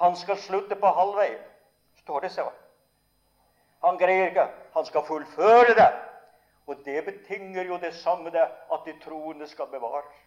han 0.02 0.18
skal 0.20 0.36
slutte 0.38 0.76
på 0.76 0.92
halvveien. 0.98 1.46
Står 2.02 2.26
det 2.26 2.32
så? 2.34 2.50
Han 3.86 3.96
greier 4.02 4.34
ikke. 4.34 4.50
Han 4.74 4.86
skal 4.86 5.06
fullføre 5.08 5.78
det. 5.80 5.88
Og 6.68 6.84
det 6.84 7.06
betinger 7.06 7.72
jo 7.72 7.80
det 7.80 7.94
samme 7.96 8.34
det 8.36 8.44
at 8.44 8.84
de 8.86 8.98
troende 9.06 9.48
skal 9.48 9.72
bevares. 9.72 10.23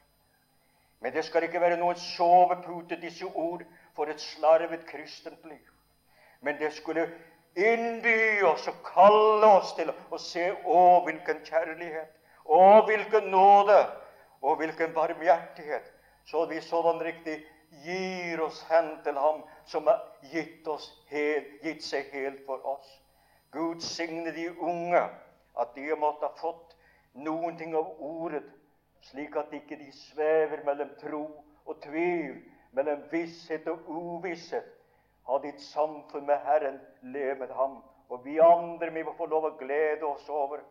Men 1.00 1.12
det 1.12 1.24
skal 1.24 1.44
ikke 1.46 1.60
være 1.60 1.76
noen 1.80 1.98
sovepute, 2.00 2.96
disse 3.00 3.26
ord, 3.26 3.64
for 3.94 4.08
et 4.10 4.20
slarvet 4.20 4.86
kristent 4.88 5.44
liv. 5.44 5.72
Men 6.40 6.58
det 6.60 6.72
skulle 6.72 7.08
innby 7.56 8.42
oss 8.44 8.68
og 8.68 8.80
kalle 8.84 9.50
oss 9.58 9.72
til 9.76 9.92
å 9.92 10.20
se 10.20 10.50
å, 10.64 10.80
hvilken 11.06 11.42
kjærlighet, 11.44 12.12
å, 12.44 12.62
hvilken 12.88 13.30
nåde 13.32 13.78
og 14.42 14.60
hvilken 14.60 14.92
barmhjertighet, 14.94 15.88
så 16.26 16.44
vi 16.50 16.60
sådan 16.60 17.00
riktig 17.02 17.38
gir 17.84 18.40
oss 18.44 18.62
hen 18.70 18.96
til 19.04 19.18
Ham 19.18 19.42
som 19.66 19.86
har 19.86 20.02
gitt, 20.32 20.68
helt, 21.10 21.52
gitt 21.62 21.84
seg 21.84 22.12
helt 22.12 22.42
for 22.46 22.62
oss. 22.66 22.86
Gud 23.52 23.80
signe 23.82 24.32
de 24.36 24.50
unge, 24.60 25.02
at 25.56 25.74
de 25.74 25.88
måtte 25.98 26.28
ha 26.28 26.36
fått 26.40 26.76
noen 27.14 27.56
ting 27.58 27.74
av 27.76 27.88
ordet, 28.02 28.44
slik 29.10 29.36
at 29.36 29.52
ikke 29.54 29.78
de 29.80 29.90
svever 29.92 30.64
mellom 30.64 30.90
tro 31.00 31.24
og 31.66 31.82
tvil, 31.82 32.38
mellom 32.72 33.02
visshet 33.10 33.68
og 33.68 33.88
uvisshet. 33.88 34.66
Ha 35.26 35.38
ditt 35.42 35.60
samfunn 35.62 36.26
med 36.26 36.38
Herren, 36.46 36.80
lev 37.02 37.38
med 37.38 37.50
Ham. 37.54 37.80
Og 38.08 38.24
vi 38.24 38.38
andre 38.38 38.90
vi 38.94 39.02
må 39.02 39.14
få 39.18 39.26
lov 39.26 39.48
å 39.48 39.56
glede 39.58 40.06
oss 40.06 40.28
over 40.30 40.62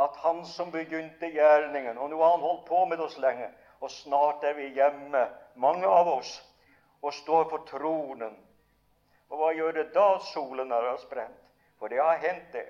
at 0.00 0.16
han 0.24 0.42
som 0.48 0.70
begynte 0.72 1.28
gjerningen 1.28 1.98
Og 1.98 2.10
nå 2.10 2.20
har 2.20 2.30
han 2.34 2.44
holdt 2.44 2.64
på 2.68 2.84
med 2.88 3.00
oss 3.00 3.18
lenge, 3.20 3.48
og 3.80 3.90
snart 3.90 4.44
er 4.44 4.54
vi 4.56 4.70
hjemme, 4.76 5.26
mange 5.56 5.88
av 5.88 6.08
oss, 6.08 6.36
og 7.02 7.14
står 7.14 7.48
på 7.50 7.58
tronen. 7.68 8.36
Og 9.28 9.40
hva 9.40 9.52
gjør 9.56 9.78
det 9.78 9.88
da 9.94 10.18
solen 10.32 10.72
er 10.72 10.88
sprent? 11.02 11.38
For 11.80 11.90
det 11.90 11.98
har 11.98 12.20
hendt, 12.22 12.52
det. 12.52 12.68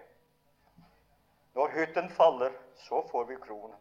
Når 1.54 1.74
hytten 1.74 2.08
faller, 2.16 2.54
så 2.86 3.02
får 3.10 3.26
vi 3.28 3.36
kronen. 3.42 3.76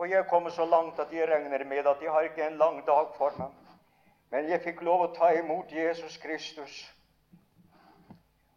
Og 0.00 0.10
jeg 0.10 0.24
kommer 0.26 0.50
så 0.50 0.64
langt 0.64 0.98
at 0.98 1.12
jeg 1.12 1.28
regner 1.28 1.64
med 1.64 1.86
at 1.86 2.02
jeg 2.02 2.12
har 2.12 2.20
ikke 2.20 2.46
en 2.46 2.56
lang 2.56 2.86
dag 2.86 3.10
for 3.16 3.34
meg. 3.36 3.50
Men 4.30 4.48
jeg 4.48 4.62
fikk 4.64 4.80
lov 4.86 5.02
å 5.04 5.08
ta 5.12 5.28
imot 5.36 5.72
Jesus 5.74 6.16
Kristus, 6.22 6.76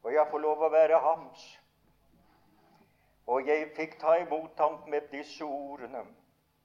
og 0.04 0.14
jeg 0.14 0.28
får 0.32 0.44
lov 0.46 0.64
å 0.64 0.70
være 0.72 1.02
hans. 1.04 1.44
Og 3.28 3.52
jeg 3.52 3.74
fikk 3.76 4.00
ta 4.00 4.16
imot 4.22 4.56
ham 4.64 4.80
med 4.88 5.12
disse 5.12 5.44
ordene. 5.44 6.06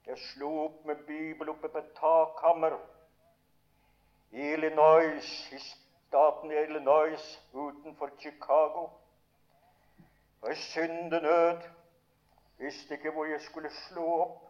Jeg 0.07 0.17
slo 0.29 0.55
opp 0.63 0.81
med 0.87 1.03
Bibel 1.07 1.51
oppe 1.51 1.67
på 1.67 1.83
et 1.83 1.93
takhammer 1.99 2.79
i 4.31 4.51
Illinois, 4.55 5.31
i 5.51 5.59
staten 5.59 6.51
Illinois 6.55 7.29
utenfor 7.53 8.15
Chicago. 8.19 8.89
Og 10.41 10.51
i 10.51 10.61
syndenød 10.69 11.65
visste 12.63 12.95
ikke 12.95 13.11
hvor 13.11 13.27
jeg 13.27 13.41
skulle 13.41 13.79
slå 13.89 14.13
opp. 14.21 14.45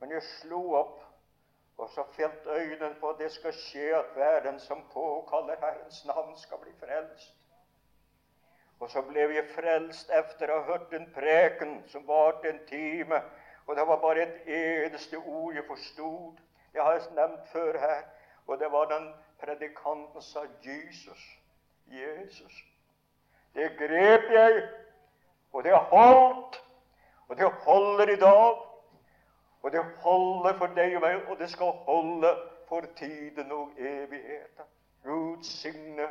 Men 0.00 0.10
jeg 0.10 0.22
slo 0.22 0.62
opp, 0.78 1.00
og 1.78 1.90
så 1.90 2.04
felt 2.12 2.46
øynene 2.46 2.94
på 3.00 3.10
at 3.10 3.18
det 3.18 3.32
skal 3.32 3.52
skje 3.54 3.90
at 3.96 4.14
hver 4.14 4.40
den 4.42 4.60
som 4.60 4.82
påkaller 4.92 5.56
Herrens 5.60 6.04
navn, 6.04 6.36
skal 6.36 6.58
bli 6.62 6.72
frelst. 6.80 7.34
Og 8.80 8.90
så 8.90 9.02
ble 9.02 9.26
jeg 9.34 9.46
frelst 9.54 10.10
etter 10.14 10.50
å 10.50 10.60
ha 10.60 10.66
hørt 10.72 10.92
en 10.94 11.08
preken 11.14 11.80
som 11.90 12.06
varte 12.06 12.50
en 12.50 12.60
time. 12.66 13.22
Og 13.66 13.76
det 13.76 13.86
var 13.86 14.02
bare 14.02 14.22
et 14.22 14.50
eneste 14.58 15.18
ord 15.18 15.54
jeg 15.54 15.66
forstod. 15.66 16.38
Det 16.72 16.82
har 16.82 16.94
jeg 16.94 17.10
nevnt 17.16 17.50
før 17.52 17.78
her. 17.78 18.04
Og 18.46 18.58
det 18.58 18.70
var 18.72 18.86
den 18.90 19.10
predikanten 19.40 20.22
sa 20.22 20.46
'Jesus'. 20.62 21.26
Jesus. 21.90 22.64
Det 23.54 23.70
grep 23.78 24.30
jeg, 24.30 24.68
og 25.52 25.64
det 25.64 25.74
holdt. 25.74 26.64
Og 27.28 27.36
det 27.36 27.50
holder 27.50 28.08
i 28.08 28.16
dag. 28.16 28.67
Og 29.68 29.72
det 29.72 29.84
holder 30.00 30.54
for 30.56 30.72
deg 30.72 30.94
og 30.96 31.02
meg, 31.04 31.26
og 31.28 31.36
det 31.36 31.50
skal 31.52 31.74
holde 31.84 32.28
for 32.68 32.86
tiden 32.96 33.50
og 33.52 33.74
evigheten. 33.76 34.64
Gud 35.04 35.42
signe 35.44 36.06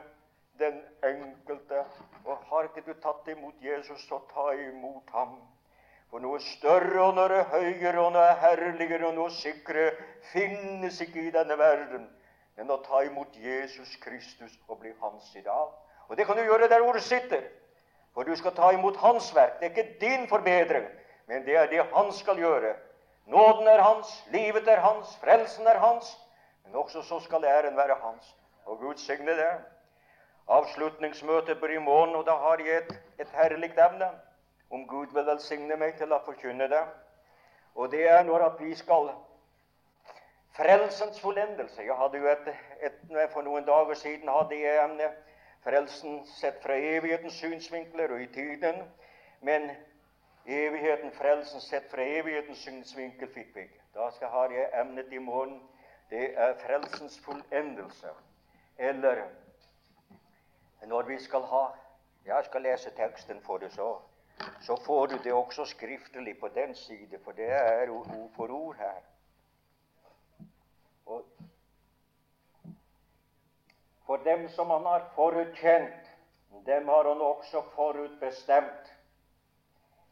den 0.60 0.76
enkelte. 1.04 1.80
Og 2.26 2.38
har 2.52 2.68
ikke 2.68 2.84
du 2.86 2.94
tatt 3.02 3.32
imot 3.34 3.58
Jesus, 3.66 4.06
så 4.06 4.22
ta 4.30 4.52
imot 4.62 5.10
ham. 5.10 5.34
For 6.12 6.22
noe 6.22 6.38
større 6.38 7.02
og 7.08 7.18
noe 7.18 7.42
høyere 7.50 7.98
og 7.98 8.14
noe 8.20 8.38
herligere 8.46 9.10
og 9.10 9.18
noe 9.18 9.34
sikre 9.34 9.90
finnes 10.30 11.02
ikke 11.02 11.26
i 11.26 11.34
denne 11.34 11.58
verden 11.58 12.06
enn 12.62 12.70
å 12.70 12.78
ta 12.86 13.02
imot 13.10 13.42
Jesus 13.42 13.98
Kristus 14.06 14.54
og 14.68 14.84
bli 14.84 14.94
hans 15.02 15.34
i 15.34 15.42
dag. 15.42 15.74
Og 16.06 16.14
det 16.18 16.30
kan 16.30 16.38
du 16.38 16.46
gjøre 16.46 16.70
der 16.70 16.86
hvor 16.86 16.94
du 16.94 17.02
sitter, 17.02 17.50
for 18.14 18.22
du 18.22 18.38
skal 18.38 18.54
ta 18.54 18.70
imot 18.78 19.02
hans 19.02 19.34
verk. 19.34 19.58
Det 19.58 19.72
er 19.72 19.74
ikke 19.74 20.02
din 20.06 20.30
forbedring, 20.30 20.86
men 21.26 21.42
det 21.50 21.58
er 21.58 21.74
det 21.74 21.90
han 21.90 22.14
skal 22.14 22.38
gjøre. 22.38 22.78
Nåden 23.28 23.68
er 23.68 23.82
hans, 23.84 24.12
livet 24.32 24.68
er 24.68 24.80
hans, 24.80 25.18
frelsen 25.24 25.68
er 25.68 25.80
hans, 25.80 26.18
men 26.64 26.76
også 26.76 27.02
så 27.02 27.20
skal 27.20 27.44
æren 27.44 27.78
være 27.78 27.98
hans. 28.04 28.36
Og 28.66 28.80
Gud 28.80 28.96
signe 28.98 29.32
det. 29.32 29.52
Avslutningsmøtet 30.48 31.60
blir 31.60 31.76
i 31.76 31.84
morgen, 31.84 32.16
og 32.16 32.26
da 32.26 32.32
har 32.32 32.64
jeg 32.64 32.78
et, 32.78 32.94
et 33.20 33.30
herlig 33.36 33.74
emne. 33.90 34.10
Om 34.72 34.88
Gud 34.88 35.08
vil 35.14 35.26
velsigne 35.26 35.76
meg 35.76 35.98
til 36.00 36.12
å 36.12 36.22
forkynne 36.26 36.68
det. 36.72 36.84
Og 37.76 37.92
det 37.92 38.08
er 38.10 38.24
når 38.24 38.46
at 38.46 38.60
vi 38.60 38.76
skal 38.76 39.12
Frelsens 40.58 41.20
fullendelse. 41.22 41.84
Jeg 41.84 41.96
hadde 41.96 42.18
jo 42.18 42.28
et, 42.28 42.48
et, 42.82 43.02
For 43.34 43.42
noen 43.46 43.66
dager 43.66 43.94
siden 43.94 44.30
hadde 44.30 44.58
jeg 44.58 44.84
emnet 44.84 45.20
frelsen 45.64 46.24
sett 46.26 46.64
fra 46.64 46.74
evighetens 46.74 47.38
synsvinkler 47.38 48.16
og 48.16 48.24
i 48.24 48.30
tiden. 48.34 48.82
Men 49.42 49.70
evigheten, 50.48 51.12
frelsen 51.12 51.62
sett 51.62 51.92
fra 51.92 52.02
evighetens 52.02 52.64
synsvinkel 52.64 53.28
fikk 53.28 53.56
vi. 53.56 53.66
Da 53.94 54.12
skal 54.12 54.30
har 54.30 54.54
jeg 54.56 54.70
emnet 54.80 55.12
i 55.12 55.20
morgen. 55.20 55.60
Det 56.10 56.34
er 56.40 56.54
frelsens 56.62 57.20
fullendelse. 57.26 58.14
Eller 58.78 59.26
når 60.86 61.04
vi 61.04 61.20
skal 61.20 61.42
ha 61.42 61.66
Jeg 62.28 62.46
skal 62.46 62.62
lese 62.62 62.90
teksten 62.90 63.38
for 63.42 63.58
det, 63.58 63.72
så, 63.72 64.02
så 64.62 64.76
får 64.86 65.06
du 65.08 65.18
det 65.24 65.34
også 65.34 65.66
skriftlig 65.66 66.40
på 66.40 66.48
den 66.48 66.76
side, 66.76 67.20
for 67.24 67.32
det 67.32 67.48
er 67.50 67.90
ord 67.90 68.32
for 68.36 68.52
ord 68.52 68.76
her. 68.76 69.00
Og 71.06 71.26
for 74.06 74.18
dem 74.18 74.50
som 74.50 74.70
han 74.70 74.86
har 74.86 75.12
forutkjent, 75.16 76.12
dem 76.66 76.88
har 76.88 77.08
han 77.08 77.22
også 77.22 77.62
forutbestemt 77.76 78.97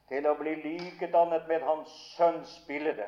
til 0.09 0.27
å 0.29 0.35
bli 0.37 0.55
likedannet 0.61 1.47
med 1.47 1.63
hans 1.65 1.93
sønns 2.15 2.57
bilde. 2.67 3.07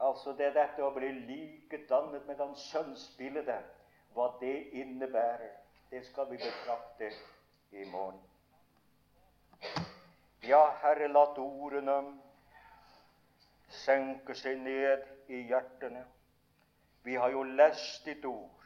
Altså 0.00 0.32
det 0.36 0.54
dette 0.56 0.84
å 0.84 0.92
bli 0.96 1.10
likedannet 1.28 2.26
med 2.28 2.40
hans 2.40 2.62
sønns 2.72 3.08
bilde, 3.18 3.58
hva 4.14 4.30
det 4.40 4.56
innebærer. 4.80 5.56
Det 5.90 6.04
skal 6.06 6.28
vi 6.30 6.38
betrakte 6.38 7.10
i 7.72 7.84
morgen. 7.90 8.20
Ja, 10.46 10.62
Herre, 10.82 11.08
la 11.08 11.26
ordene 11.36 11.96
senke 13.70 14.34
seg 14.38 14.62
ned 14.62 15.04
i 15.28 15.42
hjertene. 15.50 16.04
Vi 17.02 17.16
har 17.16 17.32
jo 17.32 17.42
lest 17.42 18.04
ditt 18.06 18.24
ord 18.24 18.60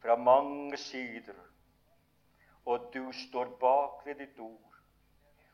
fra 0.00 0.16
mange 0.16 0.76
sider, 0.80 1.36
og 2.64 2.90
du 2.94 3.12
står 3.12 3.54
bak 3.60 4.06
ved 4.06 4.20
ditt 4.22 4.38
ord, 4.40 4.69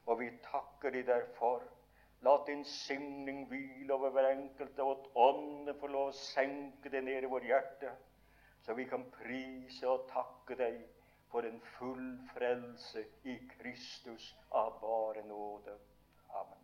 og 0.07 0.21
vi 0.21 0.31
takker 0.51 0.95
deg 0.95 1.07
derfor. 1.09 1.63
La 2.25 2.37
din 2.47 2.65
signing 2.65 3.45
hvile 3.51 3.95
over 3.95 4.11
hver 4.15 4.31
enkelte, 4.33 4.83
og 4.83 4.99
at 4.99 5.09
Ånden 5.29 5.79
får 5.81 5.93
lov 5.93 6.11
å 6.11 6.19
senke 6.19 6.91
det 6.91 7.05
ned 7.05 7.27
i 7.27 7.31
vårt 7.31 7.47
hjerte 7.47 7.93
så 8.67 8.75
vi 8.75 8.85
kan 8.85 9.05
prise 9.11 9.87
og 9.87 10.09
takke 10.11 10.57
deg 10.59 10.81
for 11.31 11.47
en 11.47 11.61
full 11.77 12.09
frelse 12.33 13.05
i 13.23 13.37
Kristus 13.53 14.35
av 14.51 14.81
bare 14.83 15.23
nåde. 15.29 15.79
Amen. 16.43 16.63